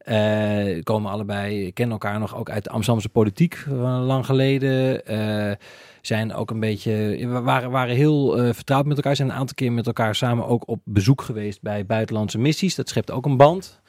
Eh, 0.02 0.82
komen 0.82 1.10
allebei, 1.10 1.72
kennen 1.72 1.92
elkaar 1.92 2.18
nog 2.18 2.36
ook 2.36 2.50
uit 2.50 2.64
de 2.64 2.70
Amsterdamse 2.70 3.08
politiek 3.08 3.54
van 3.68 4.02
lang 4.02 4.26
geleden. 4.26 5.06
Eh, 5.06 5.52
zijn 6.00 6.34
ook 6.34 6.50
een 6.50 6.60
beetje, 6.60 7.26
waren, 7.28 7.70
waren 7.70 7.94
heel 7.94 8.38
eh, 8.38 8.52
vertrouwd 8.52 8.86
met 8.86 8.96
elkaar. 8.96 9.16
Zijn 9.16 9.28
een 9.28 9.34
aantal 9.34 9.54
keer 9.54 9.72
met 9.72 9.86
elkaar 9.86 10.14
samen 10.14 10.46
ook 10.46 10.68
op 10.68 10.80
bezoek 10.84 11.22
geweest 11.22 11.62
bij 11.62 11.86
buitenlandse 11.86 12.38
missies. 12.38 12.74
Dat 12.74 12.88
schept 12.88 13.10
ook 13.10 13.26
een 13.26 13.36
band. 13.36 13.80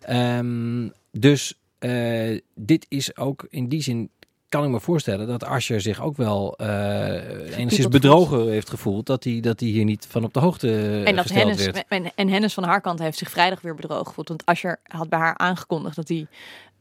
Ehm, 0.00 0.88
dus 1.10 1.60
eh, 1.78 2.40
dit 2.54 2.86
is 2.88 3.16
ook 3.16 3.46
in 3.50 3.68
die 3.68 3.82
zin 3.82 4.10
kan 4.52 4.64
ik 4.64 4.70
me 4.70 4.80
voorstellen 4.80 5.26
dat 5.26 5.44
Asscher 5.44 5.80
zich 5.80 6.00
ook 6.00 6.16
wel 6.16 6.56
eh 6.56 6.66
enigszins 6.68 7.76
voelt. 7.76 7.90
bedrogen 7.90 8.50
heeft 8.50 8.70
gevoeld 8.70 9.06
dat 9.06 9.24
hij, 9.24 9.40
dat 9.40 9.60
hij 9.60 9.68
hier 9.68 9.84
niet 9.84 10.06
van 10.10 10.24
op 10.24 10.34
de 10.34 10.40
hoogte 10.40 10.68
eh, 10.68 11.06
En, 11.06 11.16
dat 11.16 11.26
gesteld 11.26 11.46
Hennis, 11.46 11.64
werd. 11.64 11.84
en, 11.88 12.12
en 12.14 12.28
Hennis 12.28 12.54
van 12.54 12.64
haar 12.64 12.80
kant 12.80 12.98
heeft 12.98 13.18
zich 13.18 13.30
vrijdag 13.30 13.60
weer 13.60 13.74
bedrogen 13.74 14.06
gevoeld. 14.06 14.28
Want 14.28 14.46
Asscher 14.46 14.80
had 14.82 15.08
bij 15.08 15.18
haar 15.18 15.36
aangekondigd 15.36 15.96
dat 15.96 16.08
hij 16.08 16.26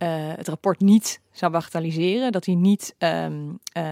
het 0.08 0.48
rapport 0.48 0.80
niet 0.80 1.22
zou 1.32 1.52
bagatelliseren. 1.52 2.32
Dat 2.32 2.46
hij 2.46 2.56
niet 2.56 2.96
ehm, 2.98 3.50
eh, 3.74 3.84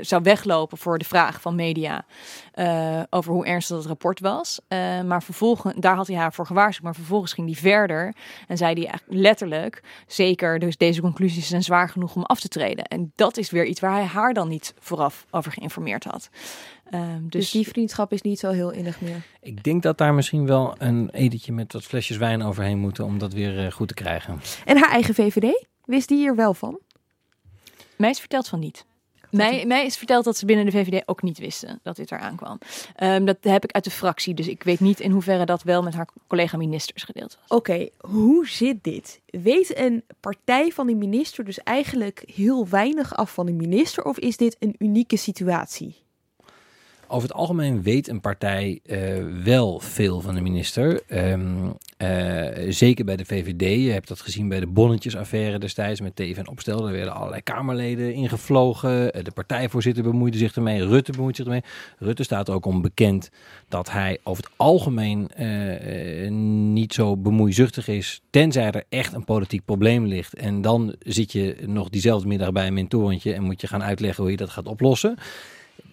zou 0.00 0.22
weglopen 0.22 0.78
voor 0.78 0.98
de 0.98 1.04
vraag 1.04 1.40
van 1.40 1.54
media 1.54 2.04
eh, 2.52 3.02
over 3.10 3.32
hoe 3.32 3.46
ernstig 3.46 3.76
het 3.76 3.86
rapport 3.86 4.20
was. 4.20 4.60
Eh, 4.68 5.02
maar 5.02 5.22
vervolgens, 5.22 5.74
daar 5.76 5.96
had 5.96 6.06
hij 6.06 6.16
haar 6.16 6.32
voor 6.32 6.46
gewaarschuwd. 6.46 6.84
Maar 6.84 6.94
vervolgens 6.94 7.32
ging 7.32 7.46
hij 7.46 7.56
verder 7.56 8.14
en 8.48 8.56
zei 8.56 8.84
hij 8.84 8.98
letterlijk... 9.06 9.82
zeker, 10.06 10.58
dus 10.58 10.76
deze 10.76 11.00
conclusies 11.00 11.48
zijn 11.48 11.62
zwaar 11.62 11.88
genoeg 11.88 12.16
om 12.16 12.22
af 12.22 12.40
te 12.40 12.48
treden. 12.48 12.84
En 12.84 13.12
dat 13.14 13.36
is 13.36 13.50
weer 13.50 13.64
iets 13.64 13.80
waar 13.80 13.94
hij 13.94 14.04
haar 14.04 14.34
dan 14.34 14.48
niet 14.48 14.74
vooraf 14.78 15.26
over 15.30 15.52
geïnformeerd 15.52 16.04
had. 16.04 16.30
Ehm, 16.90 17.22
Dus 17.22 17.30
dus 17.30 17.50
die 17.50 17.68
vriendschap 17.68 18.12
is 18.12 18.22
niet 18.22 18.38
zo 18.38 18.50
heel 18.50 18.70
innig 18.70 19.00
meer. 19.00 19.22
Ik 19.40 19.62
denk 19.62 19.82
dat 19.82 19.98
daar 19.98 20.14
misschien 20.14 20.46
wel 20.46 20.74
een 20.78 21.10
etentje 21.10 21.52
met 21.52 21.72
wat 21.72 21.84
flesjes 21.84 22.16
wijn 22.16 22.42
overheen 22.42 22.78
moeten 22.78 23.04
om 23.04 23.18
dat 23.18 23.32
weer 23.32 23.64
eh, 23.64 23.72
goed 23.72 23.88
te 23.88 23.94
krijgen. 23.94 24.40
En 24.64 24.76
haar 24.76 24.90
eigen 24.90 25.14
VVD? 25.14 25.66
Wist 25.84 26.08
die 26.08 26.18
hier 26.18 26.36
wel 26.36 26.54
van? 26.54 26.78
Mij 27.96 28.10
is 28.10 28.20
verteld 28.20 28.48
van 28.48 28.58
niet. 28.58 28.84
Mij, 29.30 29.66
mij 29.66 29.84
is 29.84 29.96
verteld 29.96 30.24
dat 30.24 30.36
ze 30.36 30.46
binnen 30.46 30.64
de 30.64 30.70
VVD 30.70 31.02
ook 31.08 31.22
niet 31.22 31.38
wisten 31.38 31.80
dat 31.82 31.96
dit 31.96 32.12
eraan 32.12 32.36
kwam. 32.36 32.58
Ehm, 32.96 33.24
dat 33.24 33.36
heb 33.40 33.64
ik 33.64 33.72
uit 33.72 33.84
de 33.84 33.90
fractie, 33.90 34.34
dus 34.34 34.48
ik 34.48 34.62
weet 34.62 34.80
niet 34.80 35.00
in 35.00 35.10
hoeverre 35.10 35.44
dat 35.44 35.62
wel 35.62 35.82
met 35.82 35.94
haar 35.94 36.08
collega-ministers 36.26 37.02
gedeeld 37.02 37.38
was. 37.40 37.58
Oké, 37.58 37.88
hoe 38.00 38.48
zit 38.48 38.84
dit? 38.84 39.20
Weet 39.26 39.78
een 39.78 40.04
partij 40.20 40.70
van 40.70 40.86
die 40.86 40.96
minister 40.96 41.44
dus 41.44 41.58
eigenlijk 41.58 42.22
heel 42.34 42.68
weinig 42.68 43.14
af 43.14 43.32
van 43.32 43.46
de 43.46 43.52
minister? 43.52 44.04
Of 44.04 44.18
is 44.18 44.36
dit 44.36 44.56
een 44.58 44.74
unieke 44.78 45.16
situatie? 45.16 46.03
Over 47.08 47.28
het 47.28 47.36
algemeen 47.36 47.82
weet 47.82 48.08
een 48.08 48.20
partij 48.20 48.80
eh, 48.86 48.98
wel 49.44 49.80
veel 49.80 50.20
van 50.20 50.34
de 50.34 50.40
minister. 50.40 51.02
Ehm, 51.06 51.70
eh, 51.96 52.46
zeker 52.68 53.04
bij 53.04 53.16
de 53.16 53.24
VVD. 53.24 53.84
Je 53.84 53.90
hebt 53.90 54.08
dat 54.08 54.20
gezien 54.20 54.48
bij 54.48 54.60
de 54.60 54.66
bonnetjesaffaire 54.66 55.58
destijds 55.58 56.00
met 56.00 56.16
TV 56.16 56.36
en 56.36 56.48
Opstel. 56.48 56.82
Daar 56.82 56.92
werden 56.92 57.14
allerlei 57.14 57.42
Kamerleden 57.42 58.14
ingevlogen. 58.14 59.12
Eh, 59.12 59.24
de 59.24 59.30
partijvoorzitter 59.30 60.02
bemoeide 60.02 60.38
zich 60.38 60.56
ermee. 60.56 60.86
Rutte 60.86 61.12
bemoeit 61.12 61.36
zich 61.36 61.44
ermee. 61.44 61.62
Rutte 61.98 62.22
staat 62.22 62.48
er 62.48 62.54
ook 62.54 62.66
om 62.66 62.82
bekend 62.82 63.30
dat 63.68 63.90
hij 63.90 64.18
over 64.22 64.44
het 64.44 64.52
algemeen 64.56 65.30
niet 66.72 66.94
zo 66.94 67.16
bemoeizuchtig 67.16 67.88
is. 67.88 68.22
Tenzij 68.30 68.70
er 68.70 68.84
echt 68.88 69.12
een 69.12 69.24
politiek 69.24 69.64
probleem 69.64 70.06
ligt. 70.06 70.34
En 70.34 70.62
dan 70.62 70.94
zit 70.98 71.32
je 71.32 71.56
nog 71.66 71.88
diezelfde 71.88 72.28
middag 72.28 72.52
bij 72.52 72.66
een 72.66 72.74
mentorentje 72.74 73.34
en 73.34 73.42
moet 73.42 73.60
je 73.60 73.66
gaan 73.66 73.82
uitleggen 73.82 74.22
hoe 74.22 74.32
je 74.32 74.38
dat 74.38 74.50
gaat 74.50 74.66
oplossen 74.66 75.18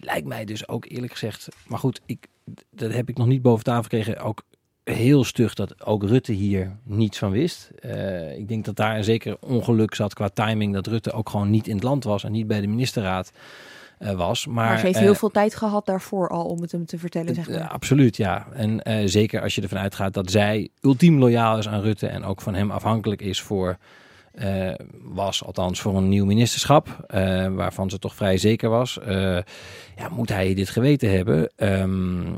lijkt 0.04 0.26
mij 0.26 0.44
dus 0.44 0.68
ook 0.68 0.84
eerlijk 0.88 1.12
gezegd. 1.12 1.48
Maar 1.66 1.78
goed, 1.78 2.00
ik, 2.06 2.26
dat 2.70 2.92
heb 2.92 3.08
ik 3.08 3.16
nog 3.16 3.26
niet 3.26 3.42
boven 3.42 3.64
tafel 3.64 3.82
gekregen. 3.82 4.18
Ook 4.18 4.42
heel 4.84 5.24
stug 5.24 5.54
dat 5.54 5.84
ook 5.86 6.04
Rutte 6.04 6.32
hier 6.32 6.76
niets 6.84 7.18
van 7.18 7.30
wist. 7.30 7.70
Eh, 7.80 8.38
ik 8.38 8.48
denk 8.48 8.64
dat 8.64 8.76
daar 8.76 8.96
een 8.96 9.04
zeker 9.04 9.36
ongeluk 9.40 9.94
zat 9.94 10.14
qua 10.14 10.28
timing. 10.28 10.74
Dat 10.74 10.86
Rutte 10.86 11.12
ook 11.12 11.28
gewoon 11.28 11.50
niet 11.50 11.68
in 11.68 11.74
het 11.74 11.84
land 11.84 12.04
was 12.04 12.24
en 12.24 12.32
niet 12.32 12.46
bij 12.46 12.60
de 12.60 12.66
ministerraad 12.66 13.32
eh, 13.98 14.12
was. 14.12 14.46
Maar, 14.46 14.54
Maar, 14.54 14.78
ze 14.78 14.84
heeft 14.84 14.96
eh, 14.96 15.02
heel 15.02 15.14
veel 15.14 15.30
tijd 15.30 15.54
gehad 15.54 15.86
daarvoor 15.86 16.28
al 16.28 16.44
om 16.44 16.60
het 16.60 16.72
hem 16.72 16.86
te 16.86 16.98
vertellen, 16.98 17.34
zeg 17.34 17.48
maar. 17.48 17.68
absoluut, 17.68 18.16
ja. 18.16 18.46
En 18.52 19.08
zeker 19.08 19.42
als 19.42 19.54
je 19.54 19.62
ervan 19.62 19.78
uitgaat 19.78 20.14
dat 20.14 20.30
zij 20.30 20.68
ultiem 20.80 21.18
loyaal 21.18 21.58
is 21.58 21.68
aan 21.68 21.82
Rutte 21.82 22.06
en 22.06 22.24
ook 22.24 22.40
van 22.40 22.54
hem 22.54 22.70
afhankelijk 22.70 23.22
is 23.22 23.40
voor, 23.40 23.78
eh, 24.32 24.72
was 25.02 25.44
althans 25.44 25.80
voor 25.80 25.96
een 25.96 26.08
nieuw 26.08 26.24
ministerschap, 26.24 27.04
eh, 27.06 27.46
waarvan 27.54 27.90
ze 27.90 27.98
toch 27.98 28.14
vrij 28.14 28.38
zeker 28.38 28.68
was. 28.68 28.98
Eh, 28.98 29.38
ja, 29.96 30.08
moet 30.10 30.28
hij 30.28 30.54
dit 30.54 30.68
geweten 30.68 31.10
hebben? 31.10 31.52
Ehm, 31.56 32.34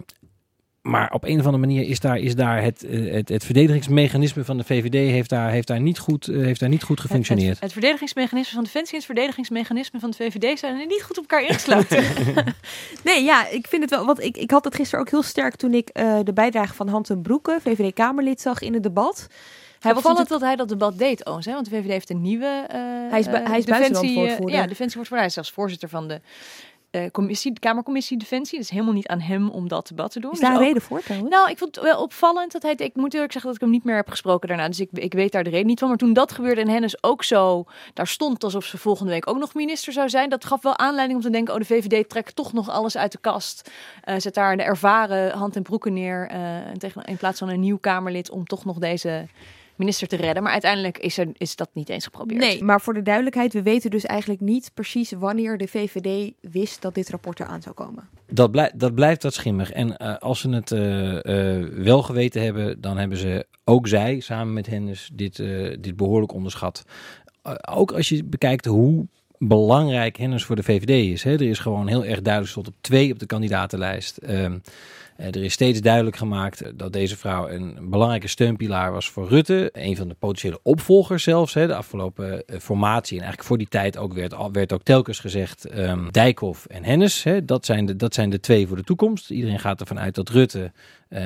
maar 0.83 1.12
op 1.12 1.24
een 1.24 1.38
of 1.38 1.44
andere 1.44 1.66
manier 1.66 1.88
is 1.88 2.00
daar, 2.00 2.18
is 2.18 2.35
daar 2.35 2.62
het, 2.62 2.87
het, 2.88 3.28
het 3.28 3.44
verdedigingsmechanisme 3.44 4.44
van 4.44 4.57
de 4.57 4.64
VVD 4.64 5.11
heeft 5.11 5.30
daar, 5.30 5.50
heeft 5.50 5.66
daar, 5.66 5.80
niet, 5.80 5.98
goed, 5.98 6.26
heeft 6.26 6.61
daar 6.61 6.68
niet 6.68 6.83
goed 6.83 7.00
gefunctioneerd. 7.00 7.52
Het, 7.52 7.61
het 7.61 7.72
verdedigingsmechanisme 7.72 8.54
van 8.54 8.64
Defensie 8.64 8.92
en 8.92 8.96
het 8.96 9.07
verdedigingsmechanisme 9.07 10.00
van 10.00 10.11
de 10.11 10.16
VVD 10.16 10.59
zijn 10.59 10.88
niet 10.88 11.02
goed 11.02 11.18
op 11.18 11.24
elkaar 11.30 11.48
ingesloten. 11.48 12.04
Nee, 13.04 13.24
ja, 13.24 13.48
ik 13.48 13.66
vind 13.66 13.83
het 13.83 13.90
wel. 13.90 14.07
Want 14.07 14.22
ik, 14.22 14.37
ik 14.37 14.50
had 14.50 14.64
het 14.64 14.74
gisteren 14.74 15.00
ook 15.00 15.11
heel 15.11 15.22
sterk 15.22 15.57
toen 15.57 15.74
ik 15.74 15.88
eh, 15.88 16.18
de 16.24 16.33
bijdrage 16.33 16.74
van 16.74 16.88
Hans 16.88 17.09
ten 17.09 17.22
Broeke, 17.22 17.59
VVD-Kamerlid, 17.62 18.40
zag 18.40 18.61
in 18.61 18.74
het 18.74 18.83
debat. 18.83 19.26
Hij 19.85 19.94
was 19.94 20.03
Opvallend 20.03 20.29
dat 20.29 20.40
hij 20.40 20.57
dat 20.57 20.68
debat 20.68 20.99
deed, 20.99 21.27
Oons, 21.27 21.47
hè? 21.47 21.53
want 21.53 21.70
de 21.70 21.77
VVD 21.77 21.88
heeft 21.88 22.11
een 22.11 22.23
nieuwe 22.23 22.66
uh, 22.75 23.11
Hij 23.11 23.18
is 23.18 23.27
bu- 23.27 23.42
hij 23.44 23.59
is 23.59 23.64
buitenlandwoordvoerder. 23.64 24.57
ja, 24.57 24.66
defensiewoordvoerder. 24.66 25.16
Hij 25.16 25.27
is 25.27 25.35
zelfs 25.35 25.51
voorzitter 25.51 25.88
van 25.88 26.09
de 26.09 26.20
commissie, 27.12 27.53
de 27.53 27.61
Kamercommissie 27.61 28.18
Defensie. 28.18 28.59
Het 28.59 28.66
is 28.66 28.73
helemaal 28.73 28.94
niet 28.94 29.07
aan 29.07 29.20
hem 29.20 29.49
om 29.51 29.68
dat 29.68 29.88
debat 29.88 30.11
te 30.12 30.20
doen. 30.20 30.33
Is 30.33 30.38
daar 30.40 30.51
dus 30.51 30.59
ook, 30.59 30.64
reden 30.64 30.83
voor 30.83 31.03
trouwens? 31.03 31.31
Nou, 31.31 31.51
ik 31.51 31.59
vond 31.59 31.75
het 31.75 31.85
wel 31.85 32.03
opvallend 32.03 32.53
dat 32.53 32.62
hij... 32.62 32.75
Ik 32.77 32.94
moet 32.94 33.14
eerlijk 33.14 33.33
zeggen 33.33 33.51
dat 33.51 33.61
ik 33.61 33.66
hem 33.66 33.77
niet 33.77 33.85
meer 33.85 33.97
heb 33.97 34.09
gesproken 34.09 34.49
daarna. 34.49 34.66
Dus 34.68 34.81
ik, 34.81 34.88
ik 34.92 35.12
weet 35.12 35.33
daar 35.33 35.44
de 35.44 35.51
reden 35.51 35.66
niet 35.66 35.79
van. 35.79 35.88
Maar 35.88 35.97
toen 35.97 36.12
dat 36.12 36.33
gebeurde 36.33 36.61
en 36.61 36.68
Hennis 36.68 37.03
ook 37.03 37.25
zo 37.25 37.64
daar 37.94 38.07
stond 38.07 38.44
alsof 38.44 38.64
ze 38.64 38.79
volgende 38.79 39.12
week 39.12 39.29
ook 39.29 39.38
nog 39.38 39.55
minister 39.55 39.92
zou 39.92 40.09
zijn. 40.09 40.29
Dat 40.29 40.44
gaf 40.44 40.62
wel 40.62 40.79
aanleiding 40.79 41.18
om 41.18 41.25
te 41.25 41.31
denken, 41.31 41.55
oh 41.55 41.61
de 41.61 41.66
VVD 41.66 42.09
trekt 42.09 42.37
toch 42.37 42.53
nog 42.53 42.68
alles 42.70 42.97
uit 42.97 43.12
de 43.12 43.18
kast. 43.20 43.70
Uh, 44.05 44.14
zet 44.18 44.35
daar 44.35 44.57
de 44.57 44.62
ervaren 44.62 45.33
hand 45.33 45.57
en 45.57 45.62
broeken 45.62 45.92
neer 45.92 46.31
uh, 46.33 46.38
tegen, 46.79 47.05
in 47.05 47.16
plaats 47.16 47.38
van 47.38 47.49
een 47.49 47.61
nieuw 47.61 47.79
Kamerlid 47.79 48.31
om 48.31 48.47
toch 48.47 48.64
nog 48.64 48.79
deze 48.79 49.27
minister 49.76 50.08
te 50.08 50.16
redden. 50.16 50.42
Maar 50.42 50.52
uiteindelijk 50.52 50.98
is, 50.98 51.18
er, 51.18 51.28
is 51.32 51.56
dat 51.56 51.68
niet 51.72 51.88
eens 51.88 52.04
geprobeerd. 52.04 52.40
Nee, 52.40 52.62
maar 52.62 52.80
voor 52.80 52.94
de 52.94 53.02
duidelijkheid, 53.02 53.52
we 53.52 53.62
weten 53.62 53.90
dus 53.90 54.04
eigenlijk 54.04 54.40
niet 54.40 54.70
precies 54.74 55.12
wanneer 55.12 55.58
de 55.58 55.68
VVD 55.68 56.32
wist 56.40 56.82
dat 56.82 56.94
dit 56.94 57.10
rapport 57.10 57.40
eraan 57.40 57.62
zou 57.62 57.74
komen. 57.74 58.08
Dat, 58.26 58.50
blij, 58.50 58.72
dat 58.74 58.94
blijft 58.94 59.22
wat 59.22 59.34
schimmig. 59.34 59.72
En 59.72 59.96
uh, 60.02 60.16
als 60.18 60.40
ze 60.40 60.50
het 60.50 60.70
uh, 60.70 61.12
uh, 61.12 61.68
wel 61.84 62.02
geweten 62.02 62.42
hebben, 62.42 62.80
dan 62.80 62.96
hebben 62.96 63.18
ze 63.18 63.46
ook 63.64 63.88
zij 63.88 64.20
samen 64.20 64.52
met 64.52 64.66
Hennis 64.66 65.10
dit, 65.12 65.37
dit 65.80 65.96
behoorlijk 65.96 66.32
onderschat. 66.32 66.84
ook 67.70 67.92
als 67.92 68.08
je 68.08 68.24
bekijkt 68.24 68.64
hoe 68.64 69.06
belangrijk 69.38 70.16
Hennis 70.16 70.44
voor 70.44 70.56
de 70.56 70.62
VVD 70.62 71.12
is. 71.12 71.22
Hè. 71.22 71.32
Er 71.32 71.42
is 71.42 71.58
gewoon 71.58 71.87
heel 71.87 72.04
erg 72.04 72.22
duidelijk 72.22 72.52
stond 72.52 72.68
op 72.68 72.74
twee 72.80 73.12
op 73.12 73.18
de 73.18 73.26
kandidatenlijst. 73.26 74.16
Ehm, 74.16 74.52
eh, 74.52 74.58
er 75.16 75.44
is 75.44 75.53
steeds 75.53 75.81
duidelijk 75.81 76.16
gemaakt 76.16 76.79
dat 76.79 76.92
deze 76.92 77.16
vrouw 77.16 77.48
een 77.48 77.90
belangrijke 77.90 78.29
steunpilaar 78.29 78.92
was 78.92 79.11
voor 79.11 79.29
Rutte. 79.29 79.70
Een 79.72 79.96
van 79.96 80.09
de 80.09 80.14
potentiële 80.14 80.59
opvolgers 80.62 81.22
zelfs. 81.22 81.53
De 81.53 81.74
afgelopen 81.74 82.47
eh, 82.47 82.59
formatie. 82.61 83.16
En 83.16 83.22
eigenlijk 83.22 83.49
voor 83.49 83.59
die 83.59 83.68
tijd 83.68 83.97
ook 83.97 84.12
werd, 84.12 84.34
werd 84.53 84.72
ook 84.72 84.82
telkens 84.82 85.18
gezegd 85.18 85.78
um, 85.78 86.11
Dijkhoff 86.11 86.66
en 86.66 86.84
Hennis. 86.84 87.24
Dat, 87.45 87.66
zijn 87.66 87.86
de, 87.86 87.97
dat 87.97 88.14
zijn 88.14 88.30
de 88.30 88.41
twee 88.41 88.66
voor 88.66 88.76
de 88.76 88.84
toekomst. 88.84 89.30
Iedereen 89.30 89.61
gaat 89.61 89.80
ervan 89.80 90.01
uit 90.01 90.14
dat 90.14 90.28
Rutte 90.28 90.72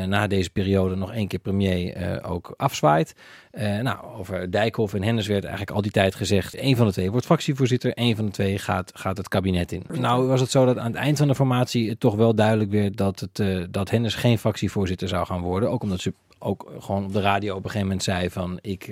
na 0.06 0.26
deze 0.26 0.50
periode 0.50 0.94
nog 0.94 1.12
één 1.12 1.28
keer 1.28 1.38
premier 1.38 1.96
uh, 1.96 2.30
ook 2.30 2.54
afzwaait. 2.56 3.14
Uh, 3.52 3.78
nou, 3.78 3.98
over 4.18 4.50
Dijkhoff 4.50 4.94
en 4.94 5.02
Hennis 5.02 5.26
werd 5.26 5.42
eigenlijk 5.44 5.76
al 5.76 5.82
die 5.82 5.90
tijd 5.90 6.14
gezegd... 6.14 6.54
één 6.54 6.76
van 6.76 6.86
de 6.86 6.92
twee 6.92 7.10
wordt 7.10 7.26
fractievoorzitter, 7.26 7.92
één 7.92 8.16
van 8.16 8.24
de 8.24 8.30
twee 8.30 8.58
gaat, 8.58 8.90
gaat 8.94 9.16
het 9.16 9.28
kabinet 9.28 9.72
in. 9.72 9.82
Nou 9.92 10.26
was 10.26 10.40
het 10.40 10.50
zo 10.50 10.64
dat 10.64 10.78
aan 10.78 10.86
het 10.92 11.00
eind 11.00 11.18
van 11.18 11.28
de 11.28 11.34
formatie 11.34 11.88
het 11.88 12.00
toch 12.00 12.14
wel 12.14 12.34
duidelijk 12.34 12.70
werd... 12.70 12.96
dat, 12.96 13.20
het, 13.20 13.72
dat 13.72 13.90
Hennis 13.90 14.14
geen 14.14 14.38
fractievoorzitter 14.38 15.08
zou 15.08 15.26
gaan 15.26 15.40
worden. 15.40 15.70
Ook 15.70 15.82
omdat 15.82 16.00
ze 16.00 16.12
ook 16.38 16.72
gewoon 16.78 17.04
op 17.04 17.12
de 17.12 17.20
radio 17.20 17.50
op 17.50 17.64
een 17.64 17.70
gegeven 17.70 17.86
moment 17.86 18.02
zei 18.02 18.30
van... 18.30 18.58
Ik, 18.60 18.86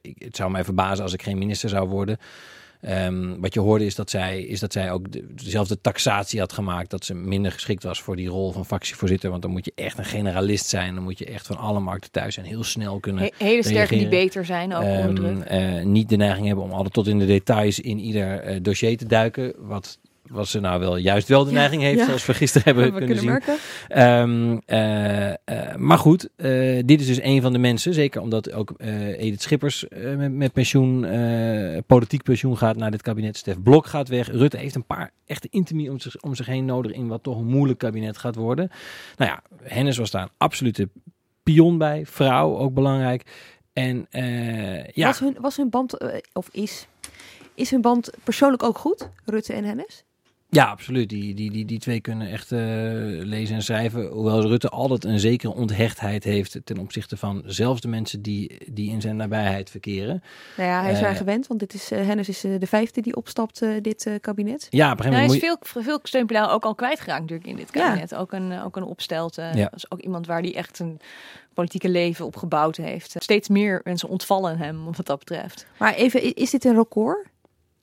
ik, 0.00 0.14
het 0.18 0.36
zou 0.36 0.50
mij 0.50 0.64
verbazen 0.64 1.04
als 1.04 1.12
ik 1.12 1.22
geen 1.22 1.38
minister 1.38 1.68
zou 1.68 1.88
worden... 1.88 2.18
Um, 2.82 3.40
wat 3.40 3.54
je 3.54 3.60
hoorde 3.60 3.84
is 3.84 3.94
dat 3.94 4.10
zij, 4.10 4.42
is 4.42 4.60
dat 4.60 4.72
zij 4.72 4.92
ook 4.92 5.06
dezelfde 5.42 5.80
taxatie 5.80 6.40
had 6.40 6.52
gemaakt. 6.52 6.90
Dat 6.90 7.04
ze 7.04 7.14
minder 7.14 7.52
geschikt 7.52 7.82
was 7.82 8.02
voor 8.02 8.16
die 8.16 8.28
rol 8.28 8.52
van 8.52 8.66
fractievoorzitter. 8.66 9.30
Want 9.30 9.42
dan 9.42 9.50
moet 9.50 9.64
je 9.64 9.72
echt 9.74 9.98
een 9.98 10.04
generalist 10.04 10.66
zijn. 10.66 10.94
Dan 10.94 11.04
moet 11.04 11.18
je 11.18 11.24
echt 11.24 11.46
van 11.46 11.56
alle 11.56 11.80
markten 11.80 12.10
thuis 12.10 12.34
zijn. 12.34 12.46
Heel 12.46 12.64
snel 12.64 13.00
kunnen. 13.00 13.22
He 13.22 13.30
hele 13.38 13.62
sterke 13.62 13.96
die 13.96 14.08
beter 14.08 14.44
zijn. 14.44 14.74
Ook 14.74 14.82
um, 14.82 15.42
uh, 15.50 15.82
niet 15.84 16.08
de 16.08 16.16
neiging 16.16 16.46
hebben 16.46 16.64
om 16.64 16.72
altijd 16.72 16.94
tot 16.94 17.06
in 17.06 17.18
de 17.18 17.26
details 17.26 17.80
in 17.80 17.98
ieder 17.98 18.50
uh, 18.50 18.56
dossier 18.62 18.96
te 18.96 19.06
duiken. 19.06 19.54
Wat 19.58 19.98
wat 20.30 20.48
ze 20.48 20.60
nou 20.60 20.80
wel 20.80 20.96
juist 20.96 21.28
wel 21.28 21.44
de 21.44 21.52
neiging 21.52 21.82
heeft, 21.82 21.98
ja. 21.98 22.04
zoals 22.04 22.26
we 22.26 22.34
gisteren 22.34 22.64
hebben 22.66 22.84
we 22.84 23.06
kunnen, 23.06 23.16
kunnen 23.16 23.42
zien. 23.88 24.02
Um, 24.02 24.60
uh, 24.66 25.28
uh, 25.28 25.74
maar 25.76 25.98
goed, 25.98 26.28
uh, 26.36 26.82
dit 26.84 27.00
is 27.00 27.06
dus 27.06 27.22
een 27.22 27.42
van 27.42 27.52
de 27.52 27.58
mensen, 27.58 27.94
zeker 27.94 28.20
omdat 28.20 28.52
ook 28.52 28.72
Edith 28.78 29.42
Schippers 29.42 29.84
met, 30.16 30.32
met, 30.32 30.52
pensioen, 30.52 31.06
politiek 31.86 32.22
pensioen 32.22 32.56
gaat 32.56 32.76
naar 32.76 32.90
dit 32.90 33.02
kabinet. 33.02 33.36
Stef 33.36 33.62
Blok 33.62 33.86
gaat 33.86 34.08
weg. 34.08 34.28
Rutte 34.28 34.56
heeft 34.56 34.74
een 34.74 34.86
paar 34.86 35.10
echte 35.26 35.48
intimie 35.50 35.90
om 35.90 35.98
zich, 35.98 36.22
om 36.22 36.34
zich 36.34 36.46
heen 36.46 36.64
nodig 36.64 36.92
in 36.92 37.08
wat 37.08 37.22
toch 37.22 37.38
een 37.38 37.46
moeilijk 37.46 37.78
kabinet 37.78 38.18
gaat 38.18 38.34
worden. 38.34 38.70
Nou 39.16 39.30
ja, 39.30 39.42
Hennis 39.62 39.96
was 39.96 40.10
daar 40.10 40.22
een 40.22 40.34
absolute 40.36 40.88
pion 41.42 41.78
bij. 41.78 42.06
Vrouw, 42.06 42.56
ook 42.56 42.74
belangrijk. 42.74 43.22
En 43.72 44.06
ja. 44.92 45.06
Was 45.06 45.18
hun, 45.18 45.36
was 45.40 45.56
hun 45.56 45.70
band, 45.70 45.98
of 46.32 46.48
is, 46.52 46.86
is 47.54 47.70
hun 47.70 47.80
band 47.80 48.10
persoonlijk 48.24 48.62
ook 48.62 48.78
goed, 48.78 49.10
Rutte 49.24 49.52
en 49.52 49.64
Hennis? 49.64 50.04
Ja, 50.50 50.64
absoluut. 50.64 51.08
Die, 51.08 51.34
die, 51.34 51.50
die, 51.50 51.64
die 51.64 51.78
twee 51.78 52.00
kunnen 52.00 52.30
echt 52.30 52.52
uh, 52.52 52.58
lezen 53.24 53.56
en 53.56 53.62
schrijven. 53.62 54.06
Hoewel 54.06 54.46
Rutte 54.46 54.68
altijd 54.68 55.04
een 55.04 55.20
zekere 55.20 55.54
onthechtheid 55.54 56.24
heeft 56.24 56.60
ten 56.64 56.78
opzichte 56.78 57.16
van 57.16 57.42
zelfs 57.46 57.80
de 57.80 57.88
mensen 57.88 58.22
die, 58.22 58.58
die 58.72 58.90
in 58.90 59.00
zijn 59.00 59.16
nabijheid 59.16 59.70
verkeren. 59.70 60.22
Nou 60.56 60.68
ja, 60.68 60.82
hij 60.82 60.92
is 60.92 61.00
uh, 61.00 61.10
gewend, 61.10 61.46
want 61.46 61.60
dit 61.60 61.74
is, 61.74 61.92
uh, 61.92 62.06
Hennis 62.06 62.28
is 62.28 62.40
de 62.40 62.66
vijfde 62.66 63.00
die 63.00 63.16
opstapt 63.16 63.62
dit 63.82 64.10
kabinet. 64.20 64.66
Ja, 64.70 64.92
op 64.92 64.98
een 64.98 65.10
nou, 65.10 65.26
hij 65.26 65.34
is 65.34 65.40
veel, 65.40 65.56
veel 65.60 65.98
steunpilaar 66.02 66.52
ook 66.52 66.64
al 66.64 66.74
kwijtgeraakt 66.74 67.20
natuurlijk 67.20 67.48
in 67.48 67.56
dit 67.56 67.70
kabinet. 67.70 68.10
Ja. 68.10 68.16
Ook 68.16 68.32
een, 68.32 68.60
ook 68.60 68.76
een 68.76 68.82
opstelte. 68.82 69.42
Ja. 69.42 69.64
Dat 69.64 69.76
is 69.76 69.90
ook 69.90 70.00
iemand 70.00 70.26
waar 70.26 70.42
die 70.42 70.54
echt 70.54 70.78
een 70.78 71.00
politieke 71.54 71.88
leven 71.88 72.24
op 72.24 72.36
gebouwd 72.36 72.76
heeft. 72.76 73.14
Steeds 73.18 73.48
meer 73.48 73.80
mensen 73.84 74.08
ontvallen 74.08 74.58
hem 74.58 74.84
wat 74.84 75.06
dat 75.06 75.18
betreft. 75.18 75.66
Maar 75.78 75.94
even, 75.94 76.34
is 76.34 76.50
dit 76.50 76.64
een 76.64 76.74
record? 76.74 77.26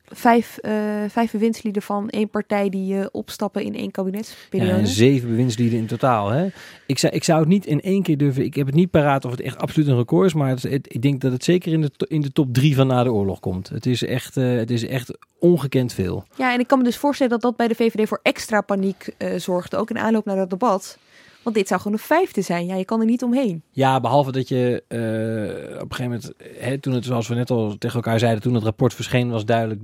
Vijf, 0.07 0.57
uh, 0.61 0.71
vijf 1.07 1.31
bewindslieden 1.31 1.81
van 1.81 2.09
één 2.09 2.29
partij 2.29 2.69
die 2.69 2.95
uh, 2.95 3.05
opstappen 3.11 3.63
in 3.63 3.75
één 3.75 3.91
kabinetsperiode. 3.91 4.79
Ja, 4.79 4.85
zeven 4.85 5.29
bewindslieden 5.29 5.79
in 5.79 5.85
totaal. 5.85 6.29
Hè? 6.29 6.47
Ik, 6.85 6.99
zou, 6.99 7.13
ik 7.13 7.23
zou 7.23 7.39
het 7.39 7.47
niet 7.47 7.65
in 7.65 7.81
één 7.81 8.03
keer 8.03 8.17
durven. 8.17 8.43
Ik 8.43 8.55
heb 8.55 8.65
het 8.65 8.75
niet 8.75 8.89
paraat 8.89 9.25
of 9.25 9.31
het 9.31 9.41
echt 9.41 9.57
absoluut 9.57 9.87
een 9.87 9.97
record 9.97 10.25
is. 10.25 10.33
Maar 10.33 10.49
het, 10.49 10.63
het, 10.63 10.93
ik 10.93 11.01
denk 11.01 11.21
dat 11.21 11.31
het 11.31 11.43
zeker 11.43 11.73
in 11.73 11.81
de, 11.81 11.91
in 12.07 12.21
de 12.21 12.31
top 12.31 12.53
drie 12.53 12.75
van 12.75 12.87
na 12.87 13.03
de 13.03 13.11
oorlog 13.11 13.39
komt. 13.39 13.69
Het 13.69 13.85
is, 13.85 14.03
echt, 14.03 14.37
uh, 14.37 14.57
het 14.57 14.71
is 14.71 14.87
echt 14.87 15.17
ongekend 15.39 15.93
veel. 15.93 16.25
Ja, 16.35 16.53
en 16.53 16.59
ik 16.59 16.67
kan 16.67 16.77
me 16.77 16.83
dus 16.83 16.97
voorstellen 16.97 17.31
dat 17.31 17.41
dat 17.41 17.55
bij 17.55 17.67
de 17.67 17.75
VVD 17.75 18.07
voor 18.07 18.19
extra 18.23 18.61
paniek 18.61 19.13
zorgde. 19.37 19.77
Ook 19.77 19.89
in 19.89 19.97
aanloop 19.97 20.25
naar 20.25 20.35
dat 20.35 20.49
debat. 20.49 20.97
Want 21.45 21.57
dit 21.57 21.67
zou 21.67 21.81
gewoon 21.81 21.97
een 21.97 22.03
vijfde 22.03 22.41
zijn. 22.41 22.65
Ja, 22.65 22.75
je 22.75 22.85
kan 22.85 22.99
er 22.99 23.05
niet 23.05 23.23
omheen. 23.23 23.63
Ja, 23.71 23.99
behalve 23.99 24.31
dat 24.31 24.47
je 24.47 24.83
uh, 24.87 25.81
op 25.81 25.91
een 25.91 25.95
gegeven 25.95 26.03
moment, 26.03 26.33
hè, 26.59 26.77
toen 26.77 26.93
het 26.93 27.05
zoals 27.05 27.27
we 27.27 27.35
net 27.35 27.49
al 27.49 27.77
tegen 27.77 27.95
elkaar 27.95 28.19
zeiden, 28.19 28.41
toen 28.41 28.53
het 28.53 28.63
rapport 28.63 28.93
verscheen, 28.93 29.29
was 29.29 29.45
duidelijk, 29.45 29.81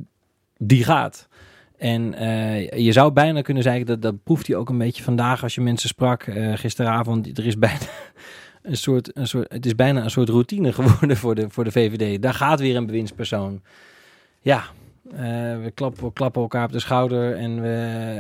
die 0.58 0.84
gaat. 0.84 1.28
En 1.78 2.24
uh, 2.24 2.70
je 2.70 2.92
zou 2.92 3.12
bijna 3.12 3.42
kunnen 3.42 3.64
zeggen, 3.64 3.86
dat, 3.86 4.02
dat 4.02 4.24
proeft 4.24 4.48
hij 4.48 4.56
ook 4.56 4.70
een 4.70 4.78
beetje 4.78 5.04
vandaag 5.04 5.44
als 5.44 5.56
je 5.56 5.62
mensen 5.62 5.90
sprak 5.90 6.26
uh, 6.26 6.58
gisteravond. 6.58 7.38
Er 7.38 7.46
is 7.46 7.58
bijna 7.58 7.80
een 8.62 8.78
soort, 8.78 9.18
een 9.18 9.28
soort, 9.28 9.54
het 9.54 9.66
is 9.66 9.76
bijna 9.76 10.04
een 10.04 10.12
soort 10.12 10.30
routine 10.30 10.74
geworden 10.74 11.18
voor 11.18 11.36
de, 11.36 11.50
voor 11.50 11.64
de 11.64 11.72
VVD. 11.72 12.22
Daar 12.22 12.34
gaat 12.34 12.60
weer 12.60 12.76
een 12.76 12.86
bewindspersoon. 12.86 13.62
Ja, 14.42 14.64
uh, 15.06 15.20
we, 15.64 15.72
klappen, 15.74 16.04
we 16.04 16.14
klappen 16.14 16.42
elkaar 16.42 16.66
op 16.66 16.72
de 16.72 16.80
schouder 16.80 17.36
en 17.36 17.62
we, 17.62 17.68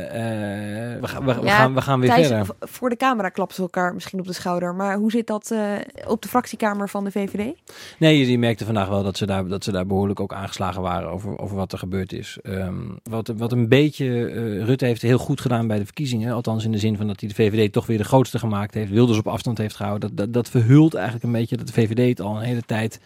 uh, 0.07 1.01
we, 1.01 1.07
gaan, 1.07 1.25
we, 1.25 1.37
ja, 1.43 1.55
gaan, 1.55 1.73
we 1.73 1.81
gaan 1.81 1.99
weer 1.99 2.09
Thijs, 2.09 2.27
verder. 2.27 2.55
Voor 2.59 2.89
de 2.89 2.95
camera 2.95 3.29
klappen 3.29 3.55
ze 3.55 3.61
elkaar 3.61 3.93
misschien 3.93 4.19
op 4.19 4.27
de 4.27 4.33
schouder. 4.33 4.75
Maar 4.75 4.97
hoe 4.97 5.11
zit 5.11 5.27
dat 5.27 5.49
uh, 5.53 5.73
op 6.07 6.21
de 6.21 6.27
fractiekamer 6.27 6.89
van 6.89 7.03
de 7.03 7.11
VVD? 7.11 7.53
Nee, 7.99 8.17
je, 8.17 8.31
je 8.31 8.37
merkte 8.37 8.65
vandaag 8.65 8.87
wel 8.87 9.03
dat 9.03 9.17
ze 9.17 9.25
daar, 9.25 9.47
dat 9.47 9.63
ze 9.63 9.71
daar 9.71 9.85
behoorlijk 9.85 10.19
ook 10.19 10.33
aangeslagen 10.33 10.81
waren 10.81 11.09
over, 11.09 11.39
over 11.39 11.55
wat 11.55 11.71
er 11.71 11.77
gebeurd 11.77 12.13
is. 12.13 12.39
Um, 12.43 12.99
wat, 13.03 13.33
wat 13.37 13.51
een 13.51 13.67
beetje, 13.67 14.25
Rutte 14.63 14.85
heeft 14.85 15.01
heel 15.01 15.17
goed 15.17 15.41
gedaan 15.41 15.67
bij 15.67 15.77
de 15.77 15.85
verkiezingen. 15.85 16.33
Althans 16.33 16.65
in 16.65 16.71
de 16.71 16.77
zin 16.77 16.97
van 16.97 17.07
dat 17.07 17.19
hij 17.19 17.29
de 17.29 17.35
VVD 17.35 17.73
toch 17.73 17.85
weer 17.85 17.97
de 17.97 18.03
grootste 18.03 18.39
gemaakt 18.39 18.73
heeft. 18.73 18.91
Wilders 18.91 19.17
op 19.17 19.27
afstand 19.27 19.57
heeft 19.57 19.75
gehouden. 19.75 20.09
Dat, 20.09 20.17
dat, 20.17 20.33
dat 20.33 20.49
verhult 20.49 20.93
eigenlijk 20.93 21.23
een 21.23 21.31
beetje 21.31 21.57
dat 21.57 21.67
de 21.67 21.73
VVD 21.73 22.09
het 22.09 22.21
al 22.21 22.35
een 22.35 22.43
hele 22.43 22.61
tijd 22.65 22.99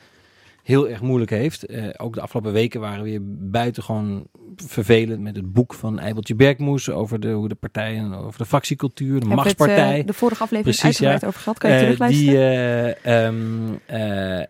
heel 0.66 0.90
erg 0.90 1.02
moeilijk 1.02 1.32
heeft. 1.32 1.72
Uh, 1.72 1.88
ook 1.98 2.14
de 2.14 2.22
afgelopen 2.22 2.54
weken 2.54 2.80
waren 2.80 3.04
we 3.04 3.10
weer 3.10 3.20
buitengewoon 3.52 4.28
vervelend 4.56 5.22
met 5.22 5.36
het 5.36 5.54
boek 5.54 5.74
van 5.74 6.00
Eibeltje 6.00 6.36
Bergmoes 6.36 6.90
over 6.90 7.20
de, 7.20 7.32
hoe 7.32 7.48
de 7.48 7.56
partijen, 7.56 8.14
over 8.14 8.40
de 8.40 8.46
fractiecultuur, 8.46 9.20
de 9.20 9.26
machtspartij. 9.26 9.92
Het, 9.92 9.98
uh, 9.98 10.06
de 10.06 10.14
vorige 10.14 10.44
aflevering 10.44 10.78
Precies, 10.78 11.04
uitgebreid 11.04 11.22
ja. 11.22 11.28
over 11.28 11.40
gehad, 11.40 11.58
kan 11.58 11.70
je 11.70 11.76
uh, 11.76 11.82
terugluisteren? 11.82 12.96
Die, 13.04 13.14
um, 13.14 13.80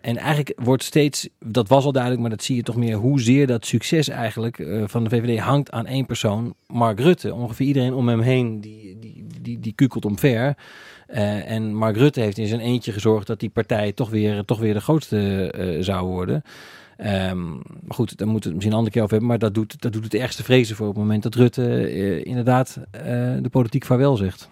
en 0.00 0.16
eigenlijk 0.16 0.52
wordt 0.56 0.82
steeds, 0.82 1.28
dat 1.38 1.68
was 1.68 1.84
al 1.84 1.92
duidelijk, 1.92 2.22
maar 2.22 2.30
dat 2.30 2.42
zie 2.42 2.56
je 2.56 2.62
toch 2.62 2.76
meer, 2.76 2.96
hoezeer 2.96 3.46
dat 3.46 3.66
succes 3.66 4.08
eigenlijk 4.08 4.66
van 4.84 5.04
de 5.04 5.10
VVD 5.10 5.38
hangt 5.38 5.70
aan 5.70 5.86
één 5.86 6.06
persoon, 6.06 6.54
Mark 6.66 7.00
Rutte. 7.00 7.34
Ongeveer 7.34 7.66
iedereen 7.66 7.94
om 7.94 8.08
hem 8.08 8.20
heen, 8.20 8.60
die, 8.60 8.98
die, 9.00 9.26
die, 9.42 9.60
die 9.60 9.72
kukelt 9.72 10.04
omver. 10.04 10.54
Uh, 11.10 11.50
en 11.50 11.74
Mark 11.74 11.96
Rutte 11.96 12.20
heeft 12.20 12.38
in 12.38 12.46
zijn 12.46 12.60
eentje 12.60 12.92
gezorgd 12.92 13.26
dat 13.26 13.40
die 13.40 13.50
partij 13.50 13.92
toch 13.92 14.10
weer, 14.10 14.44
toch 14.44 14.58
weer 14.58 14.74
de 14.74 14.80
grootste 14.80 15.52
uh, 15.58 15.82
zou 15.82 16.06
worden. 16.06 16.42
Maar 16.96 17.94
goed, 17.94 18.18
daar 18.18 18.28
moeten 18.28 18.50
we 18.50 18.54
het 18.54 18.54
misschien 18.54 18.70
een 18.70 18.78
andere 18.78 18.90
keer 18.90 19.02
over 19.02 19.12
hebben. 19.12 19.28
Maar 19.28 19.38
dat 19.38 19.54
doet, 19.54 19.82
dat 19.82 19.92
doet 19.92 20.04
het 20.04 20.14
ergste 20.14 20.44
vrezen 20.44 20.76
voor 20.76 20.88
op 20.88 20.94
het 20.94 21.02
moment 21.02 21.22
dat 21.22 21.34
Rutte 21.34 21.94
uh, 21.94 22.24
inderdaad 22.24 22.78
de 23.42 23.48
politiek 23.50 23.84
vaarwel 23.84 24.16
zegt. 24.16 24.48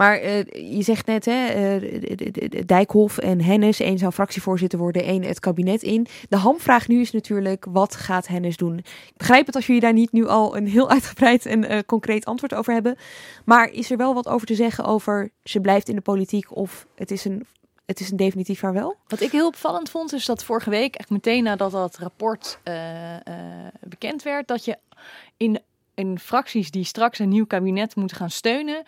Maar 0.00 0.22
uh, 0.22 0.42
je 0.76 0.82
zegt 0.82 1.06
net, 1.06 1.24
hè, 1.24 1.78
uh, 1.78 2.62
Dijkhoff 2.66 3.18
en 3.18 3.40
Hennis, 3.40 3.80
één 3.80 3.98
zou 3.98 4.12
fractievoorzitter 4.12 4.78
worden, 4.78 5.04
één 5.04 5.22
het 5.22 5.40
kabinet 5.40 5.82
in. 5.82 6.06
De 6.28 6.36
hamvraag 6.36 6.88
nu 6.88 7.00
is 7.00 7.10
natuurlijk, 7.10 7.66
wat 7.70 7.96
gaat 7.96 8.26
Hennis 8.26 8.56
doen? 8.56 8.78
Ik 8.78 9.16
begrijp 9.16 9.46
het 9.46 9.54
als 9.54 9.66
jullie 9.66 9.80
daar 9.80 9.92
niet 9.92 10.12
nu 10.12 10.26
al 10.26 10.56
een 10.56 10.66
heel 10.66 10.90
uitgebreid 10.96 11.46
en 11.46 11.72
uh, 11.72 11.78
concreet 11.86 12.24
antwoord 12.24 12.54
over 12.54 12.72
hebben. 12.72 12.96
Maar 13.44 13.70
is 13.70 13.90
er 13.90 13.96
wel 13.96 14.14
wat 14.14 14.28
over 14.28 14.46
te 14.46 14.54
zeggen 14.54 14.84
over, 14.84 15.30
ze 15.42 15.60
blijft 15.60 15.88
in 15.88 15.94
de 15.94 16.00
politiek 16.00 16.56
of 16.56 16.86
het 16.94 17.10
is 17.10 17.24
een 17.24 17.46
het 17.86 18.00
is 18.00 18.10
een 18.10 18.16
definitief 18.16 18.58
vaarwel. 18.58 18.96
Wat 19.08 19.20
ik 19.20 19.30
heel 19.30 19.46
opvallend 19.46 19.90
vond, 19.90 20.12
is 20.12 20.24
dat 20.24 20.44
vorige 20.44 20.70
week, 20.70 20.94
echt 20.94 21.10
meteen 21.10 21.42
nadat 21.42 21.70
dat 21.70 21.98
rapport 21.98 22.58
bekend 23.80 24.22
werd, 24.22 24.48
dat 24.48 24.64
je 24.64 24.78
in, 25.36 25.60
in 25.94 26.18
fracties 26.18 26.70
die 26.70 26.84
straks 26.84 27.18
een 27.18 27.28
nieuw 27.28 27.46
kabinet 27.46 27.96
moeten 27.96 28.16
gaan 28.16 28.30
steunen, 28.30 28.84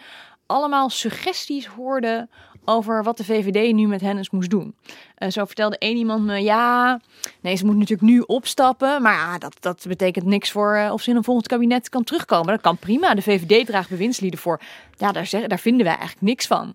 allemaal 0.52 0.90
suggesties 0.90 1.66
hoorde 1.66 2.28
over 2.64 3.02
wat 3.02 3.16
de 3.16 3.24
VVD 3.24 3.72
nu 3.72 3.86
met 3.86 4.00
Hennis 4.00 4.30
moest 4.30 4.50
doen. 4.50 4.74
Uh, 5.18 5.28
zo 5.30 5.44
vertelde 5.44 5.78
één 5.78 5.96
iemand 5.96 6.24
me, 6.24 6.42
ja, 6.42 7.00
nee, 7.40 7.56
ze 7.56 7.64
moet 7.66 7.76
natuurlijk 7.76 8.10
nu 8.10 8.20
opstappen, 8.20 9.02
maar 9.02 9.14
ja, 9.14 9.38
dat, 9.38 9.56
dat 9.60 9.84
betekent 9.88 10.24
niks 10.24 10.50
voor 10.50 10.76
uh, 10.76 10.92
of 10.92 11.02
ze 11.02 11.10
in 11.10 11.16
een 11.16 11.24
volgend 11.24 11.48
kabinet 11.48 11.88
kan 11.88 12.04
terugkomen. 12.04 12.46
Dat 12.46 12.60
kan 12.60 12.76
prima, 12.76 13.14
de 13.14 13.22
VVD 13.22 13.66
draagt 13.66 13.88
bewindslieden 13.88 14.40
voor. 14.40 14.60
Ja, 14.96 15.12
daar, 15.12 15.26
zeg, 15.26 15.46
daar 15.46 15.58
vinden 15.58 15.84
wij 15.84 15.96
eigenlijk 15.96 16.26
niks 16.26 16.46
van. 16.46 16.74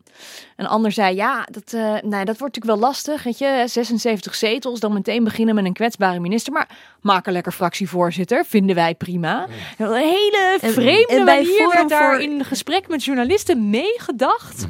Een 0.55 0.67
ander 0.67 0.91
zei, 0.91 1.15
ja, 1.15 1.47
dat, 1.51 1.73
uh, 1.73 1.81
nee, 1.81 2.25
dat 2.25 2.37
wordt 2.37 2.55
natuurlijk 2.55 2.65
wel 2.65 2.77
lastig, 2.77 3.23
weet 3.23 3.37
je, 3.37 3.63
76 3.65 4.35
zetels, 4.35 4.79
dan 4.79 4.93
meteen 4.93 5.23
beginnen 5.23 5.55
met 5.55 5.65
een 5.65 5.73
kwetsbare 5.73 6.19
minister, 6.19 6.53
maar 6.53 6.69
maak 7.01 7.27
een 7.27 7.33
lekker 7.33 7.51
fractievoorzitter, 7.51 8.45
vinden 8.45 8.75
wij 8.75 8.95
prima. 8.95 9.47
Een 9.77 9.93
hele 9.93 10.57
vreemde 10.59 11.07
en, 11.07 11.17
en 11.17 11.25
manier 11.25 11.69
werd 11.73 11.89
daar 11.89 12.19
in 12.19 12.45
gesprek 12.45 12.87
met 12.87 13.03
journalisten 13.03 13.69
meegedacht 13.69 14.65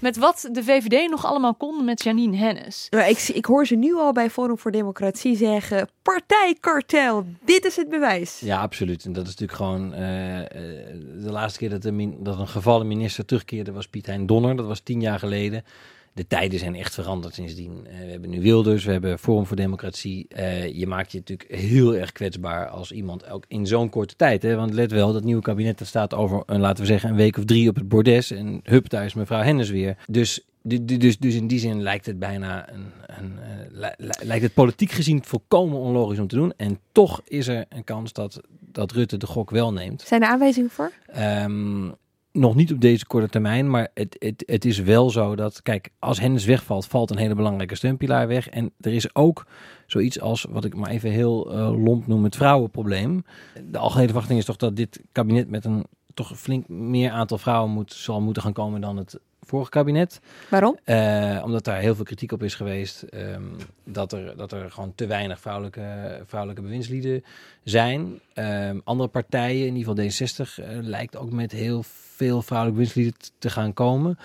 met 0.00 0.16
wat 0.16 0.48
de 0.52 0.62
VVD 0.64 1.10
nog 1.10 1.26
allemaal 1.26 1.54
kon 1.54 1.84
met 1.84 2.02
Janine 2.02 2.36
Hennis. 2.36 2.86
Maar 2.90 3.08
ik, 3.08 3.18
ik 3.18 3.44
hoor 3.44 3.66
ze 3.66 3.74
nu 3.74 3.94
al 3.94 4.12
bij 4.12 4.30
Forum 4.30 4.58
voor 4.58 4.70
Democratie 4.70 5.36
zeggen: 5.36 5.88
partijkartel, 6.02 7.26
dit 7.44 7.64
is 7.64 7.76
het 7.76 7.88
bewijs. 7.88 8.40
Ja, 8.40 8.60
absoluut. 8.60 9.04
En 9.04 9.12
dat 9.12 9.26
is 9.26 9.34
natuurlijk 9.36 9.58
gewoon 9.58 9.94
eh, 9.94 10.38
eh, 10.40 10.46
de 11.22 11.30
laatste 11.30 11.58
keer 11.58 11.70
dat, 11.70 11.82
de 11.82 11.92
min- 11.92 12.16
dat 12.20 12.38
een 12.38 12.48
gevallen 12.48 12.86
minister 12.86 13.24
terugkeerde 13.24 13.72
was 13.72 13.88
Piet 13.88 14.06
Hein 14.06 14.26
Donner. 14.26 14.56
Dat 14.56 14.66
was 14.66 14.80
tien 14.80 15.00
jaar 15.00 15.18
geleden. 15.18 15.64
De 16.18 16.26
tijden 16.26 16.58
zijn 16.58 16.74
echt 16.74 16.94
veranderd 16.94 17.34
sindsdien. 17.34 17.86
Eh, 17.86 17.98
we 17.98 18.10
hebben 18.10 18.30
nu 18.30 18.40
Wilders, 18.40 18.84
we 18.84 18.92
hebben 18.92 19.18
Forum 19.18 19.46
voor 19.46 19.56
Democratie. 19.56 20.26
Eh, 20.28 20.74
je 20.74 20.86
maakt 20.86 21.12
je 21.12 21.18
natuurlijk 21.18 21.54
heel 21.54 21.96
erg 21.96 22.12
kwetsbaar 22.12 22.68
als 22.68 22.92
iemand, 22.92 23.30
ook 23.30 23.44
in 23.48 23.66
zo'n 23.66 23.88
korte 23.88 24.16
tijd. 24.16 24.42
Hè? 24.42 24.56
Want 24.56 24.72
let 24.72 24.90
wel, 24.92 25.12
dat 25.12 25.24
nieuwe 25.24 25.42
kabinet 25.42 25.78
dat 25.78 25.88
staat 25.88 26.14
over, 26.14 26.42
een, 26.46 26.60
laten 26.60 26.80
we 26.80 26.86
zeggen, 26.86 27.10
een 27.10 27.16
week 27.16 27.36
of 27.36 27.44
drie 27.44 27.68
op 27.68 27.74
het 27.74 27.88
bordes. 27.88 28.30
En 28.30 28.60
hup, 28.62 28.88
daar 28.88 29.04
is 29.04 29.14
mevrouw 29.14 29.42
Hennis 29.42 29.70
weer. 29.70 29.96
Dus, 30.06 30.40
du- 30.62 30.84
du- 30.84 30.96
dus, 30.96 31.18
dus 31.18 31.34
in 31.34 31.46
die 31.46 31.58
zin 31.58 31.82
lijkt 31.82 32.06
het 32.06 32.18
bijna 32.18 32.72
een, 32.72 32.86
een, 33.06 33.38
eh, 33.38 33.48
li- 33.70 34.06
li- 34.06 34.26
lijkt 34.26 34.42
het 34.44 34.54
politiek 34.54 34.90
gezien 34.90 35.24
volkomen 35.24 35.78
onlogisch 35.78 36.18
om 36.18 36.26
te 36.28 36.36
doen. 36.36 36.52
En 36.56 36.78
toch 36.92 37.20
is 37.24 37.48
er 37.48 37.64
een 37.68 37.84
kans 37.84 38.12
dat, 38.12 38.40
dat 38.60 38.92
Rutte 38.92 39.16
de 39.16 39.26
gok 39.26 39.50
wel 39.50 39.72
neemt. 39.72 40.02
Zijn 40.02 40.22
er 40.22 40.28
aanwijzingen 40.28 40.70
voor? 40.70 40.92
Ehm, 41.06 41.88
nog 42.38 42.54
niet 42.54 42.72
op 42.72 42.80
deze 42.80 43.06
korte 43.06 43.28
termijn, 43.28 43.70
maar 43.70 43.88
het, 43.94 44.16
het, 44.18 44.42
het 44.46 44.64
is 44.64 44.78
wel 44.78 45.10
zo 45.10 45.36
dat, 45.36 45.62
kijk, 45.62 45.90
als 45.98 46.20
Hennis 46.20 46.44
wegvalt, 46.44 46.86
valt 46.86 47.10
een 47.10 47.18
hele 47.18 47.34
belangrijke 47.34 47.74
steunpilaar 47.74 48.28
weg. 48.28 48.48
En 48.48 48.72
er 48.80 48.92
is 48.92 49.14
ook 49.14 49.46
zoiets 49.86 50.20
als, 50.20 50.46
wat 50.50 50.64
ik 50.64 50.74
maar 50.74 50.90
even 50.90 51.10
heel 51.10 51.52
eh, 51.52 51.84
lomp 51.84 52.06
noem, 52.06 52.24
het 52.24 52.36
vrouwenprobleem. 52.36 53.24
De 53.70 53.78
algehele 53.78 54.06
verwachting 54.06 54.38
is 54.38 54.44
toch 54.44 54.56
dat 54.56 54.76
dit 54.76 55.00
kabinet 55.12 55.50
met 55.50 55.64
een 55.64 55.84
toch 56.18 56.38
flink 56.38 56.68
meer 56.68 57.10
aantal 57.10 57.38
vrouwen 57.38 57.70
moet, 57.70 57.92
zal 57.92 58.20
moeten 58.20 58.42
gaan 58.42 58.52
komen 58.52 58.80
dan 58.80 58.96
het 58.96 59.18
vorige 59.40 59.70
kabinet. 59.70 60.20
Waarom? 60.50 60.78
Eh, 60.84 61.42
omdat 61.44 61.64
daar 61.64 61.78
heel 61.80 61.94
veel 61.94 62.04
kritiek 62.04 62.32
op 62.32 62.42
is 62.42 62.54
geweest. 62.54 63.02
ehm, 63.02 63.42
dat, 63.84 64.12
er, 64.12 64.36
dat 64.36 64.52
er 64.52 64.70
gewoon 64.70 64.92
te 64.94 65.06
weinig 65.06 65.40
vrouwelijke, 65.40 66.20
vrouwelijke 66.26 66.62
bewindslieden 66.62 67.24
zijn. 67.64 68.20
Ehm, 68.34 68.78
andere 68.84 69.08
partijen, 69.08 69.66
in 69.66 69.76
ieder 69.76 69.94
geval 69.94 70.04
D60, 70.04 70.58
eh, 70.58 70.78
lijkt 70.80 71.16
ook 71.16 71.32
met 71.32 71.52
heel 71.52 71.82
veel 72.16 72.42
vrouwelijke 72.42 72.80
bewindslieden 72.80 73.30
te 73.38 73.50
gaan 73.50 73.72
komen. 73.74 74.18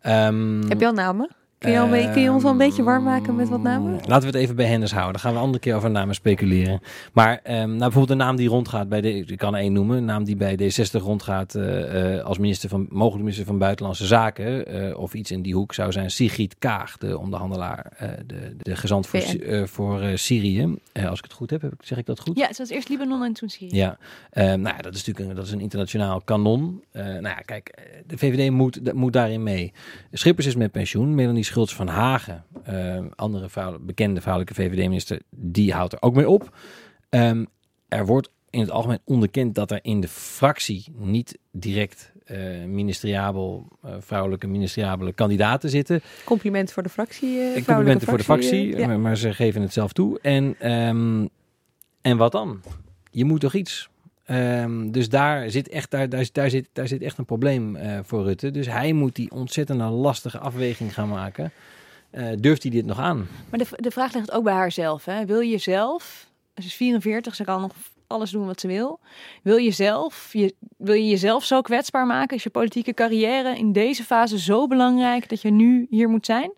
Ehm, 0.00 0.68
Heb 0.68 0.80
je 0.80 0.86
al 0.86 0.92
namen? 0.92 1.28
Kun 1.62 1.70
je, 1.72 1.78
al 1.78 2.12
kun 2.12 2.22
je 2.22 2.30
ons 2.32 2.44
al 2.44 2.50
een 2.50 2.56
beetje 2.56 2.82
warm 2.82 3.04
maken 3.04 3.36
met 3.36 3.48
wat 3.48 3.62
namen? 3.62 3.92
Laten 3.92 4.20
we 4.20 4.26
het 4.26 4.34
even 4.34 4.56
bij 4.56 4.66
Hennis 4.66 4.92
houden. 4.92 5.12
Dan 5.12 5.20
gaan 5.20 5.30
we 5.32 5.36
een 5.38 5.44
andere 5.44 5.62
keer 5.62 5.74
over 5.74 5.90
namen 5.90 6.14
speculeren. 6.14 6.80
Maar 7.12 7.40
ehm, 7.42 7.66
nou, 7.66 7.78
bijvoorbeeld 7.78 8.10
een 8.10 8.16
naam 8.16 8.36
die 8.36 8.48
rondgaat 8.48 8.88
bij 8.88 9.00
de, 9.00 9.12
ik 9.18 9.38
kan 9.38 9.54
er 9.54 9.60
één 9.60 9.72
noemen, 9.72 9.96
een 9.96 10.04
naam 10.04 10.24
die 10.24 10.36
bij 10.36 10.58
D60 10.58 11.00
rondgaat 11.02 11.54
eh, 11.54 12.16
eh, 12.18 12.24
als 12.24 12.38
minister 12.38 12.68
van, 12.68 12.86
mogelijk 12.90 13.20
minister 13.22 13.46
van 13.46 13.58
Buitenlandse 13.58 14.06
Zaken 14.06 14.66
eh, 14.66 14.98
of 14.98 15.14
iets 15.14 15.30
in 15.30 15.42
die 15.42 15.54
hoek 15.54 15.74
zou 15.74 15.92
zijn 15.92 16.10
Sigrid 16.10 16.56
Kaag, 16.58 16.96
de 16.98 17.18
onderhandelaar, 17.18 17.92
de, 18.26 18.54
de 18.58 18.76
gezant 18.76 19.06
voor, 19.06 19.20
voor 19.68 20.02
Syrië. 20.14 20.74
Als 21.08 21.18
ik 21.18 21.24
het 21.24 21.32
goed 21.32 21.50
heb, 21.50 21.62
heb 21.62 21.72
ik- 21.72 21.80
zeg 21.84 21.98
ik 21.98 22.06
dat 22.06 22.20
goed? 22.20 22.38
Ja, 22.38 22.46
het 22.46 22.58
was 22.58 22.68
eerst 22.70 22.88
Libanon 22.88 23.22
en 23.24 23.32
toen 23.32 23.48
Syrië. 23.48 23.76
Ja, 23.76 23.98
Ehm, 24.30 24.60
nou 24.60 24.76
ja, 24.76 24.82
dat 24.82 24.94
is 24.94 25.04
natuurlijk 25.04 25.28
een, 25.28 25.34
dat 25.36 25.44
is 25.46 25.52
een 25.52 25.60
internationaal 25.60 26.20
kanon. 26.20 26.82
Nou 26.92 27.22
ja, 27.22 27.34
kijk, 27.44 27.78
de 28.06 28.18
VVD 28.18 28.50
moet, 28.50 28.92
moet 28.94 29.12
daarin 29.12 29.42
mee. 29.42 29.72
Schippers 30.12 30.46
is 30.46 30.54
met 30.56 30.72
pensioen. 30.72 31.14
Melanie 31.14 31.44
Schultz 31.52 31.74
van 31.74 31.88
Hagen, 31.88 32.44
ehm, 32.64 33.06
andere 33.14 33.48
vrouw, 33.48 33.78
bekende 33.78 34.20
vrouwelijke 34.20 34.54
VVD-minister, 34.62 35.20
die 35.30 35.72
houdt 35.72 35.92
er 35.92 36.02
ook 36.02 36.14
mee 36.14 36.28
op. 36.28 36.56
Ehm, 37.08 37.44
er 37.88 38.06
wordt 38.06 38.30
in 38.50 38.60
het 38.60 38.70
algemeen 38.70 38.98
onderkend 39.04 39.54
dat 39.54 39.70
er 39.70 39.78
in 39.82 40.00
de 40.00 40.08
fractie 40.08 40.84
niet 40.96 41.38
direct 41.50 42.12
eh 42.24 42.64
ministeriabel, 42.66 43.68
eh, 43.82 43.94
vrouwelijke 44.00 44.46
ministeriabele 44.46 45.12
kandidaten 45.12 45.70
zitten. 45.70 46.00
Compliment 46.24 46.72
voor 46.72 46.82
de 46.82 46.88
fractie. 46.88 47.28
eh, 47.28 47.34
vrouwelijke 47.34 47.64
complimenten 47.64 48.08
voor 48.08 48.18
de 48.18 48.24
fractie, 48.24 48.76
ja. 48.76 48.86
maar, 48.86 49.00
maar 49.00 49.16
ze 49.16 49.34
geven 49.34 49.62
het 49.62 49.72
zelf 49.72 49.92
toe. 49.92 50.20
En, 50.20 50.54
ehm, 50.58 51.26
en 52.00 52.16
wat 52.16 52.32
dan? 52.32 52.60
Je 53.10 53.24
moet 53.24 53.40
toch 53.40 53.54
iets? 53.54 53.90
Ehm, 54.24 54.90
dus 54.90 55.08
daar 55.08 55.50
zit, 55.50 55.68
echt, 55.68 55.90
daar, 55.90 56.08
daar, 56.08 56.28
daar, 56.32 56.50
zit, 56.50 56.68
daar 56.72 56.88
zit 56.88 57.02
echt 57.02 57.18
een 57.18 57.24
probleem 57.24 57.76
eh, 57.76 57.98
voor 58.02 58.22
Rutte. 58.22 58.50
Dus 58.50 58.66
hij 58.66 58.92
moet 58.92 59.16
die 59.16 59.30
ontzettende 59.30 59.84
lastige 59.84 60.38
afweging 60.38 60.94
gaan 60.94 61.08
maken. 61.08 61.52
Eh, 62.10 62.26
durft 62.38 62.62
hij 62.62 62.72
dit 62.72 62.86
nog 62.86 62.98
aan? 62.98 63.28
Maar 63.50 63.58
de, 63.58 63.66
de 63.76 63.90
vraag 63.90 64.14
ligt 64.14 64.32
ook 64.32 64.44
bij 64.44 64.52
haarzelf. 64.52 65.04
Hè? 65.04 65.24
Wil 65.26 65.40
je 65.40 65.58
zelf, 65.58 66.26
ze 66.54 66.64
is 66.64 66.74
44, 66.74 67.34
ze 67.34 67.44
kan 67.44 67.60
nog 67.60 67.72
alles 68.06 68.30
doen 68.30 68.46
wat 68.46 68.60
ze 68.60 68.66
wil. 68.66 69.00
Wil 69.42 69.56
je 69.56 69.70
zelf, 69.70 70.32
wil 70.76 70.94
je 70.94 71.08
jezelf 71.08 71.44
zo 71.44 71.60
kwetsbaar 71.60 72.06
maken? 72.06 72.36
Is 72.36 72.42
je 72.42 72.50
politieke 72.50 72.94
carrière 72.94 73.56
in 73.56 73.72
deze 73.72 74.04
fase 74.04 74.38
zo 74.38 74.66
belangrijk 74.66 75.28
dat 75.28 75.42
je 75.42 75.50
nu 75.50 75.86
hier 75.90 76.08
moet 76.08 76.26
zijn? 76.26 76.52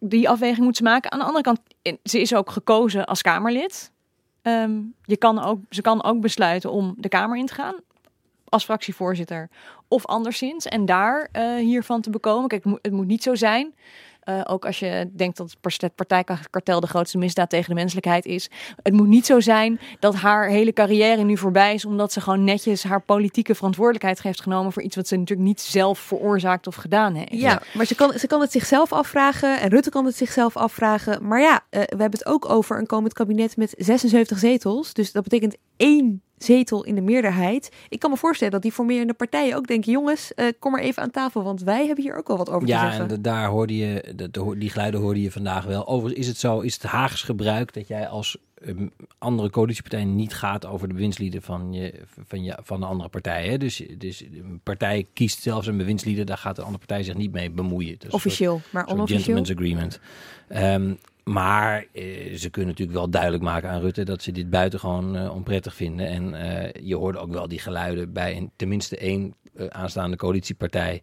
Die 0.00 0.28
afweging 0.28 0.64
moet 0.64 0.76
ze 0.76 0.82
maken. 0.82 1.12
Aan 1.12 1.18
de 1.18 1.24
andere 1.24 1.44
kant, 1.44 1.60
ze 2.02 2.20
is 2.20 2.34
ook 2.34 2.50
gekozen 2.50 3.06
als 3.06 3.22
Kamerlid. 3.22 3.92
Ehm, 4.46 4.80
je 5.04 5.16
kan 5.16 5.38
ook, 5.38 5.58
ze 5.70 5.82
kan 5.82 6.04
ook 6.04 6.20
besluiten 6.20 6.70
om 6.70 6.94
de 6.98 7.08
Kamer 7.08 7.38
in 7.38 7.46
te 7.46 7.54
gaan 7.54 7.74
als 8.44 8.64
fractievoorzitter 8.64 9.48
of 9.88 10.06
anderszins. 10.06 10.66
En 10.66 10.84
daar 10.84 11.28
eh, 11.32 11.54
hiervan 11.54 12.00
te 12.00 12.10
bekomen. 12.10 12.48
Kijk, 12.48 12.62
het 12.62 12.72
moet, 12.72 12.82
het 12.82 12.92
moet 12.92 13.06
niet 13.06 13.22
zo 13.22 13.34
zijn. 13.34 13.74
Eh, 14.26 14.40
ook 14.44 14.66
als 14.66 14.78
je 14.78 15.10
denkt 15.12 15.36
dat 15.36 15.50
het 15.50 15.60
par- 15.60 15.74
het 15.76 15.94
partijkartel 15.94 16.80
de 16.80 16.86
grootste 16.86 17.18
misdaad 17.18 17.50
tegen 17.50 17.68
de 17.68 17.74
menselijkheid 17.74 18.24
is. 18.26 18.50
Het 18.82 18.92
moet 18.92 19.06
niet 19.06 19.26
zo 19.26 19.40
zijn 19.40 19.80
dat 20.00 20.14
haar 20.14 20.48
hele 20.48 20.72
carrière 20.72 21.22
nu 21.22 21.36
voorbij 21.36 21.74
is. 21.74 21.84
omdat 21.84 22.12
ze 22.12 22.20
gewoon 22.20 22.44
netjes 22.44 22.82
haar 22.82 23.00
politieke 23.00 23.54
verantwoordelijkheid 23.54 24.22
heeft 24.22 24.40
genomen. 24.40 24.72
voor 24.72 24.82
iets 24.82 24.96
wat 24.96 25.08
ze 25.08 25.16
natuurlijk 25.16 25.48
niet 25.48 25.60
zelf 25.60 25.98
veroorzaakt 25.98 26.66
of 26.66 26.74
gedaan 26.74 27.14
heeft. 27.14 27.40
Ja, 27.40 27.62
maar 27.74 27.86
ze 27.86 27.94
kan, 27.94 28.12
ze 28.12 28.26
kan 28.26 28.40
het 28.40 28.52
zichzelf 28.52 28.92
afvragen 28.92 29.60
en 29.60 29.68
Rutte 29.68 29.90
kan 29.90 30.04
het 30.04 30.16
zichzelf 30.16 30.56
afvragen. 30.56 31.26
Maar 31.26 31.40
ja, 31.40 31.60
eh, 31.70 31.80
we 31.80 32.02
hebben 32.02 32.18
het 32.18 32.26
ook 32.26 32.48
over 32.48 32.78
een 32.78 32.86
komend 32.86 33.12
kabinet 33.12 33.56
met 33.56 33.74
76 33.78 34.38
zetels. 34.38 34.92
Dus 34.92 35.12
dat 35.12 35.22
betekent 35.22 35.56
één 35.76 36.22
zetel 36.38 36.84
in 36.84 36.94
de 36.94 37.00
meerderheid. 37.00 37.70
Ik 37.88 37.98
kan 37.98 38.10
me 38.10 38.16
voorstellen 38.16 38.52
dat 38.52 38.62
die 38.62 38.72
formerende 38.72 39.14
partijen 39.14 39.56
ook 39.56 39.66
denken... 39.66 39.92
jongens, 39.92 40.34
eh, 40.34 40.46
kom 40.58 40.72
maar 40.72 40.80
even 40.80 41.02
aan 41.02 41.10
tafel, 41.10 41.42
want 41.42 41.62
wij 41.62 41.86
hebben 41.86 42.04
hier 42.04 42.16
ook 42.16 42.28
wel 42.28 42.36
wat 42.36 42.50
over 42.50 42.66
te 42.66 42.72
Ja, 42.72 42.80
zeggen. 42.80 43.00
en 43.00 43.08
de- 43.08 43.20
daar 43.20 43.48
hoorde 43.48 43.76
je, 43.76 44.12
de, 44.16 44.54
die 44.58 44.70
geluiden 44.70 45.00
hoorde 45.00 45.22
je 45.22 45.30
vandaag 45.30 45.64
wel. 45.64 45.86
Overigens 45.86 46.20
is 46.20 46.28
het 46.28 46.38
zo, 46.38 46.60
is 46.60 46.74
het 46.74 46.82
Haags 46.82 47.22
gebruik 47.22 47.72
dat 47.74 47.88
jij 47.88 48.08
als 48.08 48.36
ehm, 48.64 48.86
andere 49.18 49.50
coalitiepartij 49.50 50.04
niet 50.04 50.34
gaat 50.34 50.66
over 50.66 50.88
de 50.88 50.94
bewindslieden 50.94 51.42
van, 51.42 51.72
je, 51.72 51.94
van, 52.26 52.44
je, 52.44 52.58
van 52.62 52.80
de 52.80 52.86
andere 52.86 53.08
partij. 53.08 53.48
Hè? 53.48 53.58
Dus, 53.58 53.82
dus 53.98 54.20
een 54.20 54.60
partij 54.62 55.06
kiest 55.12 55.42
zelfs 55.42 55.66
een 55.66 55.76
bewindslieden, 55.76 56.26
daar 56.26 56.38
gaat 56.38 56.56
de 56.56 56.62
andere 56.62 56.78
partij 56.78 57.02
zich 57.02 57.14
niet 57.14 57.32
mee 57.32 57.50
bemoeien. 57.50 57.96
Soort- 58.00 58.12
Officieel, 58.14 58.60
maar 58.70 58.86
onofficieel. 58.86 59.36
gentleman's 59.36 59.50
agreement. 59.50 60.00
Ehm, 60.48 60.94
maar 61.30 61.86
eh, 61.92 62.34
ze 62.34 62.50
kunnen 62.50 62.70
natuurlijk 62.70 62.98
wel 62.98 63.10
duidelijk 63.10 63.42
maken 63.42 63.68
aan 63.68 63.80
Rutte 63.80 64.04
dat 64.04 64.22
ze 64.22 64.32
dit 64.32 64.50
buitengewoon 64.50 65.16
eh 65.16 65.34
onprettig 65.34 65.74
vinden. 65.74 66.06
En 66.06 66.34
eh, 66.34 66.86
je 66.86 66.96
hoorde 66.96 67.18
ook 67.18 67.32
wel 67.32 67.48
die 67.48 67.58
geluiden 67.58 68.12
bij 68.12 68.36
een, 68.36 68.50
tenminste 68.56 68.96
één 68.96 69.34
aanstaande 69.68 70.16
coalitiepartij 70.16 71.02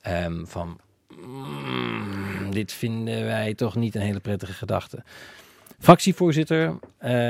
ehm, 0.00 0.44
van 0.44 0.80
"Mm, 1.26 2.50
dit 2.50 2.72
vinden 2.72 3.24
wij 3.24 3.54
toch 3.54 3.76
niet 3.76 3.94
een 3.94 4.00
hele 4.00 4.20
prettige 4.20 4.52
gedachte. 4.52 5.02
Fractievoorzitter, 5.78 6.78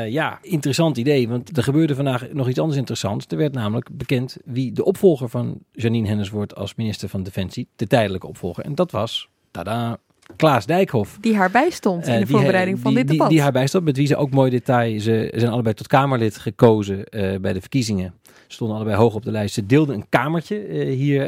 ja, 0.08 0.38
interessant 0.42 0.96
idee. 0.96 1.28
Want 1.28 1.56
er 1.56 1.62
gebeurde 1.62 1.94
vandaag 1.94 2.32
nog 2.32 2.48
iets 2.48 2.58
anders 2.58 2.78
interessants. 2.78 3.26
Er 3.28 3.36
werd 3.36 3.52
namelijk 3.52 3.88
bekend 3.92 4.36
wie 4.44 4.72
de 4.72 4.84
opvolger 4.84 5.28
van 5.28 5.58
Janine 5.72 6.08
Hennis 6.08 6.30
wordt 6.30 6.54
als 6.54 6.74
minister 6.74 7.08
van 7.08 7.22
Defensie. 7.22 7.68
De 7.76 7.86
tijdelijke 7.86 8.26
opvolger. 8.26 8.64
En 8.64 8.74
dat 8.74 8.90
was, 8.90 9.28
tada, 9.50 9.98
Klaas 10.36 10.66
Dijkhoff. 10.66 11.18
Die 11.20 11.36
haar 11.36 11.50
bijstond 11.50 12.06
in 12.06 12.12
Eh, 12.12 12.18
de 12.18 12.24
die- 12.24 12.34
voorbereiding 12.34 12.78
van 12.78 12.90
die, 12.90 12.98
dit 12.98 13.08
die, 13.08 13.16
debat. 13.16 13.30
Die 13.32 13.42
haar 13.42 13.52
bijstond, 13.52 13.84
met 13.84 13.96
wie 13.96 14.06
ze 14.06 14.16
ook 14.16 14.30
mooi 14.30 14.50
detail. 14.50 15.00
Ze 15.00 15.32
zijn 15.34 15.50
allebei 15.52 15.74
tot 15.74 15.86
Kamerlid 15.86 16.38
gekozen 16.38 17.04
eh, 17.04 17.38
bij 17.40 17.52
de 17.52 17.60
verkiezingen. 17.60 18.14
Ze 18.22 18.54
stonden 18.54 18.76
allebei 18.76 18.96
hoog 18.96 19.14
op 19.14 19.24
de 19.24 19.30
lijst. 19.30 19.54
Ze 19.54 19.66
deelden 19.66 19.94
een 19.94 20.04
kamertje 20.08 20.56
eh, 20.58 20.94
hier, 20.96 21.22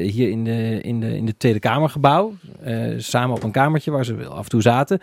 hier 0.00 0.30
in, 0.30 0.44
de, 0.44 0.80
in, 0.82 1.00
de, 1.00 1.16
in 1.16 1.26
de 1.26 1.36
Tweede 1.36 1.58
Kamergebouw. 1.58 2.32
Samen 2.96 3.36
op 3.36 3.42
een 3.42 3.50
kamertje 3.50 3.90
waar 3.90 4.04
ze 4.04 4.14
wel 4.14 4.30
af 4.30 4.44
en 4.44 4.50
toe 4.50 4.62
zaten. 4.62 4.98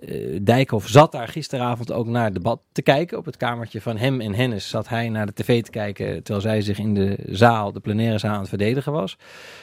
Eh, 0.00 0.38
Dijkhoff 0.42 0.88
zat 0.88 1.12
daar 1.12 1.28
gisteravond 1.28 1.92
ook 1.92 2.06
naar 2.06 2.24
het 2.24 2.34
debat 2.34 2.60
te 2.72 2.82
kijken. 2.82 3.18
Op 3.18 3.24
het 3.24 3.36
kamertje 3.36 3.80
van 3.80 3.96
hem 3.96 4.20
en 4.20 4.34
Hennis 4.34 4.68
zat 4.68 4.88
hij 4.88 5.08
naar 5.08 5.26
de 5.26 5.32
tv 5.32 5.62
te 5.62 5.70
kijken... 5.70 6.22
terwijl 6.22 6.40
zij 6.40 6.60
zich 6.60 6.78
in 6.78 6.94
de 6.94 7.18
zaal, 7.26 7.72
de 7.72 7.80
plenaire 7.80 8.18
zaal, 8.18 8.32
aan 8.32 8.40
het 8.40 8.48
verdedigen 8.48 8.92
was. 8.92 9.16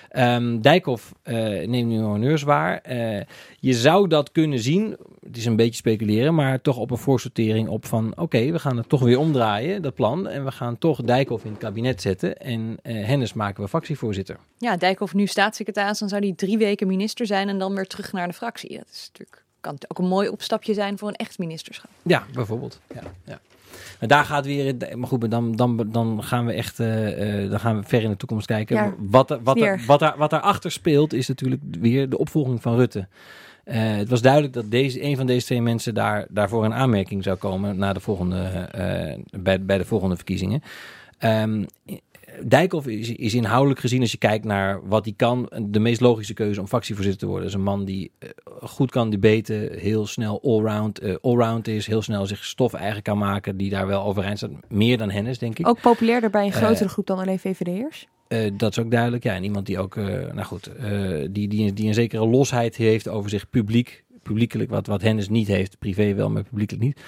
Ehm 0.10 0.60
Dijkhoff 0.62 1.14
eh, 1.24 1.36
neemt 1.68 1.90
nu 1.90 2.00
honneurs 2.00 2.44
waar. 2.44 2.78
Eh, 2.78 3.22
je 3.60 3.74
zou 3.74 4.08
dat 4.08 4.32
kunnen 4.32 4.60
zien, 4.60 4.98
het 5.26 5.38
is 5.38 5.46
een 5.46 5.56
beetje 5.56 5.76
speculeren... 5.76 6.36
maar 6.36 6.62
toch 6.62 6.78
op 6.78 6.92
een 6.92 6.98
voorsortering 6.98 7.70
op 7.70 7.86
van... 7.86 8.14
oké, 8.18 8.52
we 8.52 8.60
gaan 8.60 8.78
het 8.78 8.90
toch 8.90 9.02
weer 9.02 9.20
omdraaien, 9.20 9.82
dat 9.82 9.94
plan... 9.94 10.28
en 10.28 10.46
we 10.46 10.52
gaan 10.52 10.78
toch 10.78 11.02
Dijkhoff 11.02 11.44
in 11.44 11.52
het 11.52 11.60
kabinet 11.60 12.02
zetten... 12.02 12.38
en 12.38 12.78
Hennis 12.82 13.34
maken 13.34 13.64
we 13.64 13.70
fractievoorzitter. 13.70 14.38
Ja, 14.58 14.78
Dijkhoff 14.78 15.14
nu 15.14 15.28
staatssecretaris, 15.28 16.00
dan 16.00 16.10
zou 16.10 16.22
die 16.22 16.36
drie 16.36 16.58
weken 16.58 16.88
minister 16.88 17.26
zijn 17.26 17.50
en 17.50 17.60
dan 17.60 17.76
weer 17.76 17.88
terug 17.88 18.12
naar 18.12 18.28
de 18.28 18.34
fractie. 18.34 18.78
Dat 18.78 18.88
is 18.92 19.10
natuurlijk, 19.12 19.46
kan 19.68 19.78
ook 19.88 19.98
een 20.00 20.08
mooi 20.08 20.30
opstapje 20.30 20.74
zijn 20.74 20.98
voor 20.98 21.08
een 21.08 21.16
echt 21.16 21.38
ministerschap. 21.40 21.90
Ja, 22.04 22.24
bijvoorbeeld. 22.34 22.80
Ja, 22.94 23.02
ja. 23.24 23.40
Maar 24.00 24.10
daar 24.10 24.26
gaat 24.26 24.46
weer, 24.46 24.76
maar 24.96 25.08
goed, 25.08 25.32
dan, 25.32 25.56
dan, 25.56 25.88
dan 25.92 26.24
gaan 26.24 26.46
we 26.46 26.54
echt, 26.54 26.80
uh, 26.80 27.44
uh, 27.44 27.50
dan 27.50 27.60
gaan 27.60 27.78
we 27.82 27.88
ver 27.88 28.02
in 28.04 28.10
de 28.10 28.18
toekomst 28.18 28.48
kijken. 28.48 28.76
Ja, 28.76 28.94
wat, 28.98 29.32
er- 29.32 29.44
wat, 29.44 29.60
er, 29.60 29.82
wat, 29.88 30.00
daar, 30.00 30.18
wat 30.18 30.30
daarachter 30.30 30.72
speelt, 30.72 31.14
is 31.14 31.28
natuurlijk 31.28 31.62
weer 31.80 32.10
de 32.10 32.18
opvolging 32.18 32.62
van 32.62 32.76
Rutte. 32.76 33.08
Eh, 33.64 33.96
het 33.96 34.10
was 34.10 34.22
duidelijk 34.22 34.54
dat 34.54 34.72
deze, 34.72 35.04
een 35.04 35.16
van 35.16 35.26
deze 35.26 35.46
twee 35.46 35.62
mensen 35.62 35.94
daar, 35.94 36.26
daarvoor 36.30 36.66
in 36.66 36.74
aanmerking 36.74 37.24
zou 37.24 37.38
komen 37.38 37.78
na 37.78 37.94
de 37.94 38.00
volgende, 38.00 38.42
eh, 38.44 39.20
bij, 39.42 39.62
bij 39.66 39.78
de 39.78 39.86
volgende 39.86 40.16
verkiezingen. 40.16 40.62
Ehm, 41.18 41.64
Dijkhoff 42.46 42.88
is, 42.88 43.10
is 43.12 43.34
inhoudelijk 43.34 43.80
gezien, 43.80 44.02
als 44.02 44.12
je 44.12 44.18
kijkt 44.18 44.46
naar 44.46 44.88
wat 44.88 45.06
hij 45.06 45.14
kan, 45.18 45.50
de 45.62 45.80
meest 45.80 46.02
logische 46.02 46.34
keuze 46.34 46.60
om 46.60 46.68
fractievoorzitter 46.68 47.22
te 47.22 47.26
worden. 47.26 47.44
Dat 47.44 47.54
is 47.54 47.60
een 47.60 47.72
man 47.72 47.86
die 47.86 48.12
eh, 48.20 48.30
goed 48.62 48.92
kan 48.92 49.10
debaten, 49.10 49.80
heel 49.80 50.08
snel 50.08 50.42
allround, 50.44 51.00
eh 51.00 51.16
allround 51.22 51.68
is, 51.68 51.88
heel 51.88 52.02
snel 52.02 52.26
zich 52.26 52.46
stof 52.46 52.74
eigen 52.74 53.02
kan 53.02 53.18
maken, 53.18 53.58
die 53.58 53.70
daar 53.70 53.88
wel 53.88 54.04
overeind 54.04 54.38
staat. 54.38 54.52
Meer 54.70 54.98
dan 54.98 55.10
Hennis, 55.10 55.38
denk 55.38 55.60
ik. 55.60 55.68
Ook 55.68 55.82
populairder 55.82 56.30
bij 56.30 56.46
een 56.46 56.52
Eh, 56.52 56.58
grotere 56.58 56.90
groep 56.90 57.08
dan 57.08 57.20
alleen 57.20 57.40
VVD'ers. 57.40 58.08
Dat 58.54 58.72
is 58.72 58.80
ook 58.80 58.92
duidelijk. 58.92 59.24
Ja, 59.24 59.34
en 59.34 59.44
iemand 59.44 59.66
die 59.66 59.80
ook, 59.80 59.96
nou 59.96 60.44
goed, 60.44 60.68
eh, 60.68 60.92
die, 61.32 61.48
die, 61.48 61.74
die 61.74 61.88
een 61.88 61.94
zekere 61.94 62.28
losheid 62.28 62.76
heeft 62.76 63.08
over 63.08 63.30
zich 63.30 63.50
publiek. 63.50 64.04
Publiekelijk, 64.28 64.70
wat, 64.70 64.88
wat 64.88 65.02
Hennis 65.02 65.30
niet 65.30 65.48
heeft. 65.48 65.80
Privé 65.80 66.14
wel, 66.14 66.30
maar 66.30 66.44
publiekelijk 66.44 66.84
niet. 66.86 67.00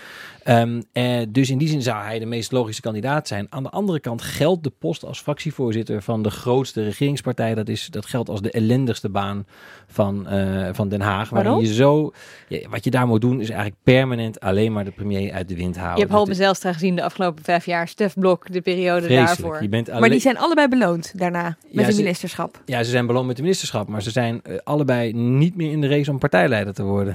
Ehm, 0.43 0.81
eh, 0.91 1.21
dus 1.29 1.49
in 1.49 1.57
die 1.57 1.67
zin 1.67 1.81
zou 1.81 2.03
hij 2.03 2.19
de 2.19 2.25
meest 2.25 2.51
logische 2.51 2.81
kandidaat 2.81 3.27
zijn. 3.27 3.47
Aan 3.49 3.63
de 3.63 3.69
andere 3.69 3.99
kant 3.99 4.21
geldt 4.21 4.63
de 4.63 4.69
post 4.79 5.05
als 5.05 5.19
fractievoorzitter 5.21 6.01
van 6.01 6.21
de 6.23 6.29
grootste 6.29 6.83
regeringspartij. 6.83 7.55
Dat, 7.55 7.67
is, 7.69 7.87
dat 7.87 8.05
geldt 8.05 8.29
als 8.29 8.41
de 8.41 8.51
ellendigste 8.51 9.09
baan 9.09 9.45
van, 9.87 10.27
eh, 10.27 10.69
van 10.71 10.89
Den 10.89 11.01
Haag. 11.01 11.29
Waarin 11.29 11.49
Waarom? 11.51 11.67
je 11.69 11.73
zo, 11.73 12.11
ja, 12.47 12.69
wat 12.69 12.83
je 12.83 12.89
daar 12.89 13.07
moet 13.07 13.21
doen, 13.21 13.41
is 13.41 13.49
eigenlijk 13.49 13.79
permanent 13.83 14.39
alleen 14.39 14.71
maar 14.73 14.85
de 14.85 14.91
premier 14.91 15.31
uit 15.33 15.47
de 15.47 15.55
wind 15.55 15.75
houden. 15.75 15.93
Je 15.95 15.99
hebt 15.99 16.09
Dat 16.11 16.17
Halbe 16.19 16.33
Zijlstra 16.33 16.73
gezien 16.73 16.95
de 16.95 17.03
afgelopen 17.03 17.43
vijf 17.43 17.65
jaar. 17.65 17.87
Stef 17.87 18.13
Blok, 18.13 18.51
de 18.51 18.61
periode 18.61 19.01
vreselijk. 19.05 19.27
daarvoor. 19.27 19.61
Je 19.61 19.69
bent 19.69 19.89
alleen... 19.89 20.01
Maar 20.01 20.09
die 20.09 20.19
zijn 20.19 20.37
allebei 20.37 20.67
beloond 20.67 21.11
daarna 21.19 21.43
met 21.43 21.81
Ja, 21.81 21.87
een 21.87 21.93
ze- 21.93 22.01
ministerschap. 22.01 22.61
Ja, 22.65 22.83
ze 22.83 22.89
zijn 22.89 23.05
beloond 23.07 23.27
met 23.27 23.35
de 23.35 23.41
ministerschap, 23.41 23.87
maar 23.87 24.01
ze 24.01 24.11
zijn 24.11 24.39
eh, 24.43 24.55
allebei 24.63 25.13
niet 25.13 25.55
meer 25.55 25.71
in 25.71 25.81
de 25.81 25.87
race 25.87 26.11
om 26.11 26.17
partijleider 26.19 26.73
te 26.73 26.83
worden. 26.83 27.08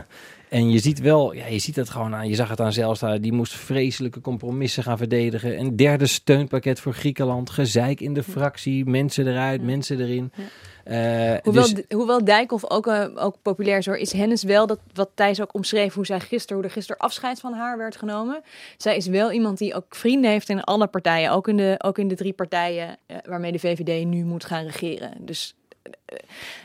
En 0.48 0.70
je 0.70 0.78
ziet 0.78 1.00
wel, 1.00 1.32
ja, 1.32 1.46
je 1.46 1.58
ziet 1.58 1.76
het 1.76 1.90
gewoon 1.90 2.14
aan, 2.14 2.28
je 2.28 2.34
zag 2.34 2.48
het 2.48 2.60
aan 2.60 2.72
Zijlstra, 2.72 3.18
die 3.18 3.32
moest 3.32 3.54
vreselijke 3.54 4.20
compromissen 4.20 4.82
gaan 4.82 4.96
verdedigen. 4.98 5.58
Een 5.58 5.76
derde 5.76 6.06
steunpakket 6.06 6.80
voor 6.80 6.92
Griekenland, 6.92 7.50
gezeik 7.50 8.00
in 8.00 8.14
de 8.14 8.22
fractie, 8.22 8.84
mensen 8.84 9.26
eruit, 9.26 9.60
Ja. 9.60 9.66
mensen 9.66 10.00
erin. 10.00 10.32
Ja. 10.34 10.44
Eh, 10.84 11.38
Hoewel, 11.42 11.74
dus- 11.74 11.84
hoewel 11.88 12.24
Dijkhoff 12.24 12.70
ook, 12.70 12.86
eh, 12.86 13.06
ook 13.14 13.36
populair 13.42 13.78
is, 13.78 13.86
hoor, 13.86 13.96
is 13.96 14.12
Hennis 14.12 14.42
wel 14.42 14.66
dat 14.66 14.78
wat 14.92 15.10
Thijs 15.14 15.40
ook 15.40 15.54
omschreef, 15.54 15.94
hoe 15.94 16.06
zij 16.06 16.20
gisteren, 16.20 16.56
hoe 16.56 16.66
er 16.66 16.72
gisteren 16.72 17.00
afscheid 17.00 17.40
van 17.40 17.52
haar 17.52 17.78
werd 17.78 17.96
genomen. 17.96 18.42
Zij 18.76 18.96
is 18.96 19.06
wel 19.06 19.32
iemand 19.32 19.58
die 19.58 19.74
ook 19.74 19.94
vrienden 19.94 20.30
heeft 20.30 20.48
in 20.48 20.62
alle 20.62 20.86
partijen, 20.86 21.30
ook 21.30 21.48
in 21.48 21.56
de, 21.56 21.74
ook 21.78 21.98
in 21.98 22.08
de 22.08 22.14
drie 22.14 22.32
partijen 22.32 22.96
eh, 23.06 23.16
waarmee 23.28 23.52
de 23.52 23.58
VVD 23.58 24.04
nu 24.06 24.24
moet 24.24 24.44
gaan 24.44 24.64
regeren. 24.64 25.10
Dus 25.20 25.54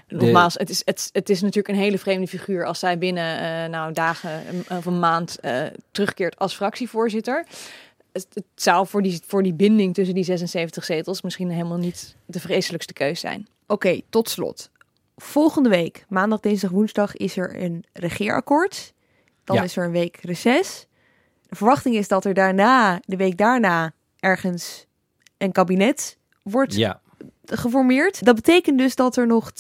nogmaals, 0.08 0.54
het 0.54 0.70
is, 0.70 0.82
het, 0.86 1.10
het 1.14 1.30
is 1.30 1.42
natuurlijk 1.42 1.68
een 1.68 1.84
hele 1.84 1.98
vreemde 1.98 2.28
figuur 2.28 2.66
als 2.66 2.80
zij 2.80 2.98
binnen 2.98 3.40
eh, 3.40 3.70
nou, 3.70 3.94
dagen 3.94 4.48
een- 4.48 4.78
of 4.78 4.86
een 4.86 5.00
maand 5.00 5.40
eh, 5.40 5.66
terugkeert 5.92 6.38
als 6.40 6.56
fractievoorzitter. 6.56 7.46
Het, 8.12 8.28
het 8.34 8.44
zou 8.56 8.88
voor 8.88 9.02
die, 9.02 9.22
voor 9.28 9.44
die 9.44 9.54
binding 9.54 9.94
tussen 9.94 10.16
die 10.16 10.24
76 10.24 10.86
zetels 10.86 11.22
misschien 11.22 11.50
helemaal 11.50 11.78
niet 11.78 12.16
de 12.26 12.40
vreselijkste 12.40 12.94
keus 12.94 13.20
zijn. 13.20 13.48
Oké, 13.68 14.02
tot 14.10 14.30
slot. 14.30 14.70
Volgende 15.18 15.70
week, 15.70 16.06
maandag, 16.08 16.40
dinsdag, 16.40 16.70
woensdag, 16.72 17.16
is 17.16 17.38
er 17.38 17.62
een 17.64 17.84
regeerakkoord. 17.94 18.94
Dan 19.44 19.56
Ja. 19.56 19.64
is 19.64 19.78
er 19.78 19.84
een 19.86 19.92
week 19.92 20.18
reces. 20.22 20.86
De 21.50 21.56
verwachting 21.56 21.96
is 21.96 22.08
dat 22.08 22.26
er 22.26 22.34
daarna, 22.34 23.00
de 23.06 23.16
week 23.16 23.38
daarna, 23.38 23.94
ergens 24.20 24.86
een 25.38 25.52
kabinet 25.52 26.18
wordt 26.44 26.76
ja, 26.76 27.02
geformeerd. 27.58 28.26
Dat 28.26 28.36
betekent 28.36 28.78
dus 28.78 28.96
dat 28.96 29.18
er 29.18 29.28
nog 29.28 29.52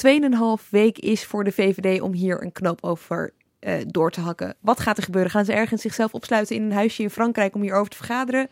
2,5 0.61 0.69
week 0.69 0.97
is 0.97 1.25
voor 1.25 1.43
de 1.43 1.51
VVD 1.51 2.01
om 2.01 2.13
hier 2.13 2.43
een 2.43 2.51
knoop 2.51 2.83
over 2.83 3.33
eh, 3.59 3.73
door 3.87 4.11
te 4.11 4.21
hakken. 4.21 4.55
Wat 4.59 4.79
gaat 4.79 4.97
er 4.97 5.03
gebeuren? 5.03 5.31
Gaan 5.31 5.45
ze 5.45 5.53
ergens 5.53 5.81
zichzelf 5.81 6.13
opsluiten 6.13 6.55
in 6.55 6.63
een 6.63 6.71
huisje 6.71 7.01
in 7.01 7.09
Frankrijk 7.09 7.55
om 7.55 7.61
hierover 7.61 7.89
te 7.89 7.97
vergaderen? 7.97 8.47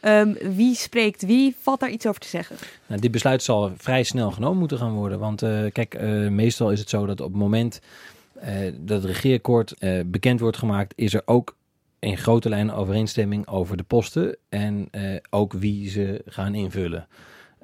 Ehm, 0.00 0.32
wie 0.54 0.74
spreekt 0.74 1.26
wie? 1.26 1.56
Valt 1.60 1.80
daar 1.80 1.90
iets 1.90 2.06
over 2.06 2.20
te 2.20 2.28
zeggen? 2.28 2.56
Nou, 2.86 3.00
dit 3.00 3.10
besluit 3.10 3.42
zal 3.42 3.72
vrij 3.76 4.02
snel 4.02 4.30
genomen 4.30 4.58
moeten 4.58 4.78
gaan 4.78 4.92
worden. 4.92 5.18
Want 5.18 5.42
eh, 5.42 5.64
kijk, 5.72 5.94
eh, 5.94 6.28
meestal 6.28 6.70
is 6.70 6.80
het 6.80 6.88
zo 6.88 7.06
dat 7.06 7.20
op 7.20 7.30
het 7.30 7.40
moment 7.40 7.80
dat 8.74 9.02
het 9.02 9.04
regeerakkoord 9.04 9.74
bekend 10.06 10.40
wordt 10.40 10.56
gemaakt, 10.56 10.92
is 10.96 11.14
er 11.14 11.22
ook 11.24 11.56
in 11.98 12.18
grote 12.18 12.48
lijnen 12.48 12.74
overeenstemming 12.74 13.48
over 13.48 13.76
de 13.76 13.82
posten 13.82 14.36
en 14.48 14.90
ook 15.30 15.52
wie 15.52 15.90
ze 15.90 16.22
gaan 16.26 16.54
invullen. 16.54 17.06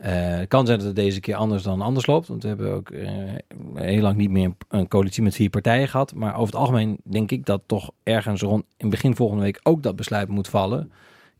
Eh, 0.01 0.13
het 0.13 0.49
kan 0.49 0.67
zijn 0.67 0.79
dat 0.79 0.87
het 0.87 0.97
deze 0.97 1.21
keer 1.21 1.35
anders 1.35 1.63
dan 1.63 1.81
anders 1.81 2.07
loopt. 2.07 2.29
Want 2.29 2.43
we 2.43 2.49
hebben 2.49 2.73
ook 2.73 2.91
eh, 2.91 3.09
heel 3.75 4.03
lang 4.03 4.17
niet 4.17 4.31
meer 4.31 4.53
een 4.69 4.89
coalitie 4.89 5.23
met 5.23 5.35
vier 5.35 5.51
partijen 5.51 5.89
gehad. 5.89 6.15
Maar 6.15 6.35
over 6.35 6.47
het 6.47 6.55
algemeen 6.55 6.99
denk 7.03 7.31
ik 7.31 7.47
dat 7.47 7.63
toch 7.67 7.91
ergens 8.03 8.43
rond 8.43 8.65
in 8.77 8.91
begin 8.91 9.17
volgende 9.17 9.43
week 9.43 9.61
ook 9.63 9.83
dat 9.83 9.97
besluit 9.97 10.29
moet 10.29 10.49
vallen. 10.49 10.93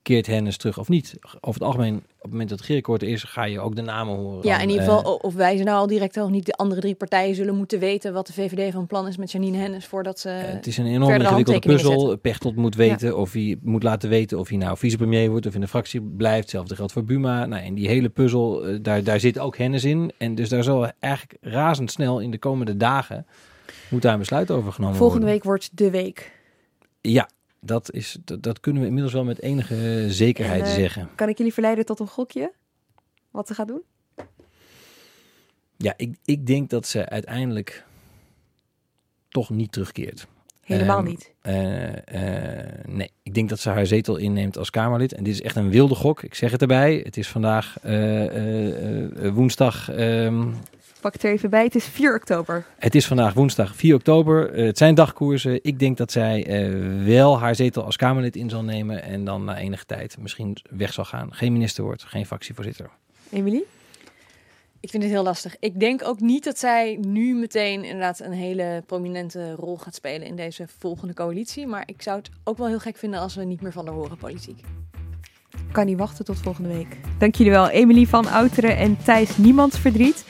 Keert 0.03 0.26
Hennis 0.26 0.57
terug 0.57 0.78
of 0.78 0.88
niet? 0.88 1.14
Over 1.40 1.61
het 1.61 1.62
algemeen, 1.62 1.96
op 1.96 2.22
het 2.22 2.30
moment 2.30 2.48
dat 2.48 2.59
het 2.59 2.66
regeerakkoord 2.66 3.03
er 3.03 3.09
is, 3.09 3.22
ga 3.22 3.44
je 3.44 3.61
ook 3.61 3.76
de 3.76 3.82
namen 3.82 4.16
horen. 4.16 4.46
Ja, 4.46 4.61
in 4.61 4.68
ieder 4.68 4.86
eh, 4.86 4.94
geval, 4.94 5.14
of 5.14 5.34
wij 5.34 5.57
ze 5.57 5.62
nou 5.62 5.78
al 5.78 5.86
direct 5.86 6.16
al 6.16 6.28
niet 6.28 6.46
de 6.46 6.53
andere 6.53 6.80
drie 6.80 6.94
partijen 6.94 7.34
zullen 7.34 7.57
moeten 7.57 7.78
weten 7.78 8.12
wat 8.12 8.26
de 8.26 8.32
VVD 8.32 8.72
van 8.72 8.86
plan 8.86 9.09
is 9.09 9.16
met 9.16 9.32
Janine 9.32 9.57
Hennis 9.57 9.86
voordat 9.86 10.18
ze. 10.18 10.28
Eh, 10.30 10.53
het 10.53 10.66
is 10.66 10.76
een 10.76 10.86
enorm 10.86 11.20
ingewikkelde 11.20 11.59
puzzel. 11.59 12.16
Pechtold 12.16 12.57
moet 12.57 12.74
weten 12.74 13.16
of 13.16 13.32
hij 13.32 13.57
moet 13.62 13.82
laten 13.82 14.09
weten 14.09 14.38
of 14.38 14.48
hij 14.48 14.59
nou 14.59 14.76
vicepremier 14.76 15.30
wordt 15.30 15.46
of 15.46 15.55
in 15.55 15.61
de 15.61 15.68
fractie 15.68 16.01
blijft. 16.01 16.40
Hetzelfde 16.40 16.76
geldt 16.76 16.92
voor 16.92 17.05
Buma. 17.05 17.46
Nou, 17.46 17.62
en 17.62 17.74
die 17.74 17.88
hele 17.88 18.09
puzzel, 18.09 18.66
eh, 18.66 18.78
daar, 18.82 19.05
daar 19.05 19.20
zit 19.20 19.38
ook 19.38 19.57
Hennis 19.57 19.84
in. 19.84 20.12
En 20.18 20.34
dus 20.34 20.48
daar 20.48 20.62
zal 20.62 20.90
eigenlijk 20.98 21.36
razendsnel 21.40 22.20
in 22.20 22.30
de 22.30 22.38
komende 22.38 22.76
dagen 22.76 23.26
moet 23.90 24.03
daar 24.03 24.12
een 24.12 24.18
besluit 24.18 24.51
over 24.51 24.72
genomen 24.72 24.96
Volgende 24.96 25.22
worden. 25.22 25.38
week 25.38 25.44
wordt 25.44 25.76
de 25.76 25.90
week. 25.90 26.32
Ja, 27.01 27.28
dat, 27.61 27.93
is, 27.93 28.19
dat, 28.25 28.43
dat 28.43 28.61
kunnen 28.61 28.81
we 28.83 28.89
inmiddels 28.89 29.15
wel 29.15 29.25
met 29.25 29.43
enige 29.43 30.07
zekerheid 30.09 30.63
En, 30.63 30.69
eh, 30.69 30.75
zeggen. 30.75 31.09
Kan 31.15 31.29
ik 31.29 31.37
jullie 31.39 31.53
verleiden 31.53 31.85
tot 31.85 32.01
een 32.01 32.09
gokje? 32.09 32.53
Wat 33.31 33.47
ze 33.47 33.55
gaat 33.55 33.69
doen? 33.69 33.83
Ja, 35.77 35.95
ik, 35.97 36.17
ik 36.25 36.47
denk 36.47 36.71
dat 36.71 36.87
ze 36.87 37.09
uiteindelijk 37.09 37.85
toch 39.29 39.51
niet 39.51 39.73
terugkeert. 39.73 40.27
Helemaal 40.61 40.99
Ehm, 40.99 41.07
niet. 41.07 41.35
Eh, 41.41 42.63
eh, 42.63 42.85
nee, 42.87 43.11
ik 43.23 43.35
denk 43.35 43.49
dat 43.49 43.61
ze 43.61 43.71
haar 43.71 43.87
zetel 43.87 44.17
inneemt 44.17 44.57
als 44.59 44.71
Kamerlid. 44.71 45.13
En 45.13 45.25
dit 45.25 45.35
is 45.35 45.43
echt 45.43 45.57
een 45.57 45.71
wilde 45.71 45.95
gok. 45.95 46.23
Ik 46.23 46.35
zeg 46.35 46.51
het 46.51 46.61
erbij. 46.61 47.01
Het 47.05 47.17
is 47.17 47.29
vandaag 47.29 47.77
woensdag. 49.33 49.91
Pak 51.01 51.12
het 51.12 51.22
er 51.22 51.32
even 51.32 51.51
bij. 51.51 51.64
Het 51.64 51.74
is 51.74 51.84
4 51.84 52.14
oktober. 52.14 52.66
het 52.78 52.94
is 52.94 53.07
vandaag 53.07 53.34
woensdag 53.34 53.76
4 53.76 53.94
oktober. 53.94 54.53
Eh, 54.53 54.64
het 54.64 54.78
zijn 54.78 54.94
dagkoersen. 54.94 55.59
Ik 55.62 55.78
denk 55.78 55.96
dat 55.96 56.12
zij 56.12 56.46
eh, 56.46 57.05
wel 57.05 57.38
haar 57.38 57.55
zetel 57.55 57.84
als 57.84 57.96
Kamerlid 57.96 58.36
in 58.36 58.51
zal 58.51 58.62
nemen. 58.62 59.03
En 59.03 59.24
dan 59.24 59.44
na 59.44 59.59
enige 59.59 59.86
tijd 59.86 60.16
misschien 60.18 60.57
weg 60.70 60.92
zal 60.92 61.05
gaan. 61.05 61.34
Geen 61.34 61.53
minister 61.53 61.84
wordt, 61.84 62.05
geen 62.05 62.26
fractievoorzitter. 62.26 62.90
Emily? 63.30 63.62
Ik 64.80 64.90
vind 64.90 65.03
het 65.03 65.12
heel 65.12 65.22
lastig. 65.22 65.57
Ik 65.59 65.80
denk 65.80 66.05
ook 66.05 66.20
niet 66.20 66.44
dat 66.44 66.59
zij 66.59 66.98
nu 67.01 67.34
meteen 67.34 67.84
inderdaad 67.84 68.20
een 68.20 68.32
hele 68.32 68.82
prominente 68.86 69.55
rol 69.55 69.76
gaat 69.76 69.94
spelen 69.94 70.26
in 70.26 70.36
deze 70.36 70.66
volgende 70.78 71.14
coalitie. 71.14 71.66
Maar 71.66 71.82
ik 71.86 72.03
zou 72.03 72.18
het 72.18 72.30
ook 72.44 72.59
wel 72.59 72.66
heel 72.66 72.78
gek 72.78 72.96
vinden 72.96 73.20
als 73.20 73.34
we 73.34 73.44
niet 73.44 73.61
meer 73.61 73.72
van 73.72 73.86
haar 73.86 73.94
horen 73.94 74.16
politiek. 74.16 74.61
Kan 75.72 75.86
niet 75.86 75.98
wachten 75.98 76.24
tot 76.24 76.38
volgende 76.38 76.68
week. 76.68 76.96
Dank 77.18 77.34
jullie 77.34 77.53
wel, 77.53 77.68
Emily 77.68 78.07
van 78.07 78.26
Outeren 78.26 78.76
en 78.76 78.96
Thijs 79.05 79.36
Niemands 79.36 79.78
Verdriet. 79.78 80.24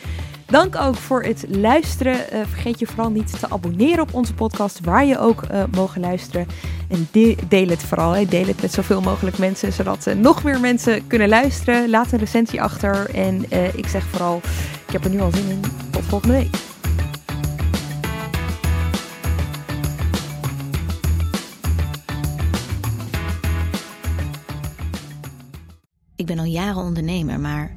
Dank 0.50 0.76
ook 0.76 0.94
voor 0.96 1.22
het 1.22 1.44
luisteren. 1.48 2.30
Eh, 2.30 2.40
vergeet 2.48 2.78
je 2.78 2.86
vooral 2.86 3.10
niet 3.10 3.40
te 3.40 3.50
abonneren 3.50 4.02
op 4.02 4.14
onze 4.14 4.34
podcast, 4.34 4.80
waar 4.80 5.04
je 5.04 5.18
ook 5.18 5.42
eh, 5.42 5.62
mogen 5.74 6.00
luisteren. 6.00 6.46
En 6.88 7.08
de- 7.12 7.36
deel 7.48 7.68
het 7.68 7.82
vooral. 7.82 8.12
Hè. 8.12 8.24
Deel 8.24 8.46
het 8.46 8.62
met 8.62 8.72
zoveel 8.72 9.00
mogelijk 9.00 9.38
mensen, 9.38 9.72
zodat 9.72 10.06
eh, 10.06 10.14
nog 10.16 10.42
meer 10.44 10.60
mensen 10.60 11.06
kunnen 11.06 11.28
luisteren. 11.28 11.90
Laat 11.90 12.12
een 12.12 12.18
recensie 12.18 12.62
achter. 12.62 13.10
En 13.14 13.44
ik 13.76 13.86
zeg 13.86 14.04
vooral, 14.04 14.40
ik 14.86 14.92
heb 14.92 15.04
er 15.04 15.10
nu 15.10 15.20
al 15.20 15.30
zin 15.30 15.48
in. 15.48 15.60
Tot 15.90 16.02
volgende 16.04 16.34
week. 16.34 16.56
Ik 26.16 26.26
ben 26.26 26.38
al 26.38 26.44
jaren 26.44 26.82
ondernemer, 26.82 27.40
maar 27.40 27.76